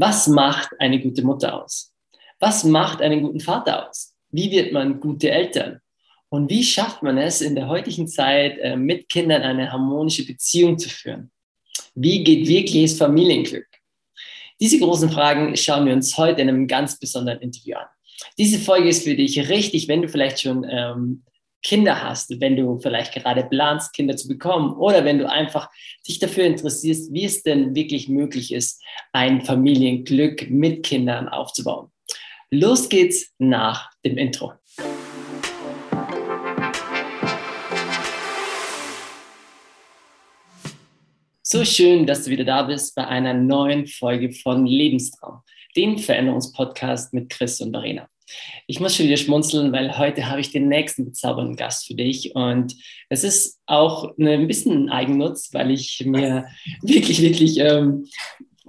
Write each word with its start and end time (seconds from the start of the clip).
Was 0.00 0.28
macht 0.28 0.70
eine 0.78 0.98
gute 0.98 1.22
Mutter 1.22 1.62
aus? 1.62 1.92
Was 2.38 2.64
macht 2.64 3.02
einen 3.02 3.20
guten 3.20 3.38
Vater 3.38 3.86
aus? 3.86 4.14
Wie 4.30 4.50
wird 4.50 4.72
man 4.72 4.98
gute 4.98 5.30
Eltern? 5.30 5.80
Und 6.30 6.48
wie 6.48 6.64
schafft 6.64 7.02
man 7.02 7.18
es 7.18 7.42
in 7.42 7.54
der 7.54 7.68
heutigen 7.68 8.08
Zeit, 8.08 8.56
äh, 8.60 8.76
mit 8.76 9.10
Kindern 9.10 9.42
eine 9.42 9.70
harmonische 9.70 10.24
Beziehung 10.24 10.78
zu 10.78 10.88
führen? 10.88 11.30
Wie 11.94 12.24
geht 12.24 12.48
wirkliches 12.48 12.96
Familienglück? 12.96 13.66
Diese 14.58 14.78
großen 14.78 15.10
Fragen 15.10 15.54
schauen 15.54 15.84
wir 15.84 15.92
uns 15.92 16.16
heute 16.16 16.40
in 16.40 16.48
einem 16.48 16.66
ganz 16.66 16.98
besonderen 16.98 17.40
Interview 17.40 17.76
an. 17.76 17.86
Diese 18.38 18.58
Folge 18.58 18.88
ist 18.88 19.04
für 19.04 19.14
dich 19.14 19.50
richtig, 19.50 19.86
wenn 19.86 20.00
du 20.00 20.08
vielleicht 20.08 20.40
schon 20.40 20.66
ähm, 20.66 21.24
Kinder 21.62 22.02
hast, 22.02 22.40
wenn 22.40 22.56
du 22.56 22.78
vielleicht 22.78 23.12
gerade 23.12 23.44
planst, 23.44 23.92
Kinder 23.92 24.16
zu 24.16 24.28
bekommen 24.28 24.72
oder 24.74 25.04
wenn 25.04 25.18
du 25.18 25.28
einfach 25.28 25.70
dich 26.08 26.18
dafür 26.18 26.44
interessierst, 26.44 27.12
wie 27.12 27.24
es 27.24 27.42
denn 27.42 27.74
wirklich 27.74 28.08
möglich 28.08 28.52
ist, 28.52 28.82
ein 29.12 29.42
Familienglück 29.42 30.48
mit 30.50 30.84
Kindern 30.84 31.28
aufzubauen. 31.28 31.90
Los 32.50 32.88
geht's 32.88 33.32
nach 33.38 33.90
dem 34.04 34.16
Intro. 34.16 34.52
So 41.42 41.64
schön, 41.64 42.06
dass 42.06 42.24
du 42.24 42.30
wieder 42.30 42.44
da 42.44 42.62
bist 42.62 42.94
bei 42.94 43.06
einer 43.06 43.34
neuen 43.34 43.86
Folge 43.86 44.32
von 44.32 44.66
Lebenstraum, 44.66 45.40
dem 45.76 45.98
Veränderungspodcast 45.98 47.12
mit 47.12 47.28
Chris 47.28 47.60
und 47.60 47.72
Verena. 47.72 48.08
Ich 48.66 48.80
muss 48.80 48.96
schon 48.96 49.06
wieder 49.06 49.16
schmunzeln, 49.16 49.72
weil 49.72 49.98
heute 49.98 50.28
habe 50.28 50.40
ich 50.40 50.50
den 50.50 50.68
nächsten 50.68 51.04
bezaubernden 51.04 51.56
Gast 51.56 51.86
für 51.86 51.94
dich. 51.94 52.34
Und 52.34 52.76
es 53.08 53.24
ist 53.24 53.60
auch 53.66 54.16
ein 54.18 54.46
bisschen 54.46 54.84
ein 54.84 54.90
Eigennutz, 54.90 55.52
weil 55.52 55.70
ich 55.70 56.02
mir 56.04 56.46
wirklich, 56.82 57.22
wirklich 57.22 57.58
ähm, 57.58 58.06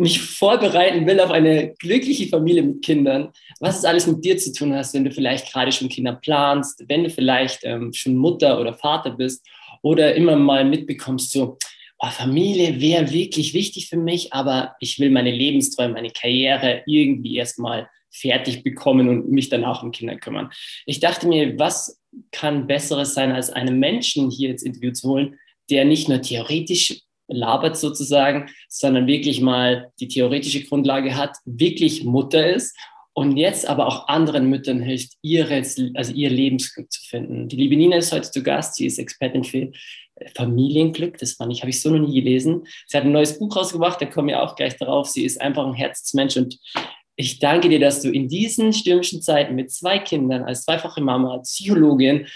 mich 0.02 0.22
vorbereiten 0.22 1.06
will 1.06 1.20
auf 1.20 1.32
eine 1.32 1.74
glückliche 1.76 2.28
Familie 2.28 2.64
mit 2.64 2.84
Kindern. 2.84 3.30
Was 3.60 3.80
es 3.80 3.86
alles 3.86 4.08
mit 4.08 4.26
dir 4.26 4.38
zu 4.38 4.52
tun 4.52 4.74
hast, 4.74 4.94
wenn 4.94 5.06
du 5.06 5.12
vielleicht 5.12 5.52
gerade 5.52 5.72
schon 5.72 5.90
Kinder 5.90 6.14
planst, 6.14 6.84
wenn 6.88 7.04
du 7.04 7.10
vielleicht 7.10 7.60
ähm, 7.64 7.94
schon 7.94 8.16
Mutter 8.16 8.60
oder 8.60 8.74
Vater 8.74 9.12
bist 9.12 9.46
oder 9.84 10.16
immer 10.16 10.36
mal 10.36 10.66
mitbekommst, 10.66 11.32
so, 11.32 11.58
oh, 12.00 12.10
Familie 12.10 12.82
wäre 12.82 13.12
wirklich 13.12 13.54
wichtig 13.54 13.90
für 13.90 13.98
mich, 13.98 14.34
aber 14.34 14.76
ich 14.80 15.00
will 15.00 15.12
meine 15.12 15.32
Lebensträume, 15.32 15.94
meine 15.94 16.10
Karriere 16.10 16.84
irgendwie 16.88 17.38
erstmal 17.38 17.88
fertig 18.12 18.64
bekommen 18.64 19.10
und 19.10 19.32
mich 19.32 19.50
dann 19.50 19.64
auch 19.64 19.84
um 19.84 19.92
Kinder 19.92 20.18
kümmern. 20.18 20.50
Ich 20.86 21.00
dachte 21.00 21.28
mir, 21.28 21.58
was 21.58 22.00
kann 22.32 22.68
Besseres 22.68 23.14
sein, 23.14 23.32
als 23.32 23.50
einen 23.50 23.80
Menschen 23.80 24.30
hier 24.30 24.50
ins 24.50 24.64
Interview 24.64 24.92
zu 24.92 25.10
holen, 25.10 25.40
der 25.70 25.86
nicht 25.86 26.10
nur 26.10 26.22
theoretisch 26.22 27.02
labert 27.28 27.78
sozusagen, 27.78 28.50
sondern 28.68 29.08
wirklich 29.08 29.42
mal 29.42 29.92
die 30.00 30.10
theoretische 30.10 30.66
Grundlage 30.66 31.16
hat, 31.16 31.38
wirklich 31.46 32.04
Mutter 32.04 32.54
ist 32.54 32.76
und 33.14 33.38
jetzt 33.38 33.68
aber 33.68 33.88
auch 33.88 34.08
anderen 34.08 34.50
Müttern 34.50 34.82
hilft, 34.82 35.14
ihre, 35.22 35.56
also 35.56 36.14
ihr 36.14 36.30
Lebensglück 36.30 36.92
zu 36.92 37.02
finden. 37.02 37.48
Die 37.48 37.56
liebe 37.56 37.76
Nina 37.76 37.98
ist 37.98 38.12
heute 38.12 38.30
zu 38.32 38.44
Gast, 38.44 38.76
sie 38.76 38.86
ist 38.86 39.00
Expertin 39.00 39.44
für 39.44 39.72
Familienglück, 40.36 41.18
das 41.18 41.34
fand 41.34 41.52
ich, 41.52 41.62
habe 41.62 41.72
ich 41.72 41.82
so 41.82 41.90
noch 41.90 42.08
nie 42.08 42.22
gelesen. 42.22 42.66
Sie 42.88 42.98
hat 42.98 43.06
ein 43.06 43.12
neues 43.12 43.40
Buch 43.40 43.56
rausgebracht, 43.56 44.02
da 44.02 44.06
kommen 44.06 44.30
wir 44.30 44.42
auch 44.42 44.56
gleich 44.56 44.78
darauf. 44.78 45.08
Sie 45.08 45.26
ist 45.26 45.42
einfach 45.42 45.66
ein 45.66 45.74
Herzensmensch 45.74 46.38
und 46.38 46.60
ich 47.16 47.40
danke 47.40 47.70
dir, 47.70 47.80
dass 47.80 48.02
du 48.02 48.10
in 48.10 48.28
diesen 48.28 48.74
stürmischen 48.74 49.22
Zeiten 49.22 49.56
mit 49.56 49.72
zwei 49.72 50.00
Kindern, 50.00 50.44
als 50.44 50.64
zweifache 50.64 51.02
Mama, 51.02 51.40
Psychologin, 51.40 52.28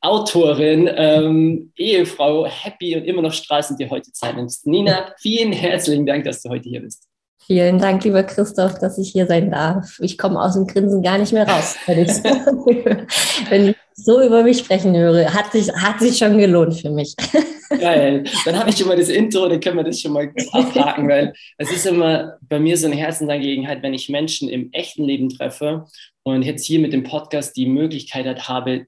Autorin, 0.00 0.88
ähm, 0.94 1.72
Ehefrau, 1.76 2.46
happy 2.46 2.96
und 2.96 3.04
immer 3.04 3.22
noch 3.22 3.32
strahlend 3.32 3.80
dir 3.80 3.90
heute 3.90 4.12
Zeit 4.12 4.36
nimmst. 4.36 4.66
Nina, 4.66 5.12
vielen 5.18 5.52
herzlichen 5.52 6.06
Dank, 6.06 6.24
dass 6.24 6.42
du 6.42 6.50
heute 6.50 6.68
hier 6.68 6.80
bist. 6.80 7.07
Vielen 7.50 7.78
Dank, 7.78 8.04
lieber 8.04 8.24
Christoph, 8.24 8.78
dass 8.78 8.98
ich 8.98 9.12
hier 9.12 9.26
sein 9.26 9.50
darf. 9.50 9.98
Ich 10.00 10.18
komme 10.18 10.38
aus 10.38 10.52
dem 10.52 10.66
Grinsen 10.66 11.02
gar 11.02 11.16
nicht 11.16 11.32
mehr 11.32 11.48
raus, 11.48 11.76
wenn 11.86 12.00
ich, 12.00 12.10
wenn 13.50 13.68
ich 13.70 13.76
so 13.94 14.20
über 14.20 14.42
mich 14.42 14.58
sprechen 14.58 14.94
höre. 14.94 15.32
Hat 15.32 15.52
sich, 15.52 15.72
hat 15.72 15.98
sich 15.98 16.18
schon 16.18 16.36
gelohnt 16.36 16.78
für 16.78 16.90
mich. 16.90 17.14
Geil. 17.80 18.24
Dann 18.44 18.58
habe 18.58 18.68
ich 18.68 18.76
schon 18.76 18.88
mal 18.88 18.98
das 18.98 19.08
Intro, 19.08 19.48
dann 19.48 19.60
können 19.60 19.78
wir 19.78 19.84
das 19.84 19.98
schon 19.98 20.12
mal 20.12 20.30
abhaken, 20.52 21.08
weil 21.08 21.32
es 21.56 21.72
ist 21.72 21.86
immer 21.86 22.36
bei 22.42 22.60
mir 22.60 22.76
so 22.76 22.86
eine 22.86 22.96
Herzensangelegenheit, 22.96 23.82
wenn 23.82 23.94
ich 23.94 24.10
Menschen 24.10 24.50
im 24.50 24.70
echten 24.72 25.04
Leben 25.04 25.30
treffe 25.30 25.86
und 26.24 26.42
jetzt 26.42 26.66
hier 26.66 26.80
mit 26.80 26.92
dem 26.92 27.02
Podcast 27.02 27.56
die 27.56 27.66
Möglichkeit 27.66 28.46
habe, 28.46 28.84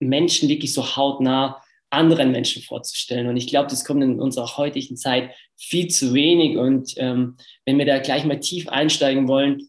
Menschen 0.00 0.50
wirklich 0.50 0.74
so 0.74 0.96
hautnah 0.96 1.61
anderen 1.92 2.32
Menschen 2.32 2.62
vorzustellen. 2.62 3.28
Und 3.28 3.36
ich 3.36 3.46
glaube, 3.46 3.68
das 3.68 3.84
kommt 3.84 4.02
in 4.02 4.20
unserer 4.20 4.56
heutigen 4.56 4.96
Zeit 4.96 5.30
viel 5.56 5.88
zu 5.88 6.14
wenig. 6.14 6.56
Und 6.56 6.94
ähm, 6.96 7.36
wenn 7.66 7.78
wir 7.78 7.86
da 7.86 7.98
gleich 7.98 8.24
mal 8.24 8.40
tief 8.40 8.68
einsteigen 8.68 9.28
wollen, 9.28 9.68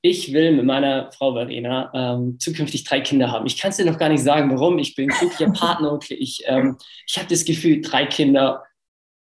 ich 0.00 0.32
will 0.32 0.52
mit 0.52 0.64
meiner 0.64 1.10
Frau 1.12 1.34
Verena 1.34 1.90
ähm, 1.92 2.38
zukünftig 2.38 2.84
drei 2.84 3.00
Kinder 3.00 3.32
haben. 3.32 3.46
Ich 3.46 3.58
kann 3.58 3.70
es 3.70 3.78
dir 3.78 3.84
noch 3.84 3.98
gar 3.98 4.08
nicht 4.08 4.22
sagen, 4.22 4.50
warum. 4.50 4.78
Ich 4.78 4.94
bin 4.94 5.08
glücklicher 5.08 5.52
Partner 5.58 5.92
und 5.92 6.08
ich, 6.10 6.42
ähm, 6.46 6.76
ich 7.06 7.18
habe 7.18 7.28
das 7.28 7.44
Gefühl, 7.44 7.80
drei 7.80 8.06
Kinder, 8.06 8.62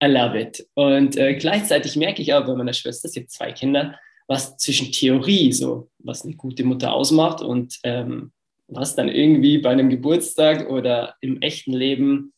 I 0.02 0.06
love 0.06 0.38
it. 0.38 0.66
Und 0.74 1.16
äh, 1.16 1.34
gleichzeitig 1.34 1.94
merke 1.94 2.20
ich 2.22 2.34
auch 2.34 2.44
bei 2.44 2.54
meiner 2.54 2.72
Schwester, 2.72 3.08
sie 3.08 3.20
hat 3.20 3.30
zwei 3.30 3.52
Kinder, 3.52 3.98
was 4.26 4.56
zwischen 4.56 4.90
Theorie, 4.90 5.52
so 5.52 5.90
was 5.98 6.24
eine 6.24 6.34
gute 6.34 6.64
Mutter 6.64 6.92
ausmacht 6.92 7.40
und 7.40 7.78
ähm, 7.84 8.32
was 8.66 8.94
dann 8.94 9.08
irgendwie 9.08 9.58
bei 9.58 9.70
einem 9.70 9.90
Geburtstag 9.90 10.68
oder 10.70 11.16
im 11.20 11.40
echten 11.42 11.72
Leben 11.72 12.32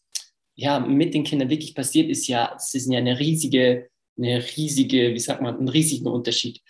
ja 0.55 0.81
mit 0.81 1.15
den 1.15 1.25
Kindern 1.25 1.51
wirklich 1.51 1.75
passiert, 1.75 2.09
ist 2.09 2.27
ja, 2.27 2.53
es 2.57 2.75
ist 2.75 2.91
ja 2.91 2.99
eine 2.99 3.19
riesige, 3.19 3.89
eine 4.19 4.43
riesige, 4.57 5.13
wie 5.13 5.21
sagt 5.21 5.43
man, 5.43 5.59
ein 5.59 5.69
riesiger 5.69 6.11
Unterschied. 6.11 6.61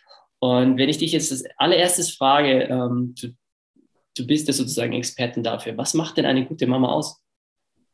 Und 0.40 0.76
wenn 0.76 0.88
ich 0.88 0.98
dich 0.98 1.12
jetzt 1.12 1.32
als 1.32 1.44
allererstes 1.56 2.10
frage, 2.10 2.64
ähm, 2.64 3.14
du, 3.20 3.28
du 4.16 4.26
bist 4.26 4.48
ja 4.48 4.52
sozusagen 4.52 4.92
Expertin 4.92 5.42
dafür, 5.42 5.76
was 5.76 5.94
macht 5.94 6.16
denn 6.16 6.26
eine 6.26 6.46
gute 6.46 6.66
Mama 6.66 6.92
aus? 6.92 7.22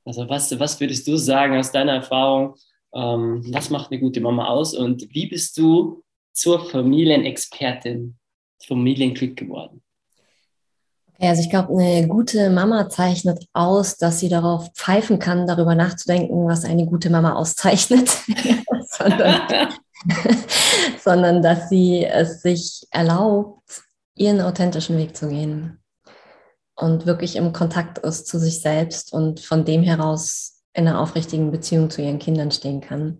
Also 0.04 0.28
was, 0.28 0.58
was 0.58 0.80
würdest 0.80 1.06
du 1.06 1.16
sagen 1.16 1.56
aus 1.56 1.70
deiner 1.70 1.92
Erfahrung, 1.92 2.56
ähm, 2.94 3.42
was 3.52 3.70
macht 3.70 3.90
eine 3.90 4.00
gute 4.00 4.20
Mama 4.20 4.48
aus 4.48 4.74
und 4.74 5.06
wie 5.14 5.26
bist 5.26 5.56
du 5.58 6.02
zur 6.32 6.68
Familienexpertin, 6.68 8.16
Familienglück 8.64 9.36
geworden? 9.36 9.82
Also 11.28 11.42
ich 11.42 11.50
glaube, 11.50 11.72
eine 11.80 12.08
gute 12.08 12.50
Mama 12.50 12.88
zeichnet 12.88 13.46
aus, 13.52 13.96
dass 13.96 14.18
sie 14.18 14.28
darauf 14.28 14.72
pfeifen 14.74 15.18
kann, 15.18 15.46
darüber 15.46 15.74
nachzudenken, 15.74 16.46
was 16.48 16.64
eine 16.64 16.86
gute 16.86 17.10
Mama 17.10 17.34
auszeichnet, 17.34 18.10
sondern, 18.88 19.40
sondern 21.02 21.42
dass 21.42 21.68
sie 21.68 22.04
es 22.04 22.42
sich 22.42 22.86
erlaubt, 22.90 23.82
ihren 24.16 24.40
authentischen 24.40 24.98
Weg 24.98 25.16
zu 25.16 25.28
gehen 25.28 25.78
und 26.74 27.06
wirklich 27.06 27.36
im 27.36 27.52
Kontakt 27.52 27.98
ist 27.98 28.26
zu 28.26 28.38
sich 28.38 28.60
selbst 28.60 29.12
und 29.12 29.40
von 29.40 29.64
dem 29.64 29.82
heraus 29.82 30.62
in 30.74 30.88
einer 30.88 31.00
aufrichtigen 31.00 31.50
Beziehung 31.50 31.90
zu 31.90 32.02
ihren 32.02 32.18
Kindern 32.18 32.50
stehen 32.50 32.80
kann 32.80 33.18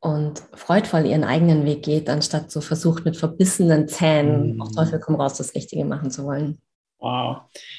und 0.00 0.42
freudvoll 0.54 1.06
ihren 1.06 1.24
eigenen 1.24 1.64
Weg 1.64 1.84
geht, 1.84 2.10
anstatt 2.10 2.50
so 2.50 2.60
versucht 2.60 3.04
mit 3.04 3.16
verbissenen 3.16 3.86
Zähnen 3.88 4.60
auf 4.60 4.72
Teufel 4.72 4.98
komm 4.98 5.14
raus 5.14 5.36
das 5.36 5.54
Richtige 5.54 5.84
machen 5.84 6.10
zu 6.10 6.24
wollen. 6.24 6.60
Wow, 7.02 7.38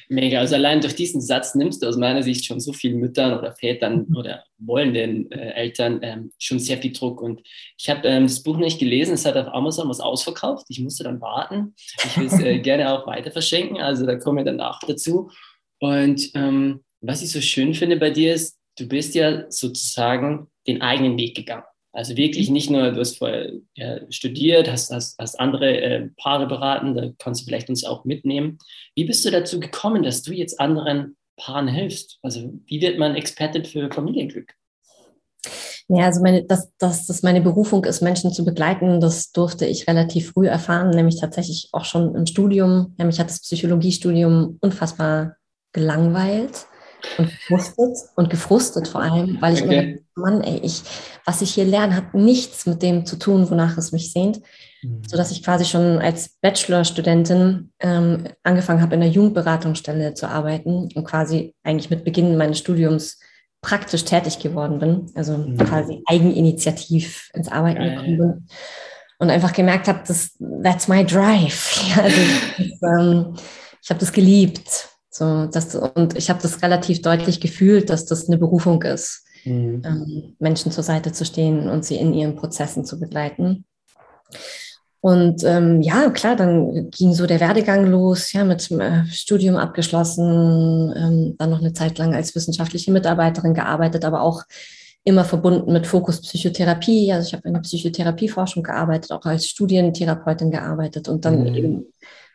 mega. 0.10 0.40
Also 0.40 0.56
allein 0.56 0.82
durch 0.82 0.96
diesen 0.96 1.22
Satz 1.22 1.56
nimmst 1.56 1.82
du 1.82 1.88
aus 1.88 1.96
meiner 1.96 2.22
Sicht 2.24 2.44
schon 2.44 2.60
so 2.60 2.74
vielen 2.74 3.00
Müttern 3.00 3.40
oder 3.40 3.54
Vätern 3.54 4.06
mhm. 4.10 4.18
oder 4.18 4.44
wollenden 4.58 5.32
äh, 5.32 5.52
Eltern 5.52 6.00
ähm, 6.02 6.34
schon 6.38 6.60
sehr 6.60 6.78
viel 6.78 6.92
Druck. 6.92 7.22
Und 7.22 7.42
ich 7.78 7.90
habe 7.90 8.06
ähm, 8.06 8.24
das 8.24 8.44
Buch 8.44 8.58
nicht 8.58 8.80
gelesen, 8.80 9.14
es 9.14 9.26
hat 9.26 9.38
auf 9.38 9.48
Amazon 9.48 9.88
was 9.88 10.02
ausverkauft. 10.02 10.66
Ich 10.68 10.82
musste 10.82 11.06
dann 11.06 11.22
warten. 11.22 11.74
Ich 12.04 12.18
will 12.18 12.26
es 12.26 12.38
äh, 12.42 12.60
gerne 12.62 12.92
auch 12.92 13.08
weiter 13.08 13.32
verschenken, 13.32 13.78
also 13.78 14.06
da 14.06 14.18
kommen 14.18 14.40
wir 14.40 14.44
danach 14.44 14.82
dazu. 14.86 15.32
Und 15.80 16.30
ähm, 16.36 16.84
was 17.00 17.24
ich 17.24 17.32
so 17.32 17.40
schön 17.40 17.74
finde 17.74 17.96
bei 17.96 18.10
dir 18.10 18.34
ist, 18.34 18.60
du 18.78 18.90
bist 18.90 19.16
ja 19.16 19.50
sozusagen 19.50 20.48
den 20.68 20.82
eigenen 20.82 21.18
Weg 21.18 21.38
gegangen. 21.38 21.64
Also 21.94 22.18
wirklich 22.18 22.50
nicht 22.50 22.72
nur, 22.72 22.92
du 22.92 23.00
hast 23.00 23.20
vorher 23.20 23.52
ja, 23.76 24.00
studiert, 24.10 24.70
hast, 24.70 24.92
hast, 24.92 25.18
hast 25.20 25.40
andere 25.40 25.80
äh, 25.80 26.10
Paare 26.18 26.48
beraten, 26.48 26.96
da 26.96 27.10
kannst 27.20 27.42
du 27.42 27.46
vielleicht 27.46 27.70
uns 27.70 27.84
auch 27.84 28.04
mitnehmen. 28.04 28.58
Wie 28.96 29.06
bist 29.06 29.24
du 29.24 29.30
dazu 29.30 29.60
gekommen, 29.60 30.02
dass 30.02 30.24
du 30.24 30.34
jetzt 30.34 30.60
anderen 30.60 31.16
Paaren 31.38 31.68
hilfst? 31.68 32.18
Also 32.24 32.52
wie 32.66 32.82
wird 32.82 32.98
man 32.98 33.16
Expertin 33.16 33.64
für 33.64 33.92
Familienglück? 33.92 34.56
Ja, 35.88 36.06
also 36.06 36.22
meine, 36.22 36.44
dass, 36.46 36.72
dass 36.78 37.06
das 37.06 37.22
meine 37.22 37.42
Berufung 37.42 37.84
ist, 37.86 38.02
Menschen 38.02 38.32
zu 38.32 38.44
begleiten, 38.44 39.00
das 39.00 39.32
durfte 39.32 39.68
ich 39.68 39.88
relativ 39.88 40.32
früh 40.32 40.48
erfahren, 40.48 40.90
nämlich 40.90 41.20
tatsächlich 41.20 41.70
auch 41.74 41.86
schon 41.86 42.16
im 42.16 42.26
Studium. 42.26 42.96
Nämlich 42.98 43.20
hat 43.20 43.30
das 43.30 43.42
Psychologiestudium 43.42 44.58
unfassbar 44.62 45.36
gelangweilt 45.74 46.68
und 47.18 47.30
gefrustet 47.30 47.98
und 48.16 48.30
gefrustet 48.30 48.88
vor 48.88 49.02
allem, 49.02 49.42
weil 49.42 49.54
ich 49.54 49.64
okay. 49.64 50.00
immer, 50.16 50.30
Mann, 50.30 50.42
ey, 50.42 50.60
ich, 50.64 50.84
was 51.26 51.42
ich 51.42 51.54
hier 51.54 51.66
lerne, 51.66 51.96
hat 51.96 52.14
nichts 52.14 52.66
mit 52.66 52.82
dem 52.82 53.06
zu 53.06 53.18
tun, 53.18 53.50
wonach 53.50 53.78
es 53.78 53.92
mich 53.92 54.12
sehnt, 54.12 54.42
mhm. 54.82 55.02
sodass 55.08 55.32
ich 55.32 55.44
quasi 55.44 55.66
schon 55.66 56.00
als 56.00 56.38
Bachelorstudentin 56.42 57.72
ähm, 57.80 58.26
angefangen 58.44 58.82
habe, 58.82 58.96
in 58.96 59.02
der 59.02 59.10
Jugendberatungsstelle 59.10 60.14
zu 60.14 60.28
arbeiten 60.28 60.90
und 60.94 61.04
quasi 61.06 61.54
eigentlich 61.64 61.90
mit 61.90 62.04
Beginn 62.04 62.38
meines 62.38 62.60
Studiums 62.60 63.20
praktisch 63.62 64.04
tätig 64.04 64.40
geworden 64.40 64.80
bin, 64.80 65.12
also 65.16 65.38
mhm. 65.38 65.58
quasi 65.58 66.04
eigeninitiativ 66.06 67.32
ins 67.34 67.48
Arbeiten 67.48 67.84
gekommen 67.84 68.18
bin. 68.18 68.48
und 69.20 69.30
einfach 69.30 69.54
gemerkt 69.54 69.88
habe, 69.88 70.02
das, 70.06 70.38
that's 70.64 70.88
my 70.88 71.06
drive. 71.06 71.82
Ja, 71.96 72.04
also, 72.04 72.22
das, 72.58 73.00
ähm, 73.00 73.36
ich 73.82 73.90
habe 73.90 74.00
das 74.00 74.12
geliebt. 74.12 74.93
So, 75.16 75.46
das, 75.46 75.76
und 75.76 76.18
ich 76.18 76.32
habe 76.32 76.42
das 76.42 76.64
relativ 76.64 77.04
deutlich 77.04 77.40
gefühlt, 77.40 77.92
dass 77.92 78.06
das 78.06 78.28
eine 78.28 78.40
Berufung 78.40 78.82
ist, 78.82 79.24
mhm. 79.46 79.84
ähm, 79.86 80.36
Menschen 80.40 80.72
zur 80.72 80.84
Seite 80.84 81.12
zu 81.12 81.24
stehen 81.24 81.70
und 81.70 81.86
sie 81.86 81.98
in 81.98 82.16
ihren 82.16 82.36
Prozessen 82.36 82.84
zu 82.84 83.00
begleiten. 83.00 83.64
Und 85.02 85.44
ähm, 85.44 85.84
ja, 85.84 86.10
klar, 86.10 86.36
dann 86.36 86.90
ging 86.90 87.14
so 87.14 87.28
der 87.28 87.40
Werdegang 87.40 87.86
los, 87.86 88.34
ja, 88.34 88.44
mit 88.44 88.72
äh, 88.72 89.06
Studium 89.06 89.56
abgeschlossen, 89.58 90.92
ähm, 90.96 91.36
dann 91.38 91.52
noch 91.52 91.60
eine 91.60 91.74
Zeit 91.74 92.00
lang 92.00 92.16
als 92.16 92.34
wissenschaftliche 92.34 92.92
Mitarbeiterin 92.92 93.54
gearbeitet, 93.54 94.06
aber 94.06 94.22
auch 94.24 94.42
immer 95.04 95.26
verbunden 95.26 95.74
mit 95.74 95.86
Fokus 95.86 96.22
Psychotherapie. 96.22 97.14
Also 97.14 97.28
ich 97.28 97.34
habe 97.34 97.48
in 97.48 97.54
der 97.54 97.62
Psychotherapieforschung 97.62 98.64
gearbeitet, 98.64 99.12
auch 99.12 99.26
als 99.26 99.48
Studientherapeutin 99.48 100.50
gearbeitet 100.50 101.08
und 101.08 101.24
dann 101.24 101.42
mhm. 101.42 101.56
eben 101.56 101.94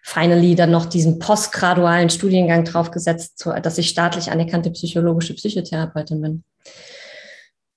finally 0.09 0.55
dann 0.55 0.71
noch 0.71 0.87
diesen 0.87 1.19
postgradualen 1.19 2.09
Studiengang 2.09 2.65
draufgesetzt, 2.65 3.47
dass 3.63 3.77
ich 3.77 3.91
staatlich 3.91 4.31
anerkannte 4.31 4.71
psychologische 4.71 5.35
Psychotherapeutin 5.35 6.23
bin. 6.23 6.45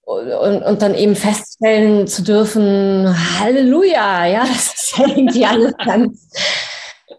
Und, 0.03 0.63
und, 0.63 0.81
dann 0.81 0.95
eben 0.95 1.17
feststellen 1.17 2.07
zu 2.07 2.23
dürfen, 2.23 3.13
Halleluja, 3.39 4.25
ja, 4.27 4.45
das 4.45 4.67
ist 4.67 4.93
irgendwie 4.97 5.45
alles 5.45 5.73
ganz 5.85 6.29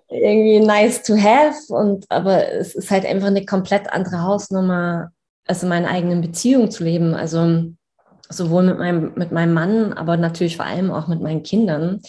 irgendwie 0.09 0.61
nice 0.61 1.03
to 1.03 1.15
have. 1.15 1.57
Und 1.69 2.07
aber 2.09 2.51
es 2.51 2.75
ist 2.75 2.91
halt 2.91 3.05
einfach 3.05 3.29
eine 3.29 3.45
komplett 3.45 3.93
andere 3.93 4.23
Hausnummer, 4.23 5.11
also 5.47 5.67
meine 5.67 5.89
eigenen 5.89 6.23
Beziehungen 6.23 6.71
zu 6.71 6.85
leben. 6.85 7.15
Also 7.15 7.65
sowohl 8.31 8.63
mit 8.63 8.79
meinem, 8.79 9.13
mit 9.15 9.31
meinem 9.31 9.53
Mann, 9.53 9.93
aber 9.93 10.17
natürlich 10.17 10.57
vor 10.57 10.67
allem 10.67 10.91
auch 10.91 11.07
mit 11.07 11.21
meinen 11.21 11.43
Kindern. 11.43 12.01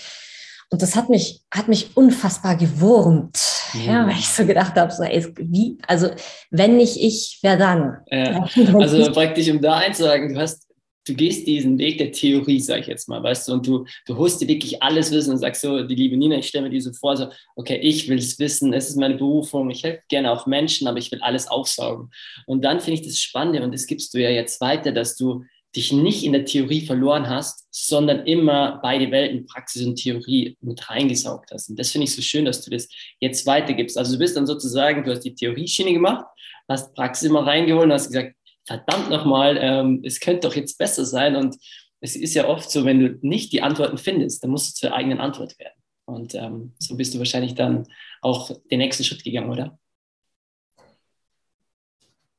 Und 0.74 0.82
das 0.82 0.96
hat 0.96 1.08
mich, 1.08 1.42
hat 1.52 1.68
mich 1.68 1.96
unfassbar 1.96 2.58
gewurmt, 2.58 3.38
mhm. 3.74 3.82
ja, 3.86 4.08
weil 4.08 4.16
ich 4.16 4.28
so 4.28 4.44
gedacht 4.44 4.74
habe, 4.74 4.92
so, 4.92 5.04
ey, 5.04 5.24
wie, 5.38 5.78
also 5.86 6.08
wenn 6.50 6.78
nicht 6.78 6.98
ich, 6.98 7.38
wer 7.44 7.58
dann? 7.58 7.98
Ja. 8.10 8.50
Also 8.74 9.12
praktisch, 9.12 9.52
um 9.52 9.62
da 9.62 9.76
einzusagen, 9.76 10.34
du 10.34 10.40
hast, 10.40 10.68
du 11.06 11.14
gehst 11.14 11.46
diesen 11.46 11.78
Weg 11.78 12.00
der 12.00 12.12
Theorie, 12.12 12.60
sag 12.60 12.80
ich 12.80 12.88
jetzt 12.88 13.08
mal, 13.08 13.22
weißt 13.22 13.48
du, 13.48 13.54
und 13.54 13.68
du, 13.68 13.86
du 14.08 14.18
holst 14.18 14.42
dir 14.42 14.48
wirklich 14.48 14.82
alles 14.82 15.12
Wissen 15.12 15.34
und 15.34 15.38
sagst 15.38 15.62
so, 15.62 15.84
die 15.84 15.94
liebe 15.94 16.18
Nina, 16.18 16.38
ich 16.38 16.48
stelle 16.48 16.64
mir 16.64 16.72
die 16.72 16.82
so 16.82 16.92
vor, 16.92 17.16
so, 17.18 17.28
okay, 17.56 17.78
ich 17.78 18.10
will 18.10 18.18
es 18.18 18.40
wissen, 18.40 18.74
es 18.74 18.90
ist 18.90 18.98
meine 18.98 19.18
Berufung, 19.18 19.70
ich 19.70 19.84
helfe 19.84 20.02
gerne 20.10 20.32
auch 20.32 20.48
Menschen, 20.48 20.88
aber 20.88 20.98
ich 20.98 21.12
will 21.12 21.22
alles 21.22 21.48
aufsaugen. 21.48 22.10
Und 22.48 22.66
dann 22.66 22.80
finde 22.80 23.00
ich 23.00 23.06
das 23.06 23.20
Spannende 23.20 23.62
und 23.62 23.76
das 23.76 23.86
gibst 23.86 24.12
du 24.16 24.18
ja 24.18 24.32
jetzt 24.32 24.60
weiter, 24.60 24.92
dass 24.92 25.16
du 25.16 25.44
dich 25.76 25.92
nicht 25.92 26.24
in 26.24 26.34
der 26.34 26.46
Theorie 26.46 26.86
verloren 26.86 27.28
hast, 27.30 27.68
sondern 27.72 28.26
immer 28.26 28.80
beide 28.82 29.10
Welten, 29.12 29.46
Praxis 29.46 29.86
und 29.86 29.96
Theorie, 29.96 30.56
mit 30.62 30.90
reingesaugt 30.90 31.52
hast. 31.52 31.70
Und 31.70 31.80
das 31.80 31.92
finde 31.92 32.06
ich 32.06 32.16
so 32.16 32.22
schön, 32.22 32.46
dass 32.46 32.62
du 32.62 32.70
das 32.70 32.88
jetzt 33.20 33.46
weitergibst. 33.46 33.98
Also 33.98 34.14
du 34.14 34.20
bist 34.20 34.38
dann 34.38 34.46
sozusagen, 34.46 35.04
du 35.04 35.12
hast 35.12 35.22
die 35.22 35.34
Theorieschiene 35.34 35.94
gemacht, 35.94 36.26
hast 36.70 36.94
Praxis 36.94 37.30
immer 37.30 37.46
reingeholt 37.46 37.86
und 37.86 37.94
hast 37.94 38.08
gesagt, 38.08 38.36
verdammt 38.66 39.10
nochmal, 39.10 39.58
ähm, 39.60 40.02
es 40.04 40.20
könnte 40.20 40.48
doch 40.48 40.56
jetzt 40.56 40.78
besser 40.78 41.06
sein. 41.06 41.36
Und 41.36 41.56
es 42.02 42.16
ist 42.16 42.34
ja 42.36 42.48
oft 42.48 42.70
so, 42.70 42.86
wenn 42.86 43.00
du 43.00 43.18
nicht 43.22 43.52
die 43.52 43.62
Antworten 43.62 43.98
findest, 43.98 44.44
dann 44.44 44.52
musst 44.52 44.78
du 44.78 44.88
zur 44.88 44.96
eigenen 44.96 45.20
Antwort 45.20 45.58
werden. 45.60 45.74
Und 46.06 46.36
ähm, 46.36 46.74
so 46.80 46.96
bist 46.98 47.14
du 47.14 47.18
wahrscheinlich 47.18 47.56
dann 47.56 47.88
auch 48.22 48.52
den 48.70 48.80
nächsten 48.80 49.04
Schritt 49.04 49.24
gegangen, 49.24 49.50
oder? 49.50 49.80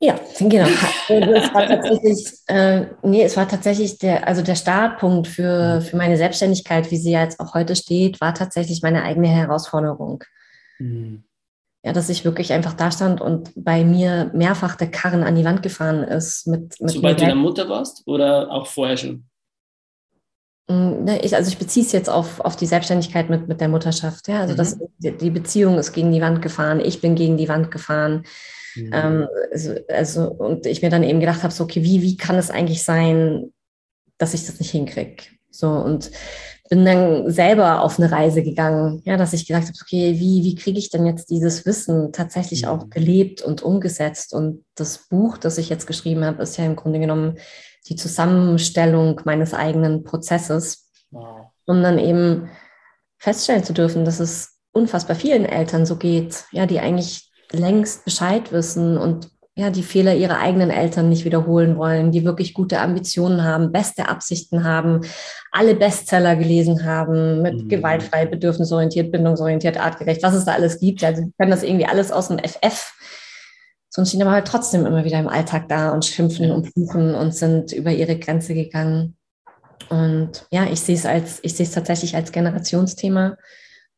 Ja, 0.04 0.20
genau. 0.38 0.68
Also 1.08 1.32
es 1.32 1.54
war 1.54 1.66
tatsächlich, 1.66 2.26
äh, 2.46 2.86
nee, 3.02 3.22
es 3.22 3.36
war 3.36 3.48
tatsächlich 3.48 3.98
der, 3.98 4.26
also 4.28 4.42
der 4.42 4.54
Startpunkt 4.54 5.26
für, 5.26 5.80
für 5.80 5.96
meine 5.96 6.18
Selbstständigkeit, 6.18 6.90
wie 6.90 6.96
sie 6.98 7.12
jetzt 7.12 7.40
auch 7.40 7.54
heute 7.54 7.74
steht, 7.74 8.20
war 8.20 8.34
tatsächlich 8.34 8.82
meine 8.82 9.02
eigene 9.02 9.28
Herausforderung. 9.28 10.22
Mhm. 10.78 11.24
Ja, 11.82 11.92
dass 11.92 12.08
ich 12.08 12.24
wirklich 12.24 12.52
einfach 12.52 12.74
da 12.74 12.90
stand 12.90 13.20
und 13.20 13.50
bei 13.56 13.84
mir 13.84 14.30
mehrfach 14.34 14.76
der 14.76 14.90
Karren 14.90 15.22
an 15.22 15.36
die 15.36 15.44
Wand 15.44 15.62
gefahren 15.62 16.02
ist. 16.02 16.46
Mit, 16.46 16.80
mit 16.80 16.90
Sobald 16.90 17.20
du 17.20 17.24
deine 17.24 17.34
Mutter 17.34 17.68
warst 17.68 18.06
oder 18.06 18.50
auch 18.50 18.66
vorher 18.66 18.96
schon? 18.96 19.24
Mm, 20.68 21.04
ne, 21.04 21.20
ich, 21.22 21.34
also 21.34 21.48
ich 21.48 21.58
beziehe 21.58 21.84
es 21.84 21.92
jetzt 21.92 22.08
auf, 22.10 22.40
auf 22.40 22.56
die 22.56 22.66
Selbstständigkeit 22.66 23.30
mit, 23.30 23.48
mit 23.48 23.60
der 23.60 23.68
Mutterschaft. 23.68 24.28
Ja? 24.28 24.40
Also 24.40 24.54
mhm. 24.54 24.58
das, 24.58 24.78
die 24.98 25.30
Beziehung 25.30 25.78
ist 25.78 25.92
gegen 25.92 26.12
die 26.12 26.22
Wand 26.22 26.42
gefahren, 26.42 26.80
ich 26.80 27.00
bin 27.00 27.14
gegen 27.14 27.36
die 27.36 27.48
Wand 27.48 27.70
gefahren. 27.70 28.24
Mhm. 28.76 28.90
Ähm, 28.92 29.28
also, 29.52 29.74
also, 29.88 30.30
und 30.30 30.66
ich 30.66 30.82
mir 30.82 30.90
dann 30.90 31.02
eben 31.02 31.20
gedacht 31.20 31.42
habe, 31.42 31.52
so, 31.52 31.64
okay, 31.64 31.82
wie, 31.82 32.02
wie 32.02 32.16
kann 32.16 32.36
es 32.36 32.50
eigentlich 32.50 32.82
sein, 32.82 33.52
dass 34.18 34.34
ich 34.34 34.46
das 34.46 34.58
nicht 34.58 34.70
hinkriege? 34.70 35.24
So, 35.50 35.68
und 35.68 36.10
bin 36.70 36.84
dann 36.84 37.30
selber 37.30 37.82
auf 37.82 37.98
eine 37.98 38.10
Reise 38.10 38.42
gegangen, 38.42 39.02
ja, 39.04 39.16
dass 39.16 39.34
ich 39.34 39.46
gedacht 39.46 39.64
habe, 39.64 39.78
okay, 39.82 40.14
wie, 40.18 40.42
wie 40.44 40.54
kriege 40.54 40.78
ich 40.78 40.90
denn 40.90 41.06
jetzt 41.06 41.30
dieses 41.30 41.66
Wissen 41.66 42.12
tatsächlich 42.12 42.62
mhm. 42.62 42.68
auch 42.68 42.90
gelebt 42.90 43.42
und 43.42 43.62
umgesetzt? 43.62 44.32
Und 44.34 44.64
das 44.74 45.06
Buch, 45.08 45.36
das 45.38 45.58
ich 45.58 45.68
jetzt 45.68 45.86
geschrieben 45.86 46.24
habe, 46.24 46.42
ist 46.42 46.56
ja 46.56 46.64
im 46.64 46.76
Grunde 46.76 47.00
genommen 47.00 47.38
die 47.88 47.96
Zusammenstellung 47.96 49.20
meines 49.24 49.52
eigenen 49.52 50.04
Prozesses, 50.04 50.90
wow. 51.10 51.48
um 51.66 51.82
dann 51.82 51.98
eben 51.98 52.48
feststellen 53.18 53.64
zu 53.64 53.74
dürfen, 53.74 54.04
dass 54.04 54.20
es 54.20 54.58
unfassbar 54.72 55.16
vielen 55.16 55.44
Eltern 55.44 55.86
so 55.86 55.96
geht, 55.96 56.44
ja, 56.50 56.66
die 56.66 56.80
eigentlich 56.80 57.30
längst 57.54 58.04
Bescheid 58.04 58.52
wissen 58.52 58.98
und 58.98 59.30
ja, 59.56 59.70
die 59.70 59.84
Fehler 59.84 60.16
ihrer 60.16 60.40
eigenen 60.40 60.70
Eltern 60.70 61.08
nicht 61.08 61.24
wiederholen 61.24 61.76
wollen, 61.76 62.10
die 62.10 62.24
wirklich 62.24 62.54
gute 62.54 62.80
Ambitionen 62.80 63.44
haben, 63.44 63.70
beste 63.70 64.08
Absichten 64.08 64.64
haben, 64.64 65.02
alle 65.52 65.76
Bestseller 65.76 66.34
gelesen 66.34 66.84
haben, 66.84 67.40
mit 67.40 67.62
mhm. 67.62 67.68
gewaltfrei, 67.68 68.26
bedürfnisorientiert, 68.26 69.12
bindungsorientiert, 69.12 69.78
artgerecht, 69.78 70.24
was 70.24 70.34
es 70.34 70.44
da 70.44 70.54
alles 70.54 70.80
gibt. 70.80 71.04
Also, 71.04 71.22
die 71.22 71.32
können 71.38 71.52
das 71.52 71.62
irgendwie 71.62 71.86
alles 71.86 72.10
aus 72.10 72.28
dem 72.28 72.38
FF. 72.38 72.94
Sonst 73.90 74.08
stehen 74.08 74.22
aber 74.22 74.32
halt 74.32 74.48
trotzdem 74.48 74.86
immer 74.86 75.04
wieder 75.04 75.20
im 75.20 75.28
Alltag 75.28 75.68
da 75.68 75.92
und 75.92 76.04
schimpfen 76.04 76.50
und 76.50 76.72
fluchen 76.72 77.14
und 77.14 77.32
sind 77.32 77.72
über 77.72 77.92
ihre 77.92 78.18
Grenze 78.18 78.54
gegangen. 78.54 79.16
Und 79.88 80.46
ja, 80.50 80.64
ich 80.64 80.80
sehe 80.80 80.96
es 80.96 81.06
als, 81.06 81.38
ich 81.42 81.54
sehe 81.54 81.66
es 81.66 81.72
tatsächlich 81.72 82.16
als 82.16 82.32
Generationsthema. 82.32 83.36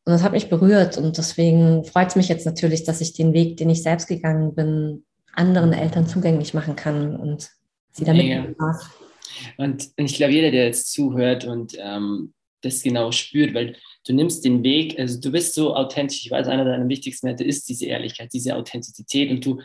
Und 0.07 0.13
das 0.13 0.23
hat 0.23 0.31
mich 0.31 0.47
berührt 0.47 0.97
und 0.97 1.17
deswegen 1.17 1.83
freut 1.83 2.07
es 2.07 2.15
mich 2.15 2.29
jetzt 2.29 2.45
natürlich, 2.45 2.85
dass 2.85 3.01
ich 3.01 3.11
den 3.11 3.33
Weg, 3.33 3.57
den 3.57 3.69
ich 3.69 3.83
selbst 3.83 4.07
gegangen 4.07 4.55
bin, 4.55 5.03
anderen 5.33 5.73
Eltern 5.73 6.07
zugänglich 6.07 6.53
machen 6.53 6.77
kann 6.77 7.17
und 7.17 7.51
sie 7.91 8.05
damit 8.05 8.25
ja. 8.25 8.47
darf. 8.57 8.97
Und, 9.57 9.89
ich 9.97 10.15
glaube, 10.15 10.31
jeder, 10.31 10.49
der 10.51 10.67
jetzt 10.67 10.93
zuhört 10.93 11.43
und 11.43 11.73
ähm, 11.77 12.33
das 12.61 12.83
genau 12.83 13.11
spürt, 13.11 13.53
weil 13.53 13.75
du 14.05 14.13
nimmst 14.13 14.45
den 14.45 14.63
Weg, 14.63 14.97
also 14.97 15.19
du 15.19 15.29
bist 15.29 15.55
so 15.55 15.75
authentisch, 15.75 16.23
ich 16.23 16.31
weiß, 16.31 16.47
einer 16.47 16.63
deiner 16.63 16.87
wichtigsten 16.87 17.27
Werte 17.27 17.43
ist 17.43 17.67
diese 17.67 17.87
Ehrlichkeit, 17.87 18.29
diese 18.31 18.55
Authentizität 18.55 19.29
und 19.29 19.45
du, 19.45 19.59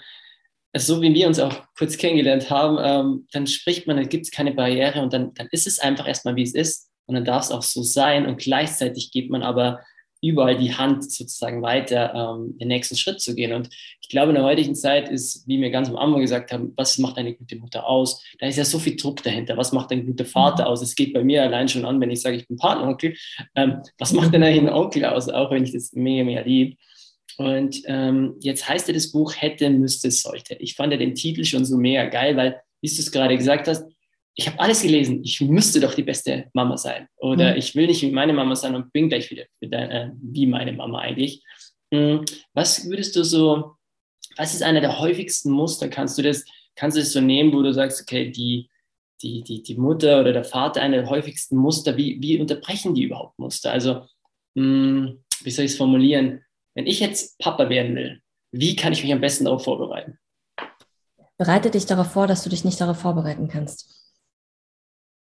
also 0.72 0.96
so 0.96 1.02
wie 1.02 1.14
wir 1.14 1.28
uns 1.28 1.38
auch 1.38 1.54
kurz 1.78 1.96
kennengelernt 1.96 2.50
haben, 2.50 2.78
ähm, 2.82 3.28
dann 3.30 3.46
spricht 3.46 3.86
man, 3.86 3.96
da 3.96 4.02
gibt 4.02 4.24
es 4.24 4.32
keine 4.32 4.54
Barriere 4.54 5.02
und 5.02 5.12
dann, 5.12 5.34
dann 5.34 5.46
ist 5.52 5.68
es 5.68 5.78
einfach 5.78 6.08
erstmal, 6.08 6.34
wie 6.34 6.42
es 6.42 6.52
ist 6.52 6.90
und 7.06 7.14
dann 7.14 7.24
darf 7.24 7.44
es 7.44 7.52
auch 7.52 7.62
so 7.62 7.84
sein 7.84 8.26
und 8.26 8.38
gleichzeitig 8.38 9.12
geht 9.12 9.30
man 9.30 9.44
aber 9.44 9.78
überall 10.22 10.56
die 10.56 10.72
Hand 10.72 11.10
sozusagen 11.10 11.62
weiter, 11.62 12.14
ähm, 12.14 12.56
den 12.58 12.68
nächsten 12.68 12.96
Schritt 12.96 13.20
zu 13.20 13.34
gehen. 13.34 13.52
Und 13.52 13.68
ich 14.00 14.08
glaube, 14.08 14.30
in 14.30 14.36
der 14.36 14.44
heutigen 14.44 14.74
Zeit 14.74 15.08
ist, 15.08 15.46
wie 15.48 15.60
wir 15.60 15.70
ganz 15.70 15.88
am 15.88 15.96
Anfang 15.96 16.20
gesagt 16.20 16.52
haben, 16.52 16.72
was 16.76 16.96
macht 16.98 17.18
eine 17.18 17.34
gute 17.34 17.56
Mutter 17.56 17.86
aus? 17.86 18.22
Da 18.38 18.46
ist 18.46 18.56
ja 18.56 18.64
so 18.64 18.78
viel 18.78 18.96
Druck 18.96 19.22
dahinter. 19.22 19.56
Was 19.56 19.72
macht 19.72 19.90
ein 19.90 20.06
guter 20.06 20.24
Vater 20.24 20.64
mhm. 20.64 20.68
aus? 20.70 20.82
Es 20.82 20.94
geht 20.94 21.12
bei 21.12 21.24
mir 21.24 21.42
allein 21.42 21.68
schon 21.68 21.84
an, 21.84 22.00
wenn 22.00 22.10
ich 22.10 22.22
sage, 22.22 22.36
ich 22.36 22.46
bin 22.46 22.56
Partneronkel. 22.56 23.16
Ähm, 23.56 23.82
was 23.98 24.12
macht 24.12 24.32
denn 24.32 24.44
eigentlich 24.44 24.62
ein 24.62 24.72
Onkel 24.72 25.04
aus? 25.04 25.28
Auch 25.28 25.50
wenn 25.50 25.64
ich 25.64 25.72
das 25.72 25.92
mega, 25.92 26.24
mega 26.24 26.40
liebe. 26.42 26.76
Und 27.38 27.82
ähm, 27.86 28.36
jetzt 28.40 28.68
heißt 28.68 28.88
ja 28.88 28.94
das 28.94 29.10
Buch 29.10 29.34
Hätte, 29.36 29.70
müsste, 29.70 30.10
sollte. 30.10 30.54
Ich 30.60 30.74
fand 30.74 30.92
ja 30.92 30.98
den 30.98 31.14
Titel 31.14 31.44
schon 31.44 31.64
so 31.64 31.76
mega 31.76 32.04
geil, 32.06 32.36
weil, 32.36 32.60
wie 32.80 32.88
du 32.88 32.94
es 32.94 33.10
gerade 33.10 33.36
gesagt 33.36 33.66
hast, 33.66 33.84
ich 34.34 34.46
habe 34.46 34.58
alles 34.60 34.82
gelesen, 34.82 35.22
ich 35.24 35.40
müsste 35.40 35.80
doch 35.80 35.94
die 35.94 36.02
beste 36.02 36.50
Mama 36.54 36.76
sein. 36.76 37.06
Oder 37.16 37.52
mhm. 37.52 37.58
ich 37.58 37.74
will 37.74 37.86
nicht 37.86 38.02
wie 38.02 38.10
meine 38.10 38.32
Mama 38.32 38.56
sein 38.56 38.74
und 38.74 38.92
bin 38.92 39.08
gleich 39.08 39.30
wieder 39.30 39.44
deine, 39.60 40.04
äh, 40.04 40.10
wie 40.22 40.46
meine 40.46 40.72
Mama 40.72 41.00
eigentlich. 41.00 41.42
Mhm. 41.90 42.24
Was 42.54 42.88
würdest 42.88 43.14
du 43.16 43.24
so, 43.24 43.76
was 44.36 44.54
ist 44.54 44.62
einer 44.62 44.80
der 44.80 44.98
häufigsten 44.98 45.50
Muster? 45.50 45.88
Kannst 45.88 46.16
du 46.16 46.22
das, 46.22 46.44
kannst 46.76 46.96
du 46.96 47.00
das 47.00 47.12
so 47.12 47.20
nehmen, 47.20 47.52
wo 47.52 47.62
du 47.62 47.72
sagst, 47.72 48.00
okay, 48.02 48.30
die, 48.30 48.70
die, 49.20 49.42
die, 49.42 49.62
die 49.62 49.76
Mutter 49.76 50.20
oder 50.20 50.32
der 50.32 50.44
Vater, 50.44 50.80
einer 50.80 51.02
der 51.02 51.10
häufigsten 51.10 51.56
Muster, 51.56 51.96
wie, 51.96 52.20
wie 52.20 52.40
unterbrechen 52.40 52.94
die 52.94 53.04
überhaupt 53.04 53.38
Muster? 53.38 53.70
Also, 53.70 54.06
mh, 54.54 54.62
hm, 54.64 55.24
wie 55.42 55.50
soll 55.50 55.66
ich 55.66 55.72
es 55.72 55.76
formulieren? 55.76 56.42
Wenn 56.74 56.86
ich 56.86 57.00
jetzt 57.00 57.38
Papa 57.38 57.68
werden 57.68 57.94
will, 57.94 58.22
wie 58.50 58.76
kann 58.76 58.94
ich 58.94 59.02
mich 59.02 59.12
am 59.12 59.20
besten 59.20 59.44
darauf 59.44 59.64
vorbereiten? 59.64 60.18
Bereite 61.36 61.70
dich 61.70 61.84
darauf 61.86 62.12
vor, 62.12 62.26
dass 62.26 62.44
du 62.44 62.50
dich 62.50 62.64
nicht 62.64 62.80
darauf 62.80 62.98
vorbereiten 62.98 63.48
kannst. 63.48 64.01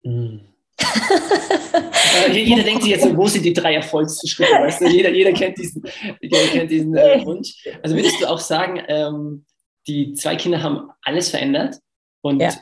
Mm. 0.03 0.39
jeder 2.33 2.63
denkt 2.63 2.83
sich 2.83 2.93
jetzt, 2.93 3.17
wo 3.17 3.27
sind 3.29 3.45
die 3.45 3.53
drei 3.53 3.75
Erfolgsschritte? 3.75 4.53
Weißt 4.53 4.81
du? 4.81 4.89
jeder, 4.89 5.11
jeder 5.11 5.33
kennt 5.33 5.59
diesen, 5.59 5.85
jeder 6.21 6.39
kennt 6.49 6.71
diesen 6.71 6.97
äh, 6.97 7.21
Wunsch. 7.25 7.67
Also 7.83 7.95
würdest 7.97 8.21
du 8.21 8.27
auch 8.27 8.39
sagen, 8.39 8.83
ähm, 8.89 9.45
die 9.87 10.15
zwei 10.15 10.37
Kinder 10.37 10.63
haben 10.63 10.91
alles 11.03 11.31
verändert? 11.31 11.77
Und 12.21 12.41
ja. 12.41 12.53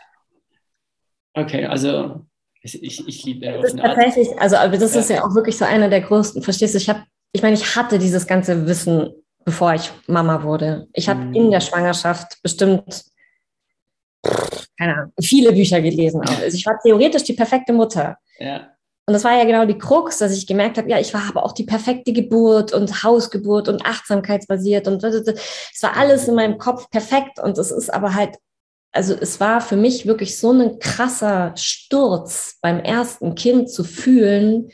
okay, 1.34 1.66
also 1.66 2.26
Ich, 2.62 3.06
ich 3.06 3.24
liebe 3.24 3.46
das 3.62 3.74
tatsächlich, 3.74 4.28
also 4.38 4.56
aber 4.56 4.76
das 4.76 4.94
ja. 4.94 5.00
ist 5.00 5.10
ja 5.10 5.24
auch 5.24 5.34
wirklich 5.34 5.56
so 5.56 5.64
einer 5.64 5.88
der 5.88 6.02
größten, 6.02 6.42
verstehst 6.42 6.74
du, 6.74 6.78
ich 6.78 6.88
habe, 6.88 7.04
ich 7.32 7.42
meine, 7.42 7.54
ich 7.54 7.76
hatte 7.76 7.98
dieses 7.98 8.26
ganze 8.26 8.66
Wissen, 8.66 9.10
bevor 9.44 9.74
ich 9.74 9.90
Mama 10.06 10.42
wurde. 10.42 10.88
Ich 10.92 11.08
habe 11.08 11.20
mhm. 11.20 11.34
in 11.34 11.50
der 11.50 11.60
Schwangerschaft 11.60 12.38
bestimmt, 12.42 13.04
keine 14.78 14.96
Ahnung, 14.96 15.12
viele 15.20 15.52
Bücher 15.52 15.80
gelesen. 15.80 16.22
Auch. 16.22 16.40
Also 16.40 16.56
ich 16.56 16.66
war 16.66 16.78
theoretisch 16.82 17.24
die 17.24 17.34
perfekte 17.34 17.72
Mutter. 17.72 18.16
Ja. 18.38 18.70
Und 19.06 19.14
das 19.14 19.24
war 19.24 19.36
ja 19.36 19.44
genau 19.44 19.66
die 19.66 19.78
Krux, 19.78 20.18
dass 20.18 20.32
ich 20.32 20.46
gemerkt 20.46 20.78
habe, 20.78 20.88
ja, 20.88 21.00
ich 21.00 21.12
war 21.12 21.22
aber 21.28 21.44
auch 21.44 21.52
die 21.52 21.64
perfekte 21.64 22.12
Geburt 22.12 22.72
und 22.72 23.02
Hausgeburt 23.02 23.68
und 23.68 23.84
achtsamkeitsbasiert 23.84 24.86
und 24.86 25.02
es 25.02 25.82
war 25.82 25.96
alles 25.96 26.28
in 26.28 26.36
meinem 26.36 26.58
Kopf 26.58 26.88
perfekt 26.90 27.40
und 27.40 27.58
es 27.58 27.72
ist 27.72 27.92
aber 27.92 28.14
halt, 28.14 28.36
also 28.92 29.14
es 29.14 29.40
war 29.40 29.60
für 29.60 29.76
mich 29.76 30.06
wirklich 30.06 30.38
so 30.38 30.52
ein 30.52 30.78
krasser 30.78 31.52
Sturz 31.56 32.58
beim 32.62 32.78
ersten 32.78 33.34
Kind 33.34 33.68
zu 33.68 33.82
fühlen, 33.82 34.70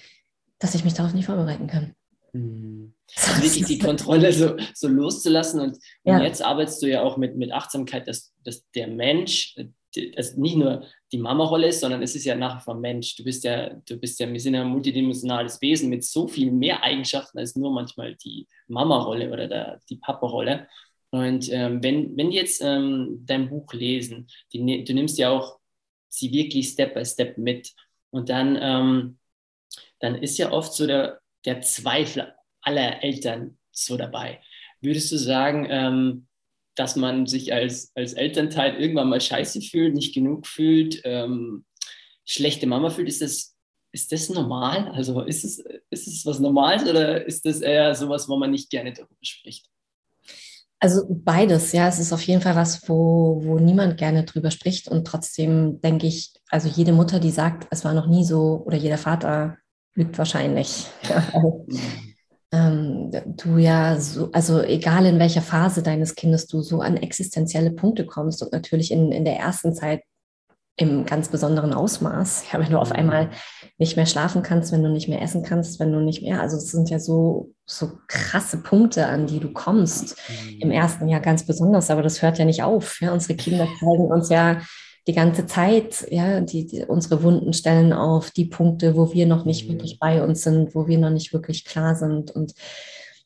dass 0.59 0.75
ich 0.75 0.85
mich 0.85 0.93
darauf 0.93 1.15
nicht 1.15 1.27
vorbereiten 1.27 1.67
kann. 1.67 1.95
Mhm. 2.33 2.93
Wirklich 3.17 3.65
die 3.65 3.79
Kontrolle 3.79 4.33
so, 4.33 4.57
so 4.75 4.89
loszulassen 4.89 5.61
und, 5.61 5.79
ja. 6.05 6.17
und, 6.17 6.23
jetzt 6.23 6.45
arbeitest 6.45 6.83
du 6.83 6.87
ja 6.87 7.03
auch 7.03 7.17
mit, 7.17 7.37
mit 7.37 7.51
Achtsamkeit, 7.51 8.07
dass, 8.07 8.35
dass 8.45 8.69
der 8.73 8.89
Mensch 8.89 9.57
also 10.17 10.41
nicht 10.41 10.57
nur 10.57 10.85
die 11.13 11.19
Mama-Rolle 11.19 11.69
ist, 11.69 11.81
sondern 11.81 12.03
es 12.03 12.15
ist 12.15 12.25
ja 12.25 12.35
nach 12.35 12.59
wie 12.59 12.65
vor 12.65 12.75
Mensch. 12.75 13.17
Du 13.17 13.25
bist 13.25 13.45
ja, 13.45 13.71
du 13.71 13.97
bist 13.97 14.19
ja, 14.21 14.31
wir 14.31 14.41
sind 14.41 14.55
ja 14.55 14.63
ein 14.63 14.69
multidimensionales 14.69 15.61
Wesen 15.61 15.91
mit 15.91 16.05
so 16.05 16.29
viel 16.29 16.51
mehr 16.51 16.83
Eigenschaften 16.83 17.39
als 17.39 17.57
nur 17.57 17.73
manchmal 17.73 18.15
die 18.17 18.47
Mama-Rolle 18.69 19.33
oder 19.33 19.49
der, 19.49 19.81
die 19.89 19.97
Papa-Rolle. 19.97 20.69
Und 21.11 21.51
ähm, 21.53 21.83
wenn, 21.83 22.17
wenn 22.17 22.31
die 22.31 22.37
jetzt 22.37 22.61
ähm, 22.63 23.23
dein 23.25 23.49
Buch 23.49 23.73
lesen, 23.73 24.29
die, 24.53 24.63
ne, 24.63 24.85
du 24.85 24.93
nimmst 24.93 25.19
ja 25.19 25.31
auch 25.31 25.59
sie 26.09 26.33
wirklich 26.33 26.69
Step 26.69 26.95
by 26.95 27.05
Step 27.05 27.39
mit. 27.39 27.73
Und 28.11 28.29
dann, 28.29 28.59
ähm, 28.61 29.19
dann 30.01 30.17
ist 30.17 30.39
ja 30.39 30.53
oft 30.53 30.73
so 30.73 30.87
der, 30.87 31.21
der 31.45 31.61
Zweifel 31.61 32.33
aller 32.67 33.03
Eltern 33.03 33.57
so 33.71 33.97
dabei. 33.97 34.41
Würdest 34.81 35.13
du 35.13 35.17
sagen, 35.17 35.67
ähm, 35.71 36.27
dass 36.75 36.97
man 36.97 37.27
sich 37.27 37.53
als, 37.53 37.93
als 37.95 38.13
Elternteil 38.13 38.77
irgendwann 38.77 39.09
mal 39.09 39.21
scheiße 39.21 39.63
fühlt, 39.63 39.95
nicht 39.95 40.15
genug 40.15 40.47
fühlt, 40.47 41.01
ähm, 41.05 41.65
schlechte 42.25 42.67
Mama 42.67 42.91
fühlt, 42.91 43.09
ist 43.09 43.23
das, 43.23 43.55
ist 43.93 44.13
das 44.13 44.29
normal? 44.29 44.89
Also 44.89 45.23
ist 45.23 45.45
es, 45.45 45.59
ist 45.91 46.07
es 46.07 46.27
was 46.27 46.41
Normales 46.41 46.89
oder 46.89 47.25
ist 47.25 47.47
das 47.47 47.61
eher 47.61 47.95
sowas, 47.95 48.29
wo 48.29 48.37
man 48.37 48.51
nicht 48.51 48.69
gerne 48.69 48.93
darüber 48.93 49.15
spricht? 49.23 49.71
Also 50.79 51.07
beides, 51.09 51.73
ja. 51.73 51.89
Es 51.89 51.99
ist 51.99 52.13
auf 52.13 52.21
jeden 52.23 52.43
Fall 52.43 52.57
was, 52.57 52.87
wo, 52.89 53.41
wo 53.43 53.59
niemand 53.59 53.97
gerne 53.97 54.25
drüber 54.25 54.51
spricht. 54.51 54.89
Und 54.89 55.07
trotzdem 55.07 55.81
denke 55.81 56.07
ich, 56.07 56.35
also 56.51 56.69
jede 56.69 56.93
Mutter, 56.93 57.19
die 57.19 57.31
sagt, 57.31 57.67
es 57.71 57.85
war 57.85 57.95
noch 57.95 58.07
nie 58.07 58.25
so, 58.25 58.63
oder 58.67 58.77
jeder 58.77 58.99
Vater 58.99 59.57
lügt 59.95 60.19
wahrscheinlich. 60.19 60.85
Mhm 62.53 62.87
ähm, 63.11 63.11
du 63.37 63.59
ja 63.59 63.99
so, 63.99 64.31
also 64.33 64.63
egal 64.63 65.07
in 65.07 65.19
welcher 65.19 65.43
Phase 65.43 65.83
deines 65.83 66.15
Kindes 66.15 66.47
du 66.47 66.63
so 66.63 66.81
an 66.81 66.97
existenzielle 66.97 67.73
Punkte 67.73 68.07
kommst 68.07 68.43
und 68.43 68.53
natürlich 68.53 68.91
in, 68.91 69.13
in 69.13 69.25
der 69.25 69.37
ersten 69.37 69.75
Zeit 69.75 70.03
im 70.79 71.07
ganz 71.07 71.29
besonderen 71.29 71.73
Ausmaß. 71.73 72.53
Ja, 72.53 72.61
wenn 72.61 72.71
du 72.71 72.79
auf 72.79 72.93
einmal 72.93 73.31
nicht 73.79 73.97
mehr 73.97 74.05
schlafen 74.05 74.43
kannst, 74.43 74.73
wenn 74.73 74.83
du 74.83 74.91
nicht 74.91 75.09
mehr 75.09 75.23
essen 75.23 75.43
kannst, 75.43 75.81
wenn 75.81 75.91
du 75.91 76.01
nicht 76.01 76.23
mehr, 76.23 76.41
also 76.41 76.59
es 76.59 76.71
sind 76.71 76.91
ja 76.91 76.99
so, 76.99 77.53
so 77.65 77.93
krasse 78.09 78.59
Punkte, 78.59 79.07
an 79.07 79.27
die 79.27 79.41
du 79.41 79.53
kommst 79.53 80.17
im 80.61 80.69
mhm. 80.69 80.75
ersten 80.75 81.09
Jahr 81.09 81.21
ganz 81.21 81.47
besonders, 81.47 81.91
aber 81.91 82.03
das 82.03 82.21
hört 82.21 82.39
ja 82.39 82.45
nicht 82.45 82.63
auf. 82.63 83.01
Ja, 83.01 83.13
unsere 83.13 83.37
Kinder 83.37 83.67
zeigen 83.81 84.07
uns 84.13 84.29
ja 84.29 84.61
die 85.07 85.13
ganze 85.13 85.47
Zeit, 85.47 86.07
ja, 86.11 86.41
die, 86.41 86.67
die, 86.67 86.85
unsere 86.85 87.23
Wunden 87.23 87.53
stellen 87.53 87.93
auf 87.93 88.31
die 88.31 88.47
Punkte, 88.47 88.97
wo 88.97 89.13
wir 89.13 89.27
noch 89.27 89.45
nicht 89.45 89.67
mhm. 89.67 89.75
wirklich 89.75 89.99
bei 89.99 90.23
uns 90.23 90.43
sind, 90.43 90.75
wo 90.75 90.89
wir 90.89 90.99
noch 90.99 91.11
nicht 91.11 91.33
wirklich 91.33 91.65
klar 91.65 91.95
sind. 91.95 92.31
Und 92.33 92.55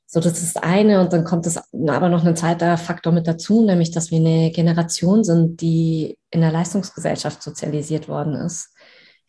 so, 0.07 0.21
das 0.21 0.43
ist 0.43 0.63
eine. 0.63 1.01
Und 1.01 1.13
dann 1.13 1.25
kommt 1.25 1.47
es 1.47 1.57
aber 1.57 2.09
noch 2.09 2.25
ein 2.25 2.37
zweiter 2.37 2.77
Faktor 2.77 3.13
mit 3.13 3.27
dazu, 3.27 3.65
nämlich, 3.65 3.93
dass 3.93 4.11
wir 4.11 4.19
eine 4.19 4.51
Generation 4.51 5.25
sind, 5.25 5.61
die 5.61 6.19
in 6.31 6.43
der 6.43 6.53
Leistungsgesellschaft 6.53 7.43
sozialisiert 7.43 8.09
worden 8.09 8.35
ist. 8.35 8.75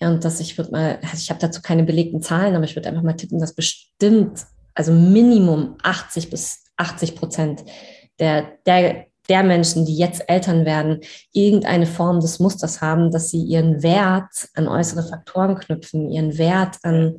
Ja, 0.02 0.10
und 0.10 0.26
dass 0.26 0.40
ich 0.40 0.58
würde 0.58 0.72
mal, 0.72 1.00
also 1.04 1.18
ich 1.18 1.30
habe 1.30 1.40
dazu 1.40 1.62
keine 1.62 1.84
belegten 1.84 2.22
Zahlen, 2.22 2.56
aber 2.56 2.66
ich 2.66 2.76
würde 2.76 2.90
einfach 2.90 3.04
mal 3.04 3.14
tippen, 3.14 3.40
dass 3.40 3.54
bestimmt, 3.54 4.46
also 4.74 4.92
Minimum 4.92 5.78
80 5.84 6.30
bis 6.32 6.64
80 6.78 7.16
Prozent 7.16 7.64
der, 8.20 8.58
der 8.66 9.11
der 9.30 9.44
Menschen, 9.44 9.86
die 9.86 9.96
jetzt 9.96 10.28
Eltern 10.28 10.66
werden, 10.66 11.02
irgendeine 11.32 11.86
Form 11.86 12.20
des 12.20 12.40
Musters 12.40 12.82
haben, 12.82 13.12
dass 13.12 13.30
sie 13.30 13.42
ihren 13.42 13.84
Wert 13.84 14.50
an 14.56 14.68
äußere 14.68 15.04
Faktoren 15.04 15.56
knüpfen, 15.56 16.10
ihren 16.10 16.38
Wert 16.38 16.78
an, 16.84 17.18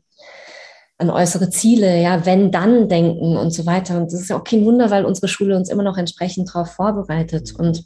an 0.99 1.11
äußere 1.11 1.51
Ziele, 1.51 2.01
ja, 2.01 2.27
wenn 2.27 2.51
dann 2.51 2.89
denken 2.89 3.37
und 3.37 3.51
so 3.51 3.67
weiter. 3.67 3.97
Und 3.97 4.13
das 4.13 4.21
ist 4.21 4.31
ja 4.31 4.39
auch 4.39 4.45
kein 4.45 4.65
Wunder, 4.65 4.91
weil 4.91 5.05
unsere 5.05 5.29
Schule 5.29 5.57
uns 5.57 5.71
immer 5.71 5.83
noch 5.83 5.97
entsprechend 5.97 6.49
darauf 6.49 6.73
vorbereitet. 6.73 7.55
Und 7.57 7.85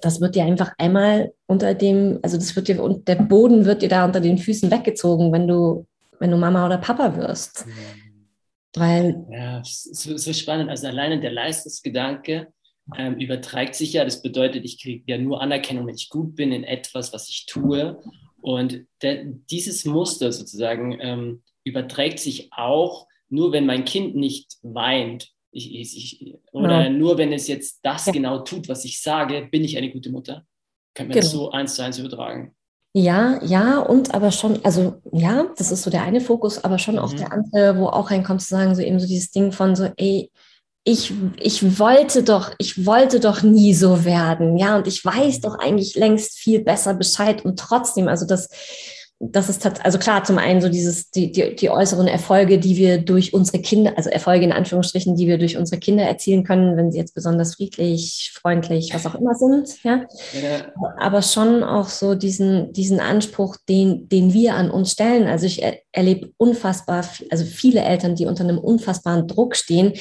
das 0.00 0.20
wird 0.20 0.34
dir 0.34 0.44
einfach 0.44 0.72
einmal 0.78 1.32
unter 1.46 1.74
dem, 1.74 2.18
also 2.22 2.36
das 2.36 2.54
wird 2.54 2.68
dir, 2.68 2.82
und 2.82 3.08
der 3.08 3.16
Boden 3.16 3.64
wird 3.64 3.82
dir 3.82 3.88
da 3.88 4.04
unter 4.04 4.20
den 4.20 4.38
Füßen 4.38 4.70
weggezogen, 4.70 5.32
wenn 5.32 5.48
du, 5.48 5.86
wenn 6.18 6.30
du 6.30 6.36
Mama 6.36 6.66
oder 6.66 6.78
Papa 6.78 7.16
wirst. 7.16 7.66
Weil 8.76 9.24
ja, 9.30 9.60
so, 9.64 10.16
so 10.16 10.32
spannend. 10.32 10.70
Also 10.70 10.86
alleine 10.86 11.20
der 11.20 11.32
Leistungsgedanke, 11.32 12.48
ähm, 12.96 13.18
überträgt 13.18 13.74
sich 13.74 13.92
ja. 13.92 14.04
Das 14.04 14.22
bedeutet, 14.22 14.64
ich 14.64 14.80
kriege 14.80 15.04
ja 15.06 15.18
nur 15.18 15.40
Anerkennung, 15.40 15.86
wenn 15.86 15.94
ich 15.94 16.08
gut 16.08 16.34
bin 16.36 16.52
in 16.52 16.64
etwas, 16.64 17.12
was 17.12 17.28
ich 17.28 17.46
tue. 17.46 18.00
Und 18.40 18.84
dieses 19.02 19.84
Muster 19.84 20.32
sozusagen 20.32 20.98
ähm, 21.00 21.42
überträgt 21.64 22.18
sich 22.18 22.50
auch 22.52 23.06
nur, 23.28 23.52
wenn 23.52 23.66
mein 23.66 23.84
Kind 23.84 24.14
nicht 24.14 24.56
weint. 24.62 25.30
Ich, 25.50 25.74
ich, 25.74 26.34
oder 26.52 26.84
ja. 26.84 26.90
nur, 26.90 27.18
wenn 27.18 27.32
es 27.32 27.48
jetzt 27.48 27.80
das 27.82 28.06
ja. 28.06 28.12
genau 28.12 28.40
tut, 28.40 28.68
was 28.68 28.84
ich 28.84 29.02
sage, 29.02 29.48
bin 29.50 29.64
ich 29.64 29.76
eine 29.76 29.90
gute 29.90 30.10
Mutter. 30.10 30.44
Kann 30.94 31.08
man 31.08 31.14
genau. 31.14 31.22
das 31.22 31.32
so 31.32 31.50
eins 31.50 31.74
zu 31.74 31.82
eins 31.82 31.98
übertragen. 31.98 32.54
Ja, 32.94 33.42
ja, 33.44 33.78
und 33.78 34.14
aber 34.14 34.32
schon, 34.32 34.64
also 34.64 35.00
ja, 35.12 35.46
das 35.56 35.70
ist 35.70 35.82
so 35.82 35.90
der 35.90 36.02
eine 36.02 36.20
Fokus, 36.20 36.64
aber 36.64 36.78
schon 36.78 36.94
mhm. 36.94 37.00
auch 37.00 37.12
der 37.12 37.32
andere, 37.32 37.78
wo 37.78 37.86
auch 37.86 38.10
reinkommt 38.10 38.42
zu 38.42 38.48
sagen, 38.48 38.74
so 38.74 38.82
eben 38.82 38.98
so 38.98 39.06
dieses 39.06 39.30
Ding 39.30 39.52
von 39.52 39.76
so, 39.76 39.90
ey, 39.96 40.30
ich, 40.88 41.12
ich 41.38 41.78
wollte 41.78 42.22
doch, 42.22 42.52
ich 42.56 42.86
wollte 42.86 43.20
doch 43.20 43.42
nie 43.42 43.74
so 43.74 44.06
werden, 44.06 44.56
ja, 44.56 44.76
und 44.78 44.86
ich 44.86 45.04
weiß 45.04 45.42
doch 45.42 45.58
eigentlich 45.58 45.96
längst 45.96 46.38
viel 46.38 46.64
besser 46.64 46.94
Bescheid 46.94 47.44
und 47.44 47.58
trotzdem, 47.58 48.08
also 48.08 48.26
das, 48.26 48.48
das 49.20 49.50
ist 49.50 49.66
also 49.84 49.98
klar, 49.98 50.24
zum 50.24 50.38
einen 50.38 50.62
so 50.62 50.70
dieses, 50.70 51.10
die, 51.10 51.30
die, 51.30 51.54
die 51.54 51.68
äußeren 51.68 52.06
Erfolge, 52.06 52.58
die 52.58 52.78
wir 52.78 52.98
durch 52.98 53.34
unsere 53.34 53.58
Kinder, 53.58 53.92
also 53.98 54.08
Erfolge 54.08 54.46
in 54.46 54.52
Anführungsstrichen, 54.52 55.14
die 55.14 55.26
wir 55.26 55.36
durch 55.36 55.58
unsere 55.58 55.78
Kinder 55.78 56.04
erzielen 56.04 56.42
können, 56.42 56.78
wenn 56.78 56.90
sie 56.90 56.98
jetzt 56.98 57.14
besonders 57.14 57.56
friedlich, 57.56 58.32
freundlich, 58.40 58.94
was 58.94 59.04
auch 59.04 59.16
immer 59.16 59.34
sind, 59.34 59.82
ja. 59.82 60.06
ja. 60.40 60.72
Aber 60.98 61.20
schon 61.20 61.64
auch 61.64 61.88
so 61.90 62.14
diesen, 62.14 62.72
diesen 62.72 63.00
Anspruch, 63.00 63.56
den, 63.68 64.08
den 64.08 64.32
wir 64.32 64.54
an 64.54 64.70
uns 64.70 64.92
stellen. 64.92 65.26
Also 65.26 65.44
ich 65.44 65.62
er, 65.62 65.78
erlebe 65.92 66.30
unfassbar, 66.38 67.06
also 67.30 67.44
viele 67.44 67.80
Eltern, 67.80 68.14
die 68.14 68.24
unter 68.24 68.44
einem 68.44 68.58
unfassbaren 68.58 69.26
Druck 69.26 69.54
stehen, 69.54 69.92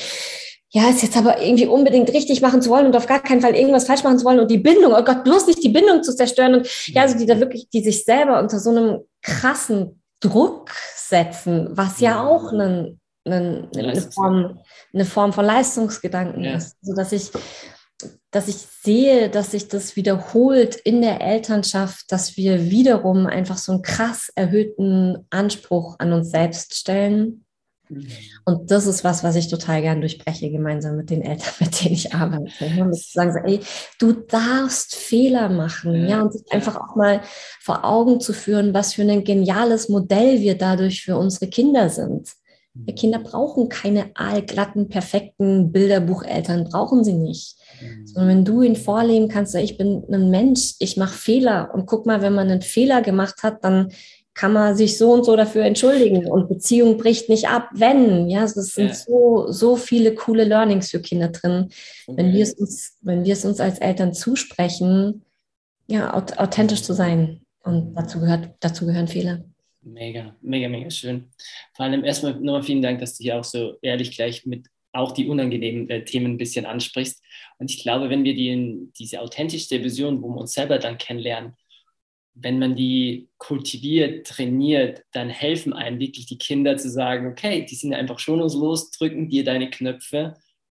ja, 0.69 0.89
ist 0.89 1.01
jetzt 1.01 1.15
aber 1.15 1.41
irgendwie 1.41 1.65
unbedingt 1.65 2.09
richtig 2.09 2.41
machen 2.41 2.61
zu 2.61 2.69
wollen 2.69 2.87
und 2.87 2.95
auf 2.95 3.07
gar 3.07 3.21
keinen 3.21 3.41
Fall 3.41 3.55
irgendwas 3.55 3.87
falsch 3.87 4.03
machen 4.03 4.19
zu 4.19 4.25
wollen 4.25 4.39
und 4.39 4.51
die 4.51 4.57
Bindung, 4.57 4.93
oh 4.93 5.03
Gott, 5.03 5.23
bloß 5.23 5.47
nicht 5.47 5.63
die 5.63 5.69
Bindung 5.69 6.03
zu 6.03 6.15
zerstören 6.15 6.55
und 6.55 6.87
ja, 6.87 7.03
also 7.03 7.17
die 7.17 7.25
da 7.25 7.39
wirklich, 7.39 7.69
die 7.69 7.81
sich 7.81 8.03
selber 8.03 8.39
unter 8.39 8.59
so 8.59 8.71
einem 8.71 8.99
krassen 9.21 10.03
Druck 10.19 10.71
setzen, 10.95 11.69
was 11.71 12.01
ja 12.01 12.25
auch 12.25 12.51
einen, 12.51 12.99
einen, 13.23 13.69
eine, 13.77 14.01
Form, 14.01 14.59
eine 14.93 15.05
Form 15.05 15.31
von 15.31 15.45
Leistungsgedanken 15.45 16.43
ja. 16.43 16.55
ist, 16.55 16.75
so 16.81 16.93
dass 16.93 17.11
ich 17.11 17.31
dass 18.29 18.47
ich 18.47 18.57
sehe, 18.57 19.29
dass 19.29 19.51
sich 19.51 19.69
das 19.69 19.95
wiederholt 19.95 20.75
in 20.75 21.01
der 21.01 21.21
Elternschaft, 21.21 22.11
dass 22.11 22.37
wir 22.37 22.69
wiederum 22.69 23.25
einfach 23.25 23.57
so 23.57 23.71
einen 23.71 23.81
krass 23.81 24.31
erhöhten 24.35 25.25
Anspruch 25.31 25.95
an 25.97 26.13
uns 26.13 26.29
selbst 26.29 26.75
stellen. 26.75 27.46
Und 28.45 28.71
das 28.71 28.87
ist 28.87 29.03
was, 29.03 29.23
was 29.23 29.35
ich 29.35 29.47
total 29.47 29.81
gern 29.81 30.01
durchbreche, 30.01 30.49
gemeinsam 30.49 30.97
mit 30.97 31.09
den 31.09 31.21
Eltern, 31.21 31.53
mit 31.59 31.83
denen 31.83 31.93
ich 31.93 32.13
arbeite. 32.13 32.51
Zu 32.91 33.11
sagen, 33.11 33.33
so, 33.33 33.39
ey, 33.39 33.59
du 33.99 34.13
darfst 34.13 34.95
Fehler 34.95 35.49
machen, 35.49 36.07
ja, 36.07 36.21
und 36.21 36.33
sich 36.33 36.51
einfach 36.51 36.75
auch 36.75 36.95
mal 36.95 37.21
vor 37.61 37.85
Augen 37.85 38.19
zu 38.19 38.33
führen, 38.33 38.73
was 38.73 38.93
für 38.93 39.03
ein 39.03 39.23
geniales 39.23 39.89
Modell 39.89 40.41
wir 40.41 40.57
dadurch 40.57 41.03
für 41.03 41.17
unsere 41.17 41.47
Kinder 41.47 41.89
sind. 41.89 42.29
Wir 42.85 42.93
mhm. 42.93 42.97
Kinder 42.97 43.19
brauchen 43.19 43.69
keine 43.69 44.11
aalglatten, 44.15 44.89
perfekten 44.89 45.71
Bilderbucheltern, 45.71 46.65
brauchen 46.65 47.03
sie 47.03 47.13
nicht. 47.13 47.57
Mhm. 47.81 48.07
Sondern 48.07 48.29
wenn 48.29 48.45
du 48.45 48.61
ihnen 48.61 48.75
vorleben 48.75 49.27
kannst, 49.27 49.55
ich 49.55 49.77
bin 49.77 50.03
ein 50.11 50.29
Mensch, 50.29 50.75
ich 50.79 50.97
mache 50.97 51.17
Fehler 51.17 51.71
und 51.73 51.85
guck 51.85 52.05
mal, 52.05 52.21
wenn 52.21 52.33
man 52.33 52.49
einen 52.49 52.61
Fehler 52.61 53.01
gemacht 53.01 53.43
hat, 53.43 53.63
dann 53.63 53.91
kann 54.37 54.53
man 54.53 54.77
sich 54.77 54.99
so 54.99 55.11
und 55.11 55.25
so 55.25 55.35
dafür 55.35 55.65
entschuldigen 55.65 56.27
und 56.27 56.47
Beziehung 56.47 56.97
bricht 56.97 57.27
nicht 57.27 57.49
ab, 57.49 57.69
wenn. 57.73 58.29
Ja, 58.29 58.43
es 58.43 58.53
sind 58.53 58.89
ja. 58.89 58.93
so, 58.93 59.51
so 59.51 59.75
viele 59.75 60.13
coole 60.13 60.43
Learnings 60.43 60.91
für 60.91 61.01
Kinder 61.01 61.29
drin. 61.29 61.69
Okay. 62.05 62.17
Wenn 62.17 62.33
wir 62.33 62.43
es 62.43 62.53
uns, 62.53 62.97
wenn 63.01 63.25
wir 63.25 63.33
es 63.33 63.43
uns 63.45 63.59
als 63.59 63.79
Eltern 63.79 64.13
zusprechen, 64.13 65.23
ja, 65.87 66.13
authentisch 66.13 66.83
zu 66.83 66.93
sein 66.93 67.41
Und 67.63 67.95
dazu, 67.95 68.19
gehört, 68.19 68.49
dazu 68.59 68.85
gehören 68.85 69.07
Fehler. 69.07 69.43
Mega, 69.81 70.35
mega, 70.41 70.69
mega 70.69 70.91
schön. 70.91 71.31
Vor 71.73 71.85
allem 71.85 72.03
erstmal 72.03 72.35
nochmal 72.35 72.61
vielen 72.61 72.83
Dank, 72.83 72.99
dass 72.99 73.17
du 73.17 73.23
hier 73.23 73.39
auch 73.39 73.43
so 73.43 73.77
ehrlich 73.81 74.15
gleich 74.15 74.45
mit 74.45 74.67
auch 74.93 75.13
die 75.13 75.27
unangenehmen 75.27 75.89
äh, 75.89 76.03
Themen 76.03 76.33
ein 76.33 76.37
bisschen 76.37 76.67
ansprichst. 76.67 77.23
Und 77.57 77.71
ich 77.71 77.81
glaube, 77.81 78.11
wenn 78.11 78.23
wir 78.23 78.35
die, 78.35 78.91
diese 78.99 79.19
authentischste 79.19 79.83
Vision, 79.83 80.21
wo 80.21 80.29
wir 80.29 80.41
uns 80.41 80.53
selber 80.53 80.77
dann 80.77 80.99
kennenlernen, 80.99 81.55
wenn 82.39 82.59
man 82.59 82.75
die 82.75 83.29
kultiviert, 83.37 84.27
trainiert, 84.27 85.03
dann 85.11 85.29
helfen 85.29 85.73
einem 85.73 85.99
wirklich 85.99 86.25
die 86.25 86.37
Kinder 86.37 86.77
zu 86.77 86.89
sagen, 86.89 87.27
okay, 87.27 87.65
die 87.65 87.75
sind 87.75 87.93
einfach 87.93 88.19
schonungslos, 88.19 88.91
drücken 88.91 89.29
dir 89.29 89.43
deine 89.43 89.69
Knöpfe, 89.69 90.35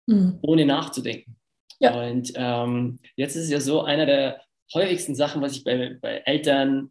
mhm. 0.07 0.38
ohne 0.43 0.67
nachzudenken. 0.67 1.37
Ja. 1.81 2.00
Und 2.00 2.33
ähm, 2.35 2.99
jetzt 3.17 3.37
ist 3.37 3.45
es 3.45 3.50
ja 3.50 3.61
so, 3.61 3.83
einer 3.83 4.07
der 4.07 4.41
häufigsten 4.75 5.15
Sachen, 5.15 5.43
was 5.43 5.57
ich 5.57 5.65
bei, 5.65 5.97
bei 6.00 6.23
Eltern 6.25 6.91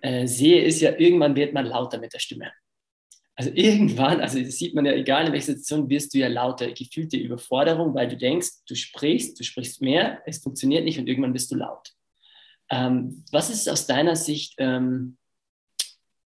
äh, 0.00 0.26
sehe, 0.26 0.62
ist 0.62 0.80
ja, 0.80 0.96
irgendwann 0.96 1.36
wird 1.36 1.52
man 1.52 1.66
lauter 1.66 1.98
mit 1.98 2.12
der 2.14 2.18
Stimme. 2.18 2.52
Also 3.36 3.50
irgendwann, 3.52 4.20
also 4.20 4.38
das 4.40 4.56
sieht 4.58 4.74
man 4.74 4.86
ja, 4.86 4.92
egal 4.92 5.26
in 5.26 5.32
welcher 5.32 5.46
Situation, 5.46 5.90
wirst 5.90 6.14
du 6.14 6.18
ja 6.18 6.28
lauter, 6.28 6.70
gefühlte 6.70 7.16
Überforderung, 7.16 7.94
weil 7.94 8.08
du 8.08 8.16
denkst, 8.16 8.48
du 8.66 8.76
sprichst, 8.76 9.38
du 9.38 9.44
sprichst 9.44 9.82
mehr, 9.82 10.22
es 10.24 10.38
funktioniert 10.38 10.84
nicht 10.84 10.98
und 10.98 11.08
irgendwann 11.08 11.32
bist 11.32 11.50
du 11.50 11.56
laut. 11.56 11.94
Ähm, 12.70 13.24
was 13.30 13.50
ist 13.50 13.68
aus 13.68 13.86
deiner 13.86 14.16
Sicht, 14.16 14.54
ähm, 14.58 15.16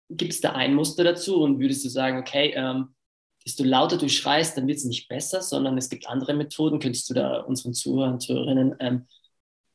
gibt 0.08 0.32
es 0.32 0.40
da 0.40 0.52
ein 0.52 0.75
Muster 0.75 1.04
dazu 1.04 1.42
und 1.42 1.60
würdest 1.60 1.84
du 1.84 1.88
sagen, 1.88 2.18
okay, 2.18 2.52
ähm, 2.54 2.94
desto 3.44 3.64
lauter 3.64 3.96
du 3.96 4.08
schreist, 4.08 4.56
dann 4.56 4.66
wird 4.66 4.78
es 4.78 4.84
nicht 4.84 5.08
besser, 5.08 5.40
sondern 5.42 5.78
es 5.78 5.88
gibt 5.88 6.08
andere 6.08 6.34
Methoden. 6.34 6.78
Könntest 6.78 7.08
du 7.08 7.14
da 7.14 7.40
unseren 7.40 7.75
Zuhörern 7.75 8.14
und 8.14 8.20
Zuhörerinnen 8.20 8.76
ähm, 8.80 9.06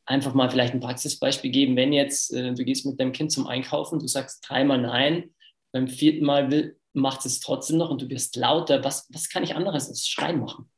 einfach 0.05 0.33
mal 0.33 0.49
vielleicht 0.49 0.73
ein 0.73 0.79
Praxisbeispiel 0.79 1.51
geben, 1.51 1.75
wenn 1.75 1.93
jetzt 1.93 2.33
äh, 2.33 2.53
du 2.53 2.63
gehst 2.63 2.85
mit 2.85 2.99
deinem 2.99 3.11
Kind 3.11 3.31
zum 3.31 3.47
Einkaufen, 3.47 3.99
du 3.99 4.07
sagst 4.07 4.45
dreimal 4.47 4.79
nein, 4.79 5.33
beim 5.71 5.87
vierten 5.87 6.25
Mal 6.25 6.51
will, 6.51 6.77
macht 6.93 7.25
es 7.25 7.39
trotzdem 7.39 7.77
noch 7.77 7.89
und 7.89 8.01
du 8.01 8.09
wirst 8.09 8.35
lauter. 8.35 8.83
Was, 8.83 9.07
was 9.11 9.29
kann 9.29 9.43
ich 9.43 9.55
anderes 9.55 9.89
als 9.89 10.07
Schreien 10.07 10.39
machen? 10.39 10.69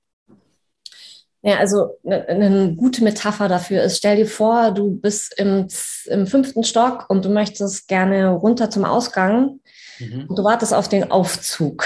Ja, 1.43 1.57
also 1.57 1.97
eine, 2.03 2.27
eine 2.27 2.75
gute 2.75 3.03
Metapher 3.03 3.47
dafür 3.47 3.83
ist, 3.83 3.97
stell 3.97 4.17
dir 4.17 4.25
vor, 4.25 4.71
du 4.71 4.91
bist 4.91 5.37
im, 5.37 5.67
im 6.05 6.27
fünften 6.27 6.63
Stock 6.63 7.05
und 7.09 7.25
du 7.25 7.29
möchtest 7.29 7.87
gerne 7.87 8.29
runter 8.29 8.69
zum 8.69 8.85
Ausgang 8.85 9.59
mhm. 9.99 10.25
und 10.27 10.37
du 10.37 10.43
wartest 10.43 10.73
auf 10.73 10.89
den 10.89 11.11
Aufzug. 11.11 11.85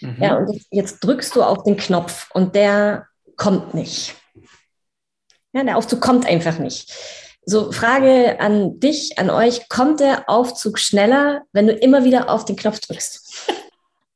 Mhm. 0.00 0.16
Ja, 0.20 0.36
und 0.36 0.60
jetzt 0.70 1.00
drückst 1.00 1.34
du 1.36 1.42
auf 1.42 1.62
den 1.64 1.76
Knopf 1.76 2.30
und 2.34 2.54
der 2.54 3.06
kommt 3.36 3.74
nicht. 3.74 4.14
Ja, 5.52 5.64
der 5.64 5.76
Aufzug 5.76 6.00
kommt 6.00 6.26
einfach 6.26 6.58
nicht. 6.58 6.94
So, 7.44 7.72
Frage 7.72 8.38
an 8.40 8.78
dich, 8.78 9.18
an 9.18 9.30
euch, 9.30 9.68
kommt 9.68 10.00
der 10.00 10.28
Aufzug 10.28 10.78
schneller, 10.78 11.42
wenn 11.52 11.66
du 11.66 11.72
immer 11.72 12.04
wieder 12.04 12.30
auf 12.30 12.44
den 12.44 12.56
Knopf 12.56 12.78
drückst? 12.80 13.50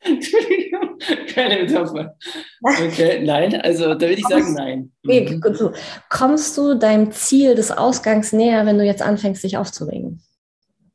Keine 1.34 1.62
Metapher. 1.62 2.16
Okay, 2.62 3.22
nein, 3.25 3.60
also 3.60 3.94
da 3.94 4.00
würde 4.00 4.14
ich 4.14 4.26
sagen, 4.26 4.54
nein. 4.54 4.92
So. 5.54 5.72
Kommst 6.08 6.56
du 6.56 6.75
deinem 6.75 7.12
Ziel 7.12 7.54
des 7.54 7.70
Ausgangs 7.70 8.32
näher, 8.32 8.66
wenn 8.66 8.78
du 8.78 8.84
jetzt 8.84 9.02
anfängst, 9.02 9.44
dich 9.44 9.56
aufzuregen? 9.56 10.22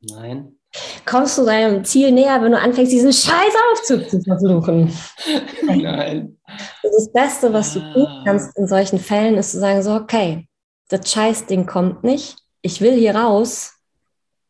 Nein. 0.00 0.56
Kommst 1.04 1.36
du 1.36 1.44
deinem 1.44 1.84
Ziel 1.84 2.12
näher, 2.12 2.40
wenn 2.42 2.52
du 2.52 2.58
anfängst, 2.58 2.92
diesen 2.92 3.12
scheiß 3.12 3.54
Aufzug 3.72 4.08
zu 4.08 4.20
versuchen? 4.22 4.92
Nein. 5.62 6.38
Das 6.82 7.12
Beste, 7.12 7.52
was 7.52 7.74
du 7.74 7.80
tun 7.92 8.06
ah. 8.06 8.22
kannst 8.24 8.56
in 8.56 8.66
solchen 8.66 8.98
Fällen, 8.98 9.36
ist 9.36 9.52
zu 9.52 9.60
sagen, 9.60 9.82
so, 9.82 9.92
okay, 9.92 10.48
das 10.88 11.10
Scheißding 11.10 11.66
kommt 11.66 12.04
nicht, 12.04 12.36
ich 12.62 12.80
will 12.80 12.94
hier 12.94 13.14
raus, 13.14 13.74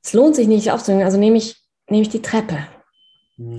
es 0.05 0.13
lohnt 0.13 0.37
sich 0.37 0.49
nicht 0.49 0.71
aufzunehmen, 0.71 1.05
also 1.05 1.19
nehme 1.19 1.39
ich, 1.39 1.57
nehme 1.89 2.03
ich 2.03 2.09
die 2.09 2.23
Treppe. 2.23 2.67
Hm. 3.37 3.59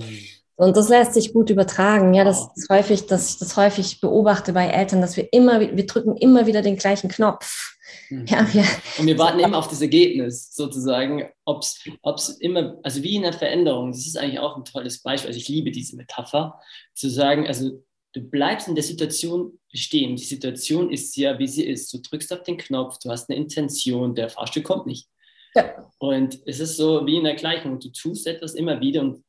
Und 0.56 0.76
das 0.76 0.88
lässt 0.88 1.14
sich 1.14 1.32
gut 1.32 1.50
übertragen. 1.50 2.14
Ja, 2.14 2.22
das 2.22 2.48
ist 2.54 2.68
häufig, 2.70 3.06
dass 3.06 3.30
ich 3.30 3.38
das 3.38 3.56
häufig 3.56 4.00
beobachte 4.00 4.52
bei 4.52 4.68
Eltern, 4.68 5.00
dass 5.00 5.16
wir 5.16 5.32
immer, 5.32 5.60
wir 5.60 5.86
drücken 5.86 6.16
immer 6.16 6.46
wieder 6.46 6.62
den 6.62 6.76
gleichen 6.76 7.08
Knopf. 7.08 7.76
Mhm. 8.08 8.26
Ja, 8.26 8.46
wir, 8.52 8.64
und 8.98 9.06
wir 9.06 9.18
warten 9.18 9.40
immer 9.40 9.58
auf 9.58 9.68
das 9.68 9.80
Ergebnis 9.80 10.54
sozusagen, 10.54 11.24
ob 11.44 11.62
es 11.62 12.28
immer, 12.38 12.78
also 12.84 13.02
wie 13.02 13.16
in 13.16 13.22
der 13.22 13.32
Veränderung, 13.32 13.90
das 13.90 14.06
ist 14.06 14.16
eigentlich 14.16 14.38
auch 14.38 14.56
ein 14.56 14.64
tolles 14.64 15.02
Beispiel. 15.02 15.28
Also 15.28 15.38
ich 15.38 15.48
liebe 15.48 15.72
diese 15.72 15.96
Metapher, 15.96 16.60
zu 16.94 17.10
sagen, 17.10 17.46
also 17.48 17.82
du 18.12 18.20
bleibst 18.20 18.68
in 18.68 18.76
der 18.76 18.84
Situation 18.84 19.58
stehen. 19.72 20.14
Die 20.14 20.24
Situation 20.24 20.90
ist 20.90 21.16
ja, 21.16 21.38
wie 21.38 21.48
sie 21.48 21.64
ist. 21.64 21.92
Du 21.92 21.98
drückst 21.98 22.32
auf 22.32 22.44
den 22.44 22.58
Knopf, 22.58 22.98
du 22.98 23.10
hast 23.10 23.28
eine 23.28 23.38
Intention, 23.38 24.14
der 24.14 24.28
Fahrstuhl 24.28 24.62
kommt 24.62 24.86
nicht. 24.86 25.08
Ja. 25.56 25.90
Und 25.98 26.40
es 26.46 26.60
ist 26.60 26.76
so 26.76 27.04
wie 27.06 27.16
in 27.16 27.24
der 27.24 27.34
Gleichung. 27.34 27.80
Du 27.80 27.88
tust 27.90 28.26
etwas 28.26 28.54
immer 28.54 28.80
wieder 28.80 29.00
und 29.00 29.24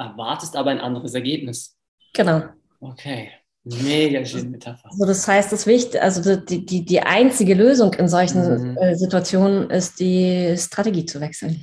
erwartest 0.00 0.56
aber 0.56 0.70
ein 0.70 0.80
anderes 0.80 1.14
Ergebnis. 1.14 1.76
Genau. 2.14 2.42
Okay. 2.80 3.30
Mega 3.62 4.24
schöne 4.24 4.48
Metapher. 4.48 4.88
Also 4.90 5.04
das 5.04 5.28
heißt, 5.28 5.52
das 5.52 5.66
Wichtige, 5.66 6.02
also 6.02 6.34
die, 6.34 6.64
die, 6.64 6.84
die 6.84 7.00
einzige 7.00 7.54
Lösung 7.54 7.92
in 7.92 8.08
solchen 8.08 8.70
mhm. 8.70 8.76
Äh, 8.78 8.96
Situationen 8.96 9.68
ist, 9.68 10.00
die 10.00 10.54
Strategie 10.56 11.04
zu 11.04 11.20
wechseln. 11.20 11.62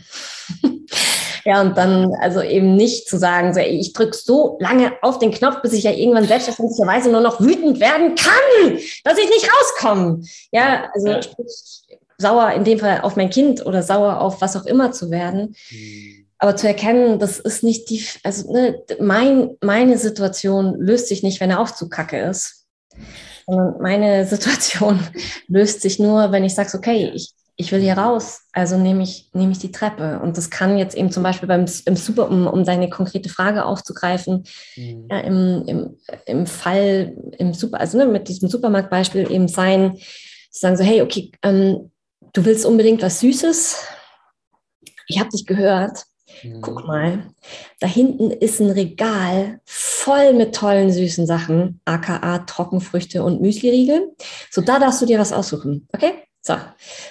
ja, 1.46 1.62
und 1.62 1.76
dann 1.76 2.14
also 2.22 2.42
eben 2.44 2.76
nicht 2.76 3.10
zu 3.10 3.18
sagen, 3.18 3.52
so, 3.56 3.60
ich 3.62 3.94
drücke 3.94 4.16
so 4.16 4.58
lange 4.60 4.94
auf 5.02 5.18
den 5.18 5.32
Knopf, 5.32 5.64
bis 5.64 5.74
ich 5.74 5.84
ja 5.84 5.92
irgendwann 5.92 6.26
selbstverständlicherweise 6.26 7.12
nur 7.12 7.22
noch 7.22 7.42
wütend 7.42 7.80
werden 7.80 8.14
kann, 8.14 8.78
dass 9.04 9.18
ich 9.18 9.30
nicht 9.30 9.50
rauskomme. 9.52 10.22
Ja, 10.52 10.92
also 10.94 11.08
ja. 11.08 11.20
sauer 12.20 12.52
in 12.52 12.64
dem 12.64 12.78
Fall 12.78 13.02
auf 13.02 13.16
mein 13.16 13.32
Kind 13.32 13.66
oder 13.66 13.82
sauer 13.82 14.22
auf 14.22 14.40
was 14.40 14.56
auch 14.56 14.68
immer 14.68 14.92
zu 14.92 15.10
werden. 15.10 15.56
Mhm 15.72 16.27
aber 16.40 16.56
zu 16.56 16.68
erkennen, 16.68 17.20
das 17.20 17.40
ist 17.40 17.64
nicht 17.64 17.90
die, 17.90 18.06
also 18.24 18.52
ne, 18.52 18.84
mein, 19.00 19.52
meine 19.62 19.98
Situation 19.98 20.76
löst 20.80 21.08
sich 21.08 21.24
nicht, 21.24 21.40
wenn 21.40 21.50
der 21.50 21.60
Aufzug 21.60 21.92
kacke 21.92 22.20
ist, 22.20 22.68
sondern 23.46 23.82
meine 23.82 24.26
Situation 24.28 25.00
löst 25.48 25.82
sich 25.82 26.00
nur, 26.00 26.32
wenn 26.32 26.44
ich 26.44 26.54
sage, 26.54 26.78
okay, 26.78 27.12
ich, 27.14 27.32
ich 27.56 27.72
will 27.72 27.82
hier 27.82 27.98
raus, 27.98 28.42
also 28.54 28.78
nehme 28.78 29.02
ich, 29.02 29.32
nehme 29.34 29.52
ich 29.52 29.58
die 29.58 29.72
Treppe. 29.72 30.20
Und 30.20 30.38
das 30.38 30.52
kann 30.52 30.78
jetzt 30.78 30.96
eben 30.96 31.12
zum 31.12 31.24
Beispiel 31.24 31.48
beim 31.48 31.66
im 31.86 31.96
Super, 31.96 32.30
um, 32.30 32.46
um 32.46 32.64
deine 32.64 32.88
konkrete 32.88 33.30
Frage 33.30 33.66
aufzugreifen, 33.66 34.44
mhm. 34.76 35.08
ja, 35.10 35.20
im, 35.22 35.64
im, 35.66 35.98
im 36.28 36.46
Fall, 36.46 37.16
im 37.40 37.56
Super, 37.56 37.80
also 37.80 37.98
ne, 37.98 38.06
mit 38.06 38.28
diesem 38.28 38.48
Supermarktbeispiel 38.48 39.32
eben 39.32 39.48
sein, 39.48 39.96
zu 40.52 40.60
sagen 40.62 40.78
so, 40.78 40.84
hey, 40.84 41.02
okay, 41.02 41.32
ähm, 41.42 41.92
du 42.34 42.46
willst 42.46 42.64
unbedingt 42.64 43.02
was 43.02 43.22
Süßes, 43.22 43.88
ich 45.08 45.20
habe 45.20 45.30
dich 45.30 45.48
gehört, 45.48 46.04
Guck 46.62 46.82
mhm. 46.82 46.88
mal, 46.88 47.24
da 47.80 47.88
hinten 47.88 48.32
ist 48.32 48.60
ein 48.60 48.70
Regal 48.70 49.60
voll 49.66 50.34
mit 50.34 50.56
tollen 50.56 50.92
süßen 50.92 51.26
Sachen, 51.26 51.82
aka 51.86 52.40
Trockenfrüchte 52.40 53.24
und 53.24 53.42
Müsliriegel. 53.42 54.14
So, 54.52 54.62
da 54.62 54.80
darfst 54.80 55.02
du 55.02 55.06
dir 55.06 55.20
was 55.20 55.34
aussuchen. 55.34 55.88
Okay? 55.94 56.14
So, 56.42 56.56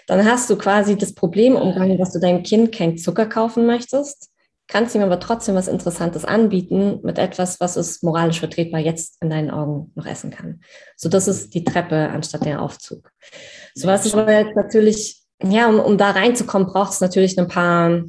dann 0.07 0.25
hast 0.25 0.49
du 0.49 0.57
quasi 0.57 0.97
das 0.97 1.15
Problem 1.15 1.57
umgangen, 1.57 1.99
dass 1.99 2.12
du 2.12 2.19
deinem 2.19 2.43
Kind 2.43 2.73
kein 2.73 2.97
Zucker 2.97 3.27
kaufen 3.27 3.67
möchtest, 3.67 4.31
kannst 4.67 4.95
ihm 4.95 5.03
aber 5.03 5.21
trotzdem 5.21 5.55
was 5.55 5.69
Interessantes 5.69 6.25
anbieten 6.25 7.01
mit 7.03 7.19
etwas, 7.19 7.61
was 7.61 7.77
es 7.77 8.03
moralisch 8.03 8.41
vertretbar 8.41 8.81
jetzt 8.81 9.23
in 9.23 9.31
deinen 9.31 9.51
Augen 9.51 9.93
noch 9.95 10.07
essen 10.07 10.31
kann. 10.31 10.61
So, 10.97 11.09
das 11.09 11.29
ist 11.29 11.55
die 11.55 11.65
Treppe 11.65 12.09
anstatt 12.09 12.45
der 12.47 12.62
Aufzug. 12.62 13.11
So 13.75 13.87
was 13.87 14.07
ist 14.07 14.15
aber 14.15 14.33
jetzt 14.33 14.57
natürlich, 14.57 15.23
ja, 15.43 15.69
um, 15.69 15.81
um 15.81 15.99
da 15.99 16.12
reinzukommen, 16.12 16.69
braucht 16.69 16.93
es 16.93 17.01
natürlich 17.01 17.39
ein 17.39 17.49
paar 17.49 18.05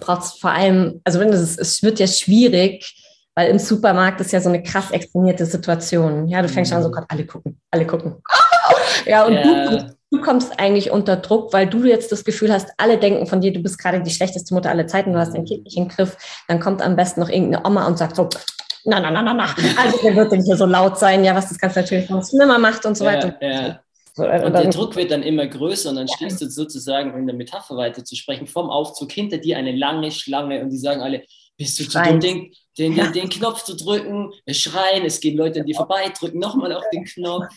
braucht 0.00 0.22
es 0.22 0.32
vor 0.32 0.50
allem, 0.50 1.00
also 1.04 1.20
wenn 1.20 1.28
es, 1.30 1.58
es 1.58 1.82
wird 1.82 1.98
ja 1.98 2.06
schwierig, 2.06 2.94
weil 3.34 3.50
im 3.50 3.58
Supermarkt 3.58 4.20
ist 4.20 4.32
ja 4.32 4.40
so 4.40 4.48
eine 4.48 4.62
krass 4.62 4.90
exponierte 4.90 5.44
Situation. 5.44 6.28
Ja, 6.28 6.40
du 6.40 6.48
fängst 6.48 6.70
mhm. 6.70 6.78
an, 6.78 6.82
so 6.84 6.90
Gott, 6.90 7.04
alle 7.08 7.26
gucken, 7.26 7.60
alle 7.70 7.86
gucken. 7.86 8.22
ja, 9.06 9.24
und 9.24 9.32
yeah. 9.32 9.70
du, 9.70 9.96
du, 10.12 10.20
kommst 10.20 10.58
eigentlich 10.60 10.90
unter 10.92 11.16
Druck, 11.16 11.52
weil 11.52 11.66
du 11.66 11.84
jetzt 11.84 12.12
das 12.12 12.24
Gefühl 12.24 12.52
hast, 12.52 12.68
alle 12.78 12.98
denken 12.98 13.26
von 13.26 13.40
dir, 13.40 13.52
du 13.52 13.60
bist 13.60 13.78
gerade 13.78 14.00
die 14.00 14.10
schlechteste 14.10 14.54
Mutter 14.54 14.70
aller 14.70 14.86
Zeiten, 14.86 15.12
du 15.12 15.18
hast 15.18 15.34
dein 15.34 15.44
Kind 15.44 15.64
nicht 15.64 15.76
im 15.76 15.88
Griff. 15.88 16.16
Dann 16.46 16.60
kommt 16.60 16.80
am 16.80 16.94
besten 16.94 17.20
noch 17.20 17.28
irgendeine 17.28 17.66
Oma 17.66 17.86
und 17.86 17.98
sagt 17.98 18.14
so, 18.14 18.28
na, 18.84 19.00
na, 19.00 19.10
na, 19.10 19.22
na, 19.22 19.34
na. 19.34 19.46
Also 19.82 19.98
der 20.02 20.14
wird 20.14 20.30
denn 20.30 20.42
hier 20.42 20.56
so 20.56 20.66
laut 20.66 20.98
sein, 20.98 21.24
ja, 21.24 21.34
was 21.34 21.48
das 21.48 21.58
ganz 21.58 21.74
natürlich 21.74 22.08
noch 22.10 22.24
schlimmer 22.24 22.58
macht 22.58 22.86
und 22.86 22.96
so 22.96 23.04
weiter. 23.04 23.34
Ja, 23.40 23.80
und 24.16 24.52
der 24.52 24.70
Druck 24.70 24.94
wird 24.94 25.10
dann 25.10 25.22
immer 25.22 25.46
größer 25.46 25.90
und 25.90 25.96
dann 25.96 26.08
stehst 26.08 26.40
du 26.40 26.48
sozusagen, 26.48 27.12
um 27.12 27.20
in 27.20 27.26
der 27.26 27.34
Metapher 27.34 27.76
weiter 27.76 28.04
zu 28.04 28.14
sprechen, 28.14 28.46
vom 28.46 28.70
Aufzug 28.70 29.10
hinter 29.10 29.38
dir 29.38 29.56
eine 29.56 29.74
lange 29.74 30.12
Schlange 30.12 30.62
und 30.62 30.70
die 30.70 30.78
sagen 30.78 31.02
alle, 31.02 31.24
bist 31.56 31.78
du 31.78 31.84
zu 31.84 32.02
dumm, 32.02 32.20
den, 32.20 32.52
den, 32.78 32.94
den, 32.94 33.12
den, 33.12 33.28
Knopf 33.28 33.64
zu 33.64 33.76
drücken, 33.76 34.32
schreien, 34.50 35.04
es 35.04 35.20
gehen 35.20 35.36
Leute 35.36 35.60
an 35.60 35.66
dir 35.66 35.74
vorbei, 35.74 36.12
drücken 36.16 36.38
nochmal 36.38 36.72
auf 36.72 36.84
den 36.92 37.04
Knopf. 37.04 37.48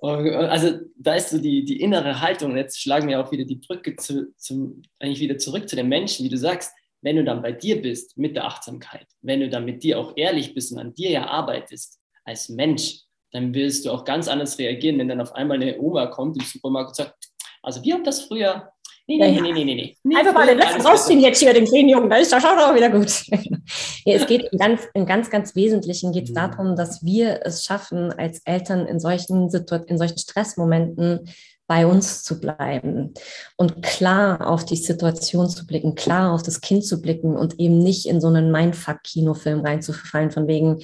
Also 0.00 0.80
da 0.96 1.14
ist 1.14 1.30
so 1.30 1.38
die, 1.38 1.64
die 1.64 1.80
innere 1.80 2.20
Haltung. 2.20 2.52
Und 2.52 2.56
jetzt 2.58 2.80
schlagen 2.80 3.08
wir 3.08 3.20
auch 3.20 3.32
wieder 3.32 3.44
die 3.44 3.56
Brücke 3.56 3.96
zu, 3.96 4.34
zum, 4.36 4.82
eigentlich 4.98 5.20
wieder 5.20 5.38
zurück 5.38 5.68
zu 5.68 5.76
den 5.76 5.88
Menschen, 5.88 6.24
wie 6.24 6.30
du 6.30 6.36
sagst, 6.36 6.72
wenn 7.00 7.16
du 7.16 7.24
dann 7.24 7.42
bei 7.42 7.52
dir 7.52 7.80
bist 7.82 8.16
mit 8.16 8.36
der 8.36 8.44
Achtsamkeit, 8.44 9.06
wenn 9.22 9.40
du 9.40 9.48
dann 9.48 9.64
mit 9.64 9.82
dir 9.82 9.98
auch 9.98 10.12
ehrlich 10.16 10.54
bist 10.54 10.72
und 10.72 10.78
an 10.78 10.94
dir 10.94 11.10
ja 11.10 11.26
arbeitest 11.26 12.00
als 12.24 12.48
Mensch, 12.48 13.01
dann 13.32 13.54
wirst 13.54 13.84
du 13.84 13.90
auch 13.90 14.04
ganz 14.04 14.28
anders 14.28 14.58
reagieren, 14.58 14.98
wenn 14.98 15.08
dann 15.08 15.20
auf 15.20 15.34
einmal 15.34 15.60
eine 15.60 15.80
Oma 15.80 16.06
kommt 16.06 16.36
im 16.36 16.44
Supermarkt 16.44 16.90
und 16.90 16.96
sagt, 16.96 17.14
also 17.62 17.82
wir 17.82 17.94
haben 17.94 18.04
das 18.04 18.22
früher 18.22 18.72
Nee, 19.08 19.18
nee, 19.18 19.40
nee, 19.40 19.52
nee, 19.52 19.64
nee, 19.64 19.96
nee. 20.04 20.16
Einfach 20.16 20.32
mal 20.32 20.46
den 20.46 20.58
letzten 20.58 20.80
rausziehen 20.80 21.20
jetzt 21.20 21.40
hier, 21.40 21.52
den 21.52 21.64
kleinen 21.64 21.88
Jungen, 21.88 22.08
da 22.08 22.16
ist 22.16 22.32
das 22.32 22.44
auch 22.44 22.74
wieder 22.74 22.88
gut. 22.88 23.24
ja, 24.04 24.14
es 24.14 24.26
geht 24.26 24.48
im 24.52 24.58
ganz, 24.58 24.82
im 24.94 25.06
ganz, 25.06 25.28
ganz 25.28 25.56
Wesentlichen 25.56 26.12
geht 26.12 26.24
es 26.24 26.30
mhm. 26.30 26.34
darum, 26.34 26.76
dass 26.76 27.04
wir 27.04 27.40
es 27.42 27.64
schaffen, 27.64 28.12
als 28.12 28.42
Eltern 28.44 28.86
in 28.86 29.00
solchen 29.00 29.50
Situationen, 29.50 29.88
in 29.88 29.98
solchen 29.98 30.18
Stressmomenten 30.18 31.28
bei 31.66 31.86
uns 31.86 32.22
zu 32.22 32.38
bleiben 32.38 33.12
und 33.56 33.82
klar 33.82 34.48
auf 34.48 34.64
die 34.64 34.76
Situation 34.76 35.48
zu 35.48 35.66
blicken, 35.66 35.94
klar 35.94 36.32
auf 36.32 36.42
das 36.42 36.60
Kind 36.60 36.84
zu 36.84 37.02
blicken 37.02 37.36
und 37.36 37.58
eben 37.58 37.78
nicht 37.78 38.06
in 38.06 38.20
so 38.20 38.28
einen 38.28 38.52
Mindfuck-Kinofilm 38.52 39.62
reinzufallen, 39.62 40.30
von 40.30 40.46
wegen, 40.46 40.80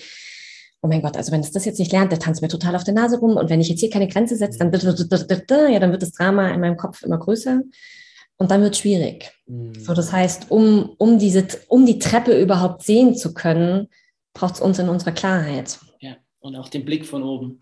oh 0.82 0.88
mein 0.88 1.02
Gott, 1.02 1.16
also 1.16 1.32
wenn 1.32 1.40
es 1.40 1.50
das 1.50 1.64
jetzt 1.64 1.78
nicht 1.78 1.92
lernt, 1.92 2.12
der 2.12 2.18
tanzt 2.18 2.42
mir 2.42 2.48
total 2.48 2.76
auf 2.76 2.84
der 2.84 2.94
Nase 2.94 3.18
rum 3.18 3.36
und 3.36 3.50
wenn 3.50 3.60
ich 3.60 3.68
jetzt 3.68 3.80
hier 3.80 3.90
keine 3.90 4.08
Grenze 4.08 4.36
setze, 4.36 4.58
dann, 4.58 4.72
ja, 4.72 5.78
dann 5.80 5.90
wird 5.90 6.02
das 6.02 6.12
Drama 6.12 6.48
in 6.50 6.60
meinem 6.60 6.76
Kopf 6.76 7.02
immer 7.02 7.18
größer 7.18 7.62
und 8.36 8.50
dann 8.50 8.62
wird 8.62 8.74
es 8.74 8.80
schwierig. 8.80 9.32
Mhm. 9.46 9.74
So, 9.74 9.94
das 9.94 10.12
heißt, 10.12 10.50
um, 10.50 10.90
um, 10.98 11.18
diese, 11.18 11.46
um 11.68 11.84
die 11.84 11.98
Treppe 11.98 12.40
überhaupt 12.40 12.82
sehen 12.82 13.16
zu 13.16 13.34
können, 13.34 13.88
braucht 14.32 14.54
es 14.54 14.60
uns 14.60 14.78
in 14.78 14.88
unserer 14.88 15.12
Klarheit. 15.12 15.78
Ja, 16.00 16.16
und 16.40 16.54
auch 16.56 16.68
den 16.68 16.84
Blick 16.84 17.04
von 17.04 17.22
oben. 17.22 17.60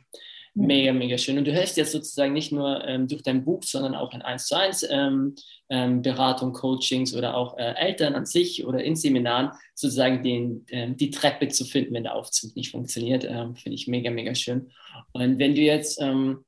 Mega, 0.58 0.94
mega 0.94 1.18
schön. 1.18 1.36
Und 1.36 1.46
du 1.46 1.52
hilfst 1.52 1.76
jetzt 1.76 1.92
sozusagen 1.92 2.32
nicht 2.32 2.50
nur 2.50 2.82
ähm, 2.86 3.06
durch 3.08 3.22
dein 3.22 3.44
Buch, 3.44 3.62
sondern 3.62 3.94
auch 3.94 4.14
in 4.14 4.22
1 4.22 4.46
zu 4.46 4.56
1 4.56 4.86
ähm, 4.90 5.34
ähm, 5.68 6.00
Beratung, 6.00 6.54
Coachings 6.54 7.14
oder 7.14 7.36
auch 7.36 7.58
äh, 7.58 7.74
Eltern 7.74 8.14
an 8.14 8.24
sich 8.24 8.64
oder 8.64 8.82
in 8.82 8.96
Seminaren 8.96 9.50
sozusagen 9.74 10.22
den, 10.22 10.64
ähm, 10.70 10.96
die 10.96 11.10
Treppe 11.10 11.48
zu 11.48 11.66
finden, 11.66 11.92
wenn 11.92 12.04
der 12.04 12.14
Aufzug 12.14 12.56
nicht 12.56 12.70
funktioniert. 12.70 13.24
Ähm, 13.24 13.54
finde 13.54 13.74
ich 13.74 13.86
mega, 13.86 14.10
mega 14.10 14.34
schön. 14.34 14.70
Und 15.12 15.38
wenn 15.38 15.54
du 15.54 15.60
jetzt, 15.60 16.00
ähm, 16.00 16.46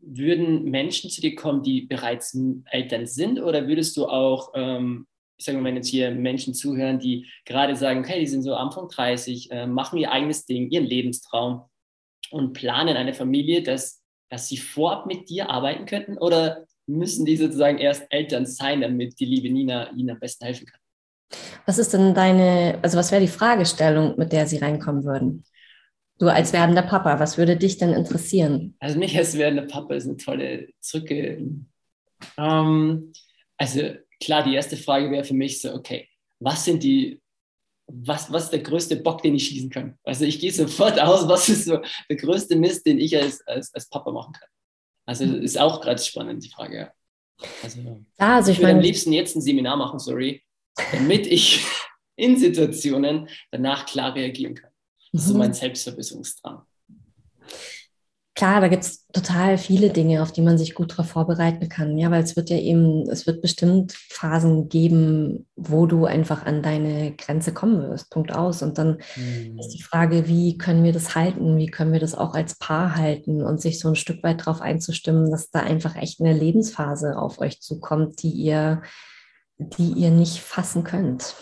würden 0.00 0.64
Menschen 0.70 1.10
zu 1.10 1.20
dir 1.20 1.34
kommen, 1.34 1.64
die 1.64 1.82
bereits 1.82 2.38
Eltern 2.70 3.06
sind 3.06 3.40
oder 3.40 3.66
würdest 3.66 3.96
du 3.98 4.06
auch 4.06 4.54
ich 4.54 5.46
sage 5.46 5.58
mal, 5.58 5.64
wenn 5.64 5.76
jetzt 5.76 5.88
hier 5.88 6.10
Menschen 6.10 6.52
zuhören, 6.54 6.98
die 6.98 7.26
gerade 7.46 7.74
sagen, 7.74 8.00
okay, 8.00 8.20
die 8.20 8.26
sind 8.26 8.42
so 8.42 8.54
Anfang 8.54 8.88
30, 8.88 9.50
äh, 9.50 9.66
machen 9.66 9.98
ihr 9.98 10.12
eigenes 10.12 10.44
Ding, 10.44 10.70
ihren 10.70 10.84
Lebenstraum 10.84 11.62
und 12.30 12.52
planen 12.52 12.96
eine 12.96 13.14
Familie, 13.14 13.62
dass, 13.62 14.02
dass 14.28 14.48
sie 14.48 14.56
vorab 14.56 15.06
mit 15.06 15.28
dir 15.28 15.50
arbeiten 15.50 15.86
könnten? 15.86 16.18
Oder 16.18 16.64
müssen 16.86 17.24
die 17.24 17.36
sozusagen 17.36 17.78
erst 17.78 18.06
Eltern 18.10 18.46
sein, 18.46 18.80
damit 18.80 19.18
die 19.20 19.24
liebe 19.24 19.50
Nina 19.50 19.90
ihnen 19.92 20.10
am 20.10 20.20
besten 20.20 20.44
helfen 20.44 20.66
kann? 20.66 20.80
Was 21.66 21.78
ist 21.78 21.92
denn 21.92 22.14
deine, 22.14 22.78
also 22.82 22.98
was 22.98 23.12
wäre 23.12 23.20
die 23.20 23.28
Fragestellung, 23.28 24.14
mit 24.18 24.32
der 24.32 24.46
sie 24.46 24.58
reinkommen 24.58 25.04
würden? 25.04 25.44
Du 26.18 26.28
als 26.28 26.52
werdender 26.52 26.82
Papa, 26.82 27.18
was 27.18 27.38
würde 27.38 27.56
dich 27.56 27.78
denn 27.78 27.92
interessieren? 27.92 28.74
Also 28.78 28.98
mich 28.98 29.16
als 29.16 29.38
werdender 29.38 29.66
Papa 29.66 29.94
ist 29.94 30.06
eine 30.06 30.16
tolle 30.16 30.68
Zurücke. 30.80 31.46
Ähm, 32.36 33.12
also 33.56 33.80
klar, 34.22 34.44
die 34.44 34.54
erste 34.54 34.76
Frage 34.76 35.10
wäre 35.10 35.24
für 35.24 35.34
mich 35.34 35.62
so, 35.62 35.72
okay, 35.72 36.08
was 36.40 36.64
sind 36.64 36.82
die 36.82 37.20
was, 37.92 38.32
was 38.32 38.44
ist 38.44 38.52
der 38.52 38.60
größte 38.60 38.96
Bock, 38.96 39.22
den 39.22 39.34
ich 39.34 39.46
schießen 39.46 39.70
kann? 39.70 39.98
Also 40.04 40.24
ich 40.24 40.38
gehe 40.38 40.52
sofort 40.52 41.00
aus, 41.00 41.28
was 41.28 41.48
ist 41.48 41.64
so 41.66 41.80
der 42.08 42.16
größte 42.16 42.56
Mist, 42.56 42.86
den 42.86 42.98
ich 42.98 43.16
als, 43.16 43.46
als, 43.46 43.74
als 43.74 43.88
Papa 43.88 44.10
machen 44.10 44.32
kann. 44.32 44.48
Also 45.06 45.26
mhm. 45.26 45.42
ist 45.42 45.58
auch 45.58 45.80
gerade 45.80 46.00
spannend, 46.00 46.44
die 46.44 46.50
Frage, 46.50 46.76
ja. 46.76 46.92
Also, 47.62 47.80
ja, 48.18 48.36
also 48.36 48.50
ich, 48.50 48.58
ich 48.58 48.62
würde 48.62 48.74
am 48.74 48.80
liebsten 48.80 49.12
jetzt 49.12 49.34
ein 49.34 49.40
Seminar 49.40 49.76
machen, 49.76 49.98
sorry, 49.98 50.44
damit 50.92 51.26
ich 51.26 51.64
in 52.16 52.36
Situationen 52.36 53.28
danach 53.50 53.86
klar 53.86 54.14
reagieren 54.14 54.54
kann. 54.54 54.70
Das 55.12 55.22
ist 55.22 55.28
so 55.28 55.34
mhm. 55.34 55.40
mein 55.40 55.54
Selbstverbesserungsdrang. 55.54 56.62
Klar, 58.36 58.60
da 58.60 58.68
gibt 58.68 58.84
es 58.84 59.06
total 59.08 59.58
viele 59.58 59.90
Dinge, 59.90 60.22
auf 60.22 60.30
die 60.30 60.40
man 60.40 60.56
sich 60.56 60.74
gut 60.74 60.92
darauf 60.92 61.08
vorbereiten 61.08 61.68
kann. 61.68 61.98
Ja, 61.98 62.12
weil 62.12 62.22
es 62.22 62.36
wird 62.36 62.48
ja 62.48 62.56
eben, 62.56 63.10
es 63.10 63.26
wird 63.26 63.42
bestimmt 63.42 63.92
Phasen 63.92 64.68
geben, 64.68 65.48
wo 65.56 65.86
du 65.86 66.06
einfach 66.06 66.46
an 66.46 66.62
deine 66.62 67.12
Grenze 67.16 67.52
kommen 67.52 67.82
wirst. 67.82 68.08
Punkt 68.10 68.32
aus. 68.32 68.62
Und 68.62 68.78
dann 68.78 68.98
mhm. 69.16 69.58
ist 69.58 69.70
die 69.70 69.82
Frage, 69.82 70.28
wie 70.28 70.56
können 70.56 70.84
wir 70.84 70.92
das 70.92 71.16
halten? 71.16 71.58
Wie 71.58 71.66
können 71.66 71.92
wir 71.92 72.00
das 72.00 72.14
auch 72.14 72.34
als 72.34 72.56
Paar 72.56 72.94
halten 72.94 73.42
und 73.42 73.60
sich 73.60 73.80
so 73.80 73.88
ein 73.88 73.96
Stück 73.96 74.22
weit 74.22 74.42
darauf 74.42 74.60
einzustimmen, 74.60 75.30
dass 75.30 75.50
da 75.50 75.60
einfach 75.60 75.96
echt 75.96 76.20
eine 76.20 76.32
Lebensphase 76.32 77.18
auf 77.18 77.40
euch 77.40 77.60
zukommt, 77.60 78.22
die 78.22 78.30
ihr, 78.30 78.82
die 79.58 79.92
ihr 79.92 80.10
nicht 80.10 80.38
fassen 80.38 80.84
könnt. 80.84 81.34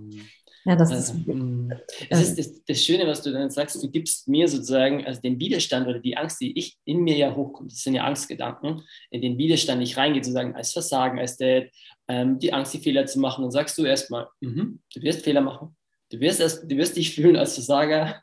Mhm. 0.00 0.20
Ja, 0.66 0.74
das 0.74 0.90
also, 0.90 1.12
ist, 1.14 1.26
mm, 1.28 1.70
das 2.10 2.22
ist 2.22 2.38
das, 2.38 2.64
das, 2.64 2.84
Schöne, 2.84 3.06
was 3.06 3.22
du 3.22 3.30
dann 3.30 3.50
sagst, 3.50 3.80
du 3.80 3.88
gibst 3.88 4.26
mir 4.26 4.48
sozusagen, 4.48 5.06
also 5.06 5.20
den 5.20 5.38
Widerstand 5.38 5.86
oder 5.86 6.00
die 6.00 6.16
Angst, 6.16 6.40
die 6.40 6.58
ich 6.58 6.76
in 6.84 7.04
mir 7.04 7.16
ja 7.16 7.36
hochkommt, 7.36 7.70
das 7.70 7.82
sind 7.82 7.94
ja 7.94 8.02
Angstgedanken, 8.02 8.82
in 9.10 9.22
den 9.22 9.38
Widerstand 9.38 9.80
ich 9.80 9.96
reingehe, 9.96 10.24
sozusagen 10.24 10.56
als 10.56 10.72
Versagen, 10.72 11.20
als 11.20 11.36
Dad, 11.36 11.70
ähm, 12.08 12.40
die 12.40 12.52
Angst, 12.52 12.74
die 12.74 12.80
Fehler 12.80 13.06
zu 13.06 13.20
machen, 13.20 13.42
dann 13.42 13.52
sagst 13.52 13.78
du 13.78 13.84
erstmal, 13.84 14.26
mm 14.40 14.80
du 14.92 15.02
wirst 15.02 15.22
Fehler 15.22 15.40
machen, 15.40 15.76
du 16.10 16.18
wirst, 16.18 16.40
erst, 16.40 16.64
du 16.64 16.76
wirst 16.76 16.96
dich 16.96 17.10
fühlen 17.14 17.36
als 17.36 17.54
Versager. 17.54 18.22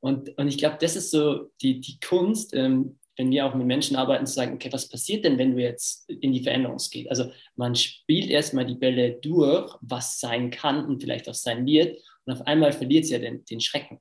Und, 0.00 0.36
und 0.36 0.48
ich 0.48 0.58
glaube, 0.58 0.78
das 0.80 0.96
ist 0.96 1.12
so 1.12 1.50
die, 1.62 1.80
die 1.80 1.98
Kunst, 2.00 2.54
ähm, 2.54 2.98
wenn 3.16 3.30
wir 3.30 3.46
auch 3.46 3.54
mit 3.54 3.66
Menschen 3.66 3.96
arbeiten, 3.96 4.26
zu 4.26 4.34
sagen, 4.34 4.54
okay, 4.54 4.72
was 4.72 4.88
passiert 4.88 5.24
denn, 5.24 5.38
wenn 5.38 5.54
du 5.56 5.62
jetzt 5.62 6.08
in 6.10 6.32
die 6.32 6.42
Veränderung 6.42 6.78
gehst? 6.90 7.08
Also 7.10 7.30
man 7.56 7.74
spielt 7.74 8.30
erstmal 8.30 8.66
die 8.66 8.74
Bälle 8.74 9.12
durch, 9.20 9.72
was 9.80 10.18
sein 10.18 10.50
kann 10.50 10.84
und 10.84 11.00
vielleicht 11.00 11.28
auch 11.28 11.34
sein 11.34 11.64
wird. 11.66 12.02
Und 12.24 12.32
auf 12.32 12.46
einmal 12.46 12.72
verliert 12.72 13.04
es 13.04 13.10
ja 13.10 13.18
den, 13.18 13.44
den 13.44 13.60
Schrecken, 13.60 14.00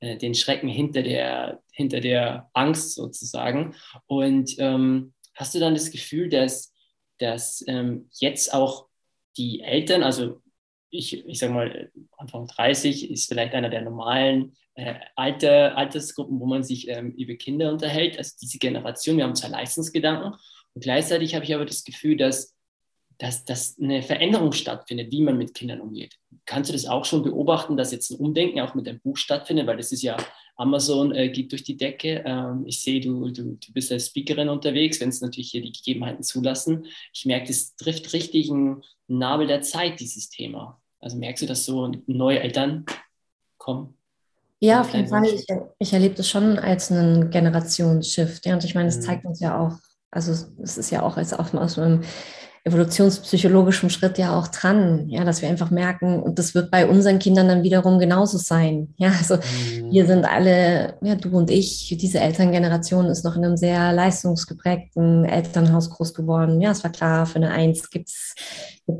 äh, 0.00 0.16
den 0.16 0.34
Schrecken 0.34 0.68
hinter 0.68 1.02
der, 1.02 1.62
hinter 1.72 2.00
der 2.00 2.48
Angst 2.54 2.94
sozusagen. 2.94 3.74
Und 4.06 4.54
ähm, 4.58 5.12
hast 5.34 5.54
du 5.54 5.58
dann 5.58 5.74
das 5.74 5.90
Gefühl, 5.90 6.28
dass, 6.28 6.72
dass 7.18 7.62
ähm, 7.66 8.08
jetzt 8.12 8.54
auch 8.54 8.86
die 9.36 9.60
Eltern, 9.60 10.02
also 10.02 10.42
ich, 10.90 11.26
ich 11.26 11.38
sage 11.38 11.52
mal, 11.52 11.90
Anfang 12.16 12.46
30 12.46 13.10
ist 13.10 13.28
vielleicht 13.28 13.54
einer 13.54 13.68
der 13.68 13.82
normalen 13.82 14.56
äh, 14.74 14.94
Alter, 15.16 15.76
Altersgruppen, 15.76 16.40
wo 16.40 16.46
man 16.46 16.62
sich 16.62 16.88
ähm, 16.88 17.12
über 17.12 17.34
Kinder 17.34 17.72
unterhält, 17.72 18.16
also 18.18 18.36
diese 18.40 18.58
Generation, 18.58 19.16
wir 19.16 19.24
haben 19.24 19.34
zwar 19.34 19.50
Leistungsgedanken. 19.50 20.34
Und 20.74 20.82
gleichzeitig 20.82 21.34
habe 21.34 21.44
ich 21.44 21.54
aber 21.54 21.66
das 21.66 21.84
Gefühl, 21.84 22.16
dass, 22.16 22.56
dass, 23.18 23.44
dass 23.44 23.76
eine 23.80 24.02
Veränderung 24.02 24.52
stattfindet, 24.52 25.10
wie 25.10 25.22
man 25.22 25.36
mit 25.36 25.52
Kindern 25.52 25.80
umgeht. 25.80 26.16
Kannst 26.46 26.70
du 26.70 26.72
das 26.72 26.86
auch 26.86 27.04
schon 27.04 27.22
beobachten, 27.22 27.76
dass 27.76 27.92
jetzt 27.92 28.10
ein 28.10 28.18
Umdenken 28.18 28.60
auch 28.60 28.74
mit 28.74 28.86
dem 28.86 29.00
Buch 29.00 29.16
stattfindet, 29.16 29.66
weil 29.66 29.76
das 29.76 29.92
ist 29.92 30.02
ja 30.02 30.16
Amazon 30.56 31.14
äh, 31.14 31.28
geht 31.28 31.52
durch 31.52 31.62
die 31.62 31.76
Decke. 31.76 32.22
Ähm, 32.24 32.64
ich 32.66 32.80
sehe, 32.80 33.00
du, 33.00 33.28
du, 33.30 33.56
du 33.56 33.72
bist 33.72 33.92
als 33.92 34.06
Speakerin 34.06 34.48
unterwegs, 34.48 35.00
wenn 35.00 35.08
es 35.08 35.20
natürlich 35.20 35.50
hier 35.50 35.62
die 35.62 35.72
Gegebenheiten 35.72 36.22
zulassen. 36.22 36.86
Ich 37.12 37.24
merke, 37.26 37.48
das 37.48 37.76
trifft 37.76 38.12
richtig 38.12 38.50
einen 38.50 38.82
Nabel 39.08 39.46
der 39.46 39.62
Zeit, 39.62 40.00
dieses 40.00 40.28
Thema. 40.30 40.80
Also 41.00 41.16
merkst 41.16 41.42
du, 41.42 41.46
dass 41.46 41.64
so 41.64 41.92
neue 42.06 42.40
Eltern 42.40 42.86
kommen? 43.56 43.94
Ja, 44.60 44.80
auf 44.80 44.92
jeden 44.92 45.06
Fall. 45.06 45.24
Ich, 45.26 45.46
ich 45.78 45.92
erlebe 45.92 46.16
das 46.16 46.28
schon 46.28 46.58
als 46.58 46.90
einen 46.90 47.30
Generationsshift. 47.30 48.44
Ja, 48.44 48.54
und 48.54 48.64
ich 48.64 48.74
meine, 48.74 48.88
es 48.88 48.96
mhm. 48.96 49.02
zeigt 49.02 49.24
uns 49.24 49.38
ja 49.38 49.58
auch, 49.58 49.78
also 50.10 50.32
es 50.60 50.78
ist 50.78 50.90
ja 50.90 51.02
auch 51.02 51.16
als 51.16 51.32
auch 51.32 51.54
aus 51.54 51.78
einem 51.78 52.02
evolutionspsychologischen 52.64 53.90
Schritt 53.90 54.18
ja 54.18 54.38
auch 54.38 54.48
dran, 54.48 55.08
ja, 55.08 55.24
dass 55.24 55.42
wir 55.42 55.48
einfach 55.48 55.70
merken, 55.70 56.22
und 56.22 56.38
das 56.38 56.54
wird 56.54 56.70
bei 56.70 56.86
unseren 56.86 57.18
Kindern 57.18 57.48
dann 57.48 57.62
wiederum 57.62 57.98
genauso 57.98 58.38
sein. 58.38 58.94
Ja, 58.96 59.08
also 59.08 59.36
mhm. 59.36 59.90
wir 59.90 60.06
sind 60.06 60.24
alle, 60.24 60.94
ja, 61.02 61.14
du 61.14 61.30
und 61.30 61.50
ich, 61.50 61.96
diese 62.00 62.20
Elterngeneration 62.20 63.06
ist 63.06 63.24
noch 63.24 63.36
in 63.36 63.44
einem 63.44 63.56
sehr 63.56 63.92
leistungsgeprägten 63.92 65.24
Elternhaus 65.24 65.90
groß 65.90 66.14
geworden. 66.14 66.60
Ja, 66.60 66.70
es 66.70 66.84
war 66.84 66.92
klar, 66.92 67.26
für 67.26 67.36
eine 67.36 67.50
Eins 67.50 67.90
gibt 67.90 68.08
es 68.08 68.34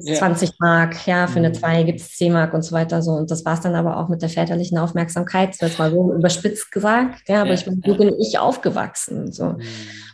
ja. 0.00 0.14
20 0.14 0.52
Mark, 0.58 1.06
ja, 1.06 1.26
für 1.26 1.38
eine 1.38 1.52
2 1.52 1.80
mhm. 1.80 1.86
gibt 1.86 2.00
es 2.00 2.16
10 2.16 2.32
Mark 2.32 2.52
und 2.52 2.62
so 2.62 2.72
weiter. 2.72 3.02
So. 3.02 3.12
Und 3.12 3.30
das 3.30 3.44
war 3.44 3.54
es 3.54 3.60
dann 3.60 3.74
aber 3.74 3.96
auch 3.96 4.08
mit 4.08 4.20
der 4.20 4.28
väterlichen 4.28 4.76
Aufmerksamkeit, 4.78 5.50
das 5.50 5.70
jetzt 5.70 5.78
mal 5.78 5.90
so 5.90 6.12
überspitzt 6.12 6.70
gesagt, 6.70 7.28
ja, 7.28 7.40
aber 7.40 7.50
ja. 7.50 7.54
ich 7.54 7.64
bin, 7.64 7.82
so 7.84 7.96
bin 7.96 8.14
ich 8.18 8.38
aufgewachsen. 8.38 9.32
So. 9.32 9.44
Mhm. 9.44 9.62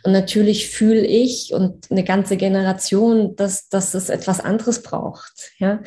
Und 0.03 0.11
natürlich 0.11 0.69
fühle 0.69 1.05
ich 1.05 1.53
und 1.53 1.91
eine 1.91 2.03
ganze 2.03 2.37
Generation, 2.37 3.35
dass, 3.35 3.69
dass 3.69 3.93
es 3.93 4.09
etwas 4.09 4.39
anderes 4.39 4.81
braucht. 4.81 5.51
Ja. 5.57 5.75
Mhm. 5.75 5.81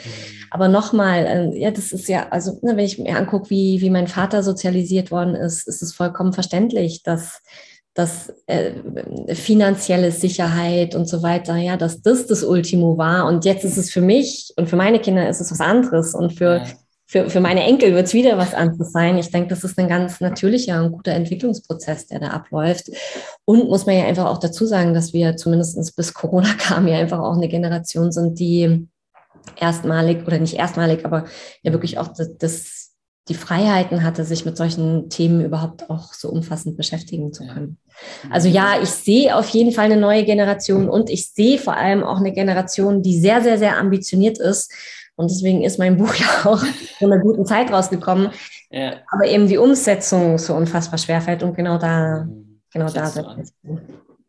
Aber 0.51 0.69
nochmal, 0.69 1.27
äh, 1.27 1.59
ja, 1.59 1.71
das 1.71 1.93
ist 1.93 2.09
ja, 2.09 2.29
also 2.29 2.59
ne, 2.63 2.77
wenn 2.77 2.85
ich 2.85 2.99
mir 2.99 3.17
angucke, 3.17 3.51
wie, 3.51 3.81
wie 3.81 3.91
mein 3.91 4.09
Vater 4.09 4.43
sozialisiert 4.43 5.11
worden 5.11 5.35
ist, 5.35 5.67
ist 5.67 5.83
es 5.83 5.95
vollkommen 5.95 6.33
verständlich, 6.33 7.03
dass 7.03 7.43
dass 7.99 8.33
äh, 8.47 8.75
finanzielle 9.35 10.13
Sicherheit 10.13 10.95
und 10.95 11.09
so 11.09 11.21
weiter, 11.25 11.57
ja, 11.57 11.77
dass 11.77 12.01
das 12.01 12.29
das 12.29 12.45
Ultimo 12.45 12.97
war. 12.97 13.27
Und 13.27 13.45
jetzt 13.45 13.65
ist 13.65 13.77
es 13.77 13.91
für 13.91 14.01
mich 14.01 14.53
und 14.57 14.69
für 14.69 14.77
meine 14.77 15.01
Kinder 15.01 15.29
ist 15.29 15.41
es 15.41 15.51
was 15.51 15.61
anderes. 15.61 16.15
Und 16.15 16.33
für, 16.33 16.59
ja. 16.59 16.65
für, 17.07 17.29
für 17.29 17.41
meine 17.41 17.65
Enkel 17.65 17.97
wird 17.97 18.07
es 18.07 18.15
wieder 18.15 18.39
was 18.39 18.55
anderes 18.55 18.93
sein. 18.93 19.19
Ich 19.19 19.33
denke, 19.33 19.49
das 19.49 19.65
ist 19.65 19.77
ein 19.81 19.89
ganz 19.89 20.21
natürlicher 20.21 20.81
und 20.81 20.93
guter 20.93 21.11
Entwicklungsprozess, 21.11 22.07
der 22.07 22.21
da 22.21 22.29
abläuft. 22.29 22.89
Und 23.45 23.69
muss 23.69 23.85
man 23.85 23.97
ja 23.97 24.05
einfach 24.05 24.27
auch 24.27 24.39
dazu 24.39 24.65
sagen, 24.65 24.95
dass 24.95 25.13
wir 25.13 25.37
zumindest 25.37 25.97
bis 25.97 26.15
Corona 26.15 26.55
kam, 26.59 26.87
ja 26.87 26.99
einfach 26.99 27.19
auch 27.19 27.37
eine 27.37 27.49
Generation 27.49 28.13
sind, 28.13 28.39
die 28.39 28.87
erstmalig 29.57 30.25
oder 30.25 30.39
nicht 30.39 30.55
erstmalig, 30.55 31.05
aber 31.05 31.25
ja 31.65 31.73
wirklich 31.73 31.99
auch 31.99 32.09
das, 32.09 32.39
das 32.39 32.78
die 33.29 33.35
Freiheiten 33.35 34.03
hatte, 34.03 34.25
sich 34.25 34.45
mit 34.45 34.57
solchen 34.57 35.11
Themen 35.11 35.45
überhaupt 35.45 35.91
auch 35.91 36.13
so 36.15 36.29
umfassend 36.31 36.77
beschäftigen 36.77 37.33
zu 37.33 37.47
können. 37.47 37.79
Also 38.31 38.49
ja, 38.49 38.81
ich 38.81 38.91
sehe 38.91 39.37
auf 39.37 39.49
jeden 39.51 39.73
Fall 39.73 39.87
eine 39.87 39.97
neue 39.97 40.25
Generation 40.25 40.89
und 40.89 41.11
ich 41.11 41.31
sehe 41.33 41.59
vor 41.59 41.77
allem 41.77 42.03
auch 42.03 42.19
eine 42.19 42.33
Generation, 42.33 43.03
die 43.03 43.19
sehr, 43.19 43.43
sehr, 43.43 43.59
sehr 43.59 43.79
ambitioniert 43.79 44.39
ist. 44.39 44.73
Und 45.17 45.31
deswegen 45.31 45.63
ist 45.63 45.79
mein 45.79 45.97
Buch 45.99 46.15
ja 46.15 46.51
auch 46.51 46.63
in 47.01 47.13
einer 47.13 47.21
guten 47.21 47.45
Zeit 47.45 47.71
rausgekommen. 47.73 48.31
Ja. 48.71 48.95
Aber 49.11 49.27
eben 49.27 49.49
die 49.49 49.59
Umsetzung 49.59 50.39
so 50.39 50.55
unfassbar 50.55 50.99
schwerfällt 50.99 51.43
und 51.43 51.55
genau 51.55 51.79
da, 51.79 52.25
mhm. 52.25 52.61
genau 52.73 52.89
da 52.91 53.07
setzt 53.07 53.55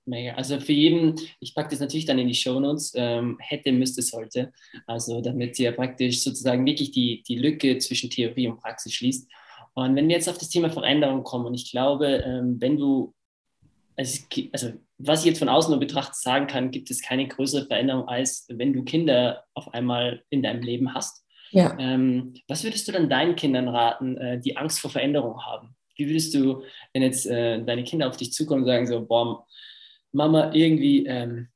Mega. 0.10 0.34
Also 0.34 0.60
für 0.60 0.74
jeden, 0.74 1.15
ich 1.39 1.54
packe 1.54 1.69
das 1.69 1.80
natürlich 1.80 2.06
dann 2.06 2.17
in 2.17 2.28
die 2.28 2.34
Shownotes, 2.34 2.93
ähm, 2.95 3.38
hätte, 3.39 3.72
müsste, 3.72 4.02
sollte. 4.02 4.52
Also 4.88 5.22
damit 5.22 5.60
ihr 5.60 5.72
praktisch 5.72 6.24
sozusagen 6.24 6.65
wirklich 6.65 6.89
die, 6.91 7.22
die 7.28 7.38
Lücke 7.38 7.78
zwischen 7.78 8.10
Theorie 8.10 8.48
und 8.48 8.58
Praxis 8.60 8.93
schließt. 8.93 9.30
Und 9.76 9.95
wenn 9.95 10.08
wir 10.08 10.15
jetzt 10.15 10.28
auf 10.28 10.39
das 10.39 10.50
Thema 10.50 10.72
Veränderung 10.72 11.24
kommen, 11.24 11.45
und 11.45 11.54
ich 11.54 11.69
glaube, 11.69 12.24
ähm, 12.26 12.60
wenn 12.60 12.78
du, 12.78 13.13
also, 13.95 14.24
also 14.52 14.72
was 14.98 15.19
ich 15.19 15.28
jetzt 15.28 15.39
von 15.39 15.50
außen 15.50 15.69
nur 15.69 15.80
betrachtet 15.80 16.15
sagen 16.15 16.48
kann, 16.48 16.72
gibt 16.72 16.89
es 16.89 17.04
keine 17.04 17.28
größere 17.28 17.67
Veränderung, 17.67 18.08
als 18.08 18.48
wenn 18.50 18.74
du 18.74 18.84
Kinder 18.84 19.43
auf 19.54 19.72
einmal 19.76 20.24
in 20.32 20.41
deinem 20.41 20.63
Leben 20.63 20.95
hast. 20.95 21.24
Ja. 21.52 21.78
Ähm, 21.78 22.34
was 22.48 22.63
würdest 22.63 22.88
du 22.88 22.91
dann 22.91 23.10
deinen 23.10 23.36
Kindern 23.36 23.67
raten, 23.67 24.17
äh, 24.17 24.39
die 24.39 24.58
Angst 24.58 24.80
vor 24.80 24.89
Veränderung 24.89 25.45
haben? 25.45 25.76
Wie 25.95 26.08
würdest 26.08 26.34
du, 26.34 26.63
wenn 26.93 27.04
jetzt 27.04 27.28
äh, 27.28 27.63
deine 27.63 27.84
Kinder 27.84 28.08
auf 28.08 28.17
dich 28.17 28.34
zukommen 28.34 28.62
und 28.62 28.67
sagen 28.67 28.88
so, 28.88 29.06
boah, 29.06 29.45
Mama, 30.12 30.52
irgendwie, 30.54 31.06
ähm, 31.06 31.50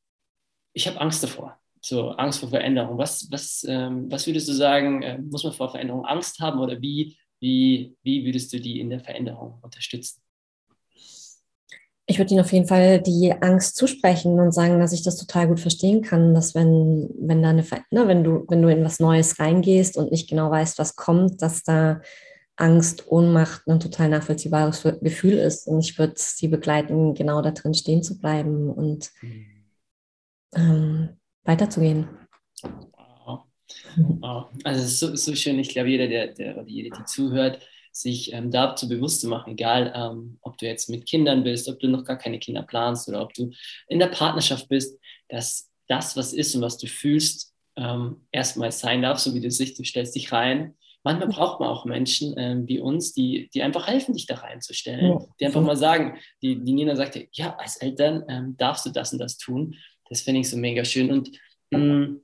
ich 0.73 0.87
habe 0.87 0.99
Angst 1.01 1.23
davor. 1.23 1.59
So 1.81 2.11
Angst 2.11 2.39
vor 2.39 2.49
Veränderung. 2.49 2.97
Was, 2.97 3.29
was, 3.31 3.65
ähm, 3.67 4.09
was 4.09 4.25
würdest 4.25 4.47
du 4.47 4.53
sagen, 4.53 5.01
äh, 5.01 5.17
muss 5.17 5.43
man 5.43 5.53
vor 5.53 5.69
Veränderung 5.69 6.05
Angst 6.05 6.39
haben 6.39 6.59
oder 6.59 6.81
wie, 6.81 7.17
wie, 7.39 7.95
wie 8.03 8.25
würdest 8.25 8.53
du 8.53 8.59
die 8.59 8.79
in 8.79 8.89
der 8.89 9.01
Veränderung 9.01 9.59
unterstützen? 9.61 10.21
Ich 12.05 12.17
würde 12.17 12.31
ihnen 12.31 12.43
auf 12.43 12.51
jeden 12.51 12.67
Fall 12.67 13.01
die 13.01 13.33
Angst 13.33 13.77
zusprechen 13.77 14.39
und 14.39 14.51
sagen, 14.53 14.79
dass 14.79 14.91
ich 14.91 15.03
das 15.03 15.17
total 15.17 15.47
gut 15.47 15.59
verstehen 15.59 16.01
kann, 16.01 16.33
dass 16.33 16.53
wenn, 16.53 17.09
wenn 17.17 17.41
da 17.41 17.49
eine, 17.49 17.63
ne, 17.91 18.07
wenn 18.07 18.23
du, 18.23 18.45
wenn 18.49 18.61
du 18.61 18.69
in 18.69 18.83
was 18.83 18.99
Neues 18.99 19.39
reingehst 19.39 19.97
und 19.97 20.11
nicht 20.11 20.29
genau 20.29 20.51
weißt, 20.51 20.79
was 20.79 20.95
kommt, 20.95 21.41
dass 21.41 21.63
da 21.63 22.01
Angst, 22.55 23.07
Ohnmacht 23.07 23.67
ein 23.67 23.79
total 23.79 24.09
nachvollziehbares 24.09 24.83
Gefühl 25.01 25.33
ist. 25.33 25.67
Und 25.67 25.79
ich 25.79 25.97
würde 25.97 26.13
sie 26.17 26.47
begleiten, 26.47 27.13
genau 27.13 27.41
da 27.41 27.51
drin 27.51 27.73
stehen 27.73 28.03
zu 28.03 28.19
bleiben 28.19 28.69
und 28.69 29.11
ähm, 30.55 31.17
weiterzugehen. 31.43 32.07
Wow. 33.95 34.49
Also 34.63 34.81
es 34.81 34.93
ist 34.93 34.99
so, 34.99 35.15
so 35.15 35.35
schön. 35.35 35.59
Ich 35.59 35.69
glaube, 35.69 35.89
jeder, 35.89 36.07
der, 36.07 36.27
der 36.27 36.57
oder 36.57 36.67
jede, 36.67 36.95
die 36.95 37.05
zuhört, 37.05 37.59
sich 37.91 38.33
ähm, 38.33 38.49
dazu 38.49 38.87
bewusst 38.87 39.21
zu 39.21 39.27
machen, 39.27 39.53
egal 39.53 39.93
ähm, 39.95 40.37
ob 40.41 40.57
du 40.57 40.65
jetzt 40.65 40.89
mit 40.89 41.05
Kindern 41.05 41.43
bist, 41.43 41.69
ob 41.69 41.79
du 41.79 41.87
noch 41.87 42.03
gar 42.03 42.17
keine 42.17 42.39
Kinder 42.39 42.63
planst 42.63 43.07
oder 43.07 43.21
ob 43.21 43.33
du 43.33 43.51
in 43.87 43.99
der 43.99 44.07
Partnerschaft 44.07 44.67
bist, 44.67 44.99
dass 45.29 45.69
das, 45.87 46.17
was 46.17 46.33
ist 46.33 46.55
und 46.55 46.61
was 46.61 46.77
du 46.79 46.87
fühlst, 46.87 47.53
ähm, 47.75 48.25
erstmal 48.31 48.71
sein 48.71 49.03
darf, 49.03 49.19
so 49.19 49.33
wie 49.35 49.41
du 49.41 49.51
siehst, 49.51 49.77
du 49.77 49.83
stellst 49.83 50.15
dich 50.15 50.31
rein 50.31 50.75
manchmal 51.03 51.27
braucht 51.27 51.59
man 51.59 51.69
auch 51.69 51.85
Menschen 51.85 52.33
ähm, 52.37 52.67
wie 52.67 52.79
uns, 52.79 53.13
die, 53.13 53.49
die 53.53 53.61
einfach 53.61 53.87
helfen, 53.87 54.13
dich 54.13 54.25
da 54.25 54.35
reinzustellen, 54.35 55.11
ja. 55.11 55.25
die 55.39 55.45
einfach 55.45 55.61
mal 55.61 55.77
sagen, 55.77 56.17
die, 56.41 56.63
die 56.63 56.73
Nina 56.73 56.95
sagte, 56.95 57.27
ja, 57.33 57.55
als 57.57 57.77
Eltern 57.77 58.23
ähm, 58.29 58.55
darfst 58.57 58.85
du 58.85 58.89
das 58.89 59.13
und 59.13 59.19
das 59.19 59.37
tun. 59.37 59.75
Das 60.09 60.21
finde 60.21 60.41
ich 60.41 60.49
so 60.49 60.57
mega 60.57 60.83
schön. 60.85 61.11
Und 61.11 61.31
ähm, 61.71 62.21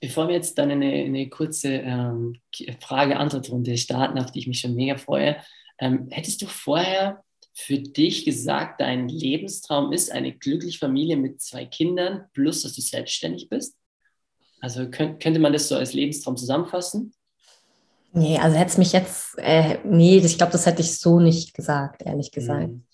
bevor 0.00 0.28
wir 0.28 0.34
jetzt 0.34 0.58
dann 0.58 0.70
eine, 0.70 0.90
eine 0.90 1.28
kurze 1.28 1.74
ähm, 1.74 2.40
Frage-Antwort-Runde 2.80 3.76
starten, 3.76 4.18
auf 4.18 4.32
die 4.32 4.40
ich 4.40 4.46
mich 4.46 4.60
schon 4.60 4.74
mega 4.74 4.96
freue, 4.96 5.36
ähm, 5.78 6.08
hättest 6.10 6.42
du 6.42 6.46
vorher 6.46 7.22
für 7.52 7.78
dich 7.78 8.24
gesagt, 8.24 8.80
dein 8.80 9.08
Lebenstraum 9.08 9.92
ist 9.92 10.10
eine 10.10 10.32
glückliche 10.32 10.78
Familie 10.78 11.16
mit 11.16 11.40
zwei 11.40 11.64
Kindern, 11.64 12.24
plus 12.32 12.62
dass 12.62 12.74
du 12.74 12.80
selbstständig 12.80 13.48
bist? 13.48 13.76
Also 14.60 14.90
könnt, 14.90 15.20
könnte 15.22 15.40
man 15.40 15.52
das 15.52 15.68
so 15.68 15.76
als 15.76 15.92
Lebenstraum 15.92 16.36
zusammenfassen? 16.36 17.14
Nee, 18.16 18.38
also 18.38 18.56
hätte 18.56 18.70
es 18.70 18.78
mich 18.78 18.92
jetzt, 18.92 19.36
äh, 19.38 19.78
nee, 19.84 20.18
ich 20.18 20.36
glaube, 20.36 20.52
das 20.52 20.66
hätte 20.66 20.82
ich 20.82 20.98
so 21.00 21.18
nicht 21.18 21.52
gesagt, 21.52 22.02
ehrlich 22.04 22.30
gesagt. 22.30 22.68
Mhm. 22.68 22.84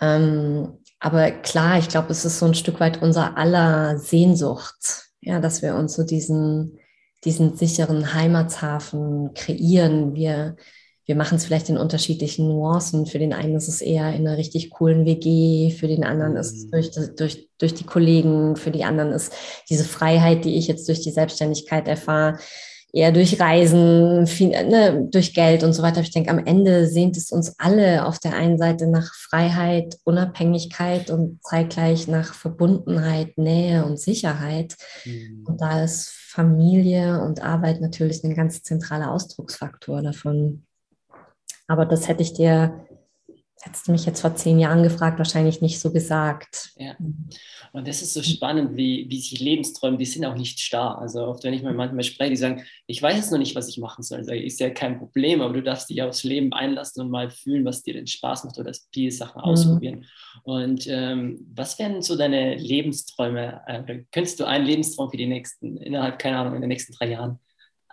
Ähm, 0.00 0.78
aber 0.98 1.30
klar, 1.30 1.78
ich 1.78 1.88
glaube, 1.88 2.10
es 2.10 2.24
ist 2.24 2.40
so 2.40 2.46
ein 2.46 2.54
Stück 2.54 2.80
weit 2.80 3.00
unser 3.02 3.38
aller 3.38 3.98
Sehnsucht, 3.98 5.10
ja, 5.20 5.38
dass 5.38 5.62
wir 5.62 5.76
uns 5.76 5.94
so 5.94 6.02
diesen, 6.02 6.80
diesen 7.24 7.56
sicheren 7.56 8.14
Heimatshafen 8.14 9.32
kreieren. 9.34 10.16
Wir, 10.16 10.56
wir 11.06 11.14
machen 11.14 11.36
es 11.36 11.44
vielleicht 11.44 11.68
in 11.68 11.78
unterschiedlichen 11.78 12.48
Nuancen. 12.48 13.06
Für 13.06 13.20
den 13.20 13.32
einen 13.32 13.54
ist 13.54 13.68
es 13.68 13.80
eher 13.80 14.12
in 14.12 14.26
einer 14.26 14.38
richtig 14.38 14.70
coolen 14.70 15.06
WG, 15.06 15.70
für 15.70 15.86
den 15.86 16.02
anderen 16.02 16.32
mhm. 16.32 16.38
ist 16.38 16.52
es 16.52 16.68
durch, 16.68 16.90
durch, 17.14 17.48
durch 17.58 17.74
die 17.74 17.86
Kollegen, 17.86 18.56
für 18.56 18.72
die 18.72 18.82
anderen 18.82 19.12
ist 19.12 19.32
diese 19.70 19.84
Freiheit, 19.84 20.44
die 20.44 20.56
ich 20.56 20.66
jetzt 20.66 20.88
durch 20.88 21.00
die 21.00 21.12
Selbstständigkeit 21.12 21.86
erfahre, 21.86 22.38
eher 22.92 23.10
durch 23.10 23.40
Reisen, 23.40 24.26
viel, 24.26 24.50
ne, 24.50 25.08
durch 25.10 25.34
Geld 25.34 25.64
und 25.64 25.72
so 25.72 25.82
weiter. 25.82 26.02
Ich 26.02 26.10
denke, 26.10 26.30
am 26.30 26.44
Ende 26.44 26.86
sehnt 26.86 27.16
es 27.16 27.32
uns 27.32 27.58
alle 27.58 28.06
auf 28.06 28.18
der 28.18 28.34
einen 28.34 28.58
Seite 28.58 28.86
nach 28.86 29.14
Freiheit, 29.14 29.98
Unabhängigkeit 30.04 31.10
und 31.10 31.42
zeitgleich 31.42 32.06
nach 32.06 32.34
Verbundenheit, 32.34 33.38
Nähe 33.38 33.84
und 33.84 33.98
Sicherheit. 33.98 34.76
Mhm. 35.04 35.44
Und 35.46 35.60
da 35.60 35.82
ist 35.82 36.10
Familie 36.10 37.22
und 37.22 37.42
Arbeit 37.42 37.80
natürlich 37.80 38.22
ein 38.24 38.34
ganz 38.34 38.62
zentraler 38.62 39.10
Ausdrucksfaktor 39.10 40.02
davon. 40.02 40.64
Aber 41.66 41.86
das 41.86 42.08
hätte 42.08 42.22
ich 42.22 42.34
dir 42.34 42.86
Hättest 43.64 43.86
du 43.86 43.92
mich 43.92 44.04
jetzt 44.06 44.20
vor 44.20 44.34
zehn 44.34 44.58
Jahren 44.58 44.82
gefragt, 44.82 45.18
wahrscheinlich 45.18 45.60
nicht 45.60 45.78
so 45.78 45.92
gesagt. 45.92 46.72
Ja. 46.76 46.96
Und 47.72 47.86
das 47.86 48.02
ist 48.02 48.12
so 48.12 48.20
spannend, 48.20 48.76
wie, 48.76 49.06
wie 49.08 49.20
sich 49.20 49.38
Lebensträume, 49.38 49.98
die 49.98 50.04
sind 50.04 50.24
auch 50.24 50.34
nicht 50.34 50.58
starr. 50.58 50.98
Also 50.98 51.24
oft, 51.26 51.44
wenn 51.44 51.54
ich 51.54 51.62
mal 51.62 51.72
manchmal 51.72 52.02
spreche, 52.02 52.30
die 52.30 52.36
sagen, 52.36 52.64
ich 52.88 53.00
weiß 53.00 53.14
jetzt 53.14 53.30
noch 53.30 53.38
nicht, 53.38 53.54
was 53.54 53.68
ich 53.68 53.78
machen 53.78 54.02
soll. 54.02 54.18
Also 54.18 54.32
ist 54.32 54.58
ja 54.58 54.70
kein 54.70 54.98
Problem, 54.98 55.40
aber 55.40 55.54
du 55.54 55.62
darfst 55.62 55.88
dich 55.88 56.02
aufs 56.02 56.24
Leben 56.24 56.52
einlassen 56.52 57.04
und 57.04 57.10
mal 57.12 57.30
fühlen, 57.30 57.64
was 57.64 57.84
dir 57.84 57.94
denn 57.94 58.08
Spaß 58.08 58.42
macht 58.44 58.58
oder 58.58 58.72
viele 58.92 59.12
Sachen 59.12 59.38
mhm. 59.38 59.44
ausprobieren. 59.44 60.06
Und 60.42 60.88
ähm, 60.88 61.46
was 61.54 61.78
wären 61.78 62.02
so 62.02 62.16
deine 62.16 62.56
Lebensträume? 62.56 63.60
Äh, 63.68 64.02
könntest 64.10 64.40
du 64.40 64.44
einen 64.44 64.66
Lebenstraum 64.66 65.08
für 65.08 65.18
die 65.18 65.26
nächsten, 65.26 65.76
innerhalb, 65.76 66.18
keine 66.18 66.38
Ahnung, 66.38 66.56
in 66.56 66.62
den 66.62 66.68
nächsten 66.68 66.94
drei 66.94 67.10
Jahren 67.10 67.38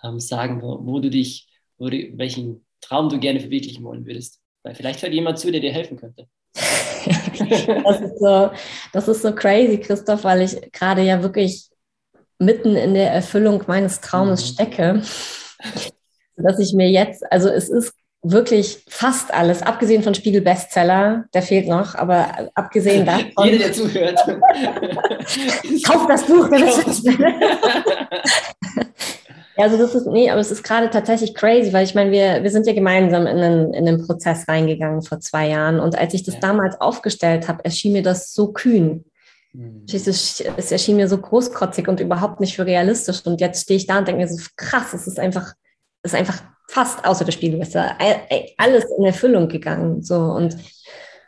ähm, 0.04 0.20
sagen, 0.20 0.64
wo, 0.64 0.84
wo, 0.84 1.00
du 1.00 1.12
dich, 1.12 1.48
wo 1.78 1.90
du, 1.90 2.18
welchen 2.18 2.66
Traum 2.82 3.08
du 3.08 3.20
gerne 3.20 3.40
verwirklichen 3.40 3.84
wollen 3.84 4.08
würdest? 4.08 4.42
Weil 4.64 4.76
vielleicht 4.76 5.02
hört 5.02 5.14
jemand 5.14 5.40
zu, 5.40 5.52
der 5.52 5.62
dir 5.62 5.72
helfen 5.72 5.98
könnte. 5.98 6.28
das, 6.56 8.02
ist 8.02 8.20
so, 8.20 8.52
das 8.92 9.08
ist 9.08 9.22
so 9.22 9.34
crazy, 9.34 9.80
Christoph, 9.80 10.24
weil 10.24 10.42
ich 10.42 10.72
gerade 10.72 11.02
ja 11.02 11.24
wirklich 11.24 11.70
mitten 12.40 12.76
in 12.76 12.94
der 12.94 13.12
Erfüllung 13.12 13.64
meines 13.68 14.02
Traumes 14.02 14.42
mhm. 14.42 14.54
stecke. 14.54 15.02
Dass 16.36 16.60
ich 16.60 16.74
mir 16.74 16.90
jetzt, 16.90 17.30
also 17.32 17.50
es 17.50 17.70
ist 17.70 17.94
wirklich 18.22 18.84
fast 18.90 19.34
alles, 19.34 19.62
abgesehen 19.62 20.04
von 20.04 20.14
Spiegel 20.14 20.42
Bestseller, 20.42 21.26
der 21.34 21.42
fehlt 21.42 21.68
noch, 21.68 21.96
aber 21.96 22.50
abgesehen 22.54 23.06
davon. 23.06 23.46
Jeder, 23.46 23.58
der 23.60 23.74
zuhört. 23.74 24.20
Kauf 25.86 26.08
das 26.08 26.26
Buch, 26.26 26.50
der 26.50 26.60
Also 29.60 29.78
das 29.78 29.94
ist, 29.94 30.08
nee, 30.08 30.30
aber 30.30 30.40
es 30.40 30.52
ist 30.52 30.64
gerade 30.64 30.90
tatsächlich 30.90 31.36
crazy, 31.36 31.74
weil 31.74 31.84
ich 31.84 31.94
meine, 31.94 32.12
wir, 32.12 32.44
wir 32.44 32.50
sind 32.50 32.66
ja 32.66 32.74
gemeinsam 32.74 33.28
in 33.28 33.38
einen, 33.38 33.74
in 33.74 33.88
einen 33.88 34.06
Prozess 34.06 34.48
reingegangen 34.48 35.02
vor 35.02 35.20
zwei 35.20 35.50
Jahren. 35.50 35.80
Und 35.80 35.98
als 35.98 36.14
ich 36.14 36.24
das 36.24 36.36
ja. 36.36 36.40
damals 36.40 36.80
aufgestellt 36.80 37.48
habe, 37.48 37.66
erschien 37.66 37.92
mir 37.92 38.04
das 38.04 38.34
so 38.34 38.54
kühn. 38.54 39.04
Mhm. 39.54 39.86
Es, 39.92 40.08
es 40.08 40.72
erschien 40.72 40.96
mir 40.96 41.10
so 41.10 41.18
großkotzig 41.18 41.88
und 41.88 42.00
überhaupt 42.00 42.40
nicht 42.40 42.56
für 42.56 42.66
realistisch. 42.66 43.26
Und 43.26 43.42
jetzt 43.42 43.64
stehe 43.64 43.78
ich 43.78 43.88
da 43.88 44.00
und 44.00 44.08
denke 44.08 44.22
mir 44.22 44.28
so, 44.28 44.42
krass, 44.56 44.94
es 44.94 45.08
ist 45.08 45.20
einfach, 45.20 45.54
es 46.04 46.14
ist 46.14 46.20
einfach 46.20 46.42
fast 46.70 47.04
außer 47.04 47.26
der 47.26 47.32
Spiegelwässer, 47.32 47.98
alles 48.58 48.86
in 48.98 49.06
Erfüllung 49.06 49.50
gegangen. 49.50 50.04
So 50.04 50.16
und 50.16 50.56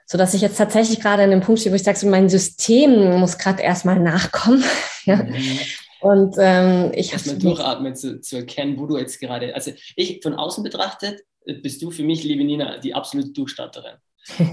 so 0.06 0.18
dass 0.18 0.34
ich 0.34 0.42
jetzt 0.42 0.58
tatsächlich 0.58 1.00
gerade 1.00 1.24
an 1.24 1.32
dem 1.32 1.40
Punkt 1.40 1.62
stehe, 1.62 1.72
wo 1.72 1.78
ich 1.78 1.84
sage, 1.84 1.98
so 1.98 2.08
mein 2.08 2.28
System 2.28 3.18
muss 3.18 3.38
gerade 3.38 3.64
erstmal 3.64 3.98
nachkommen. 3.98 4.64
ja. 5.06 5.16
Mhm. 5.16 5.60
Und 6.02 6.36
ähm, 6.40 6.92
ich 6.96 7.14
habe. 7.14 7.38
durchatmen, 7.38 7.96
zu, 7.96 8.20
zu 8.22 8.38
erkennen, 8.38 8.78
wo 8.78 8.88
du 8.88 8.98
jetzt 8.98 9.20
gerade. 9.20 9.54
Also, 9.54 9.72
ich 9.96 10.22
von 10.22 10.34
außen 10.34 10.64
betrachtet, 10.64 11.22
äh, 11.46 11.54
bist 11.54 11.82
du 11.82 11.92
für 11.92 12.04
mich, 12.04 12.24
liebe 12.24 12.44
Nina, 12.44 12.80
die 12.80 12.94
absolute 12.94 13.30
Durchstarterin. 13.30 13.98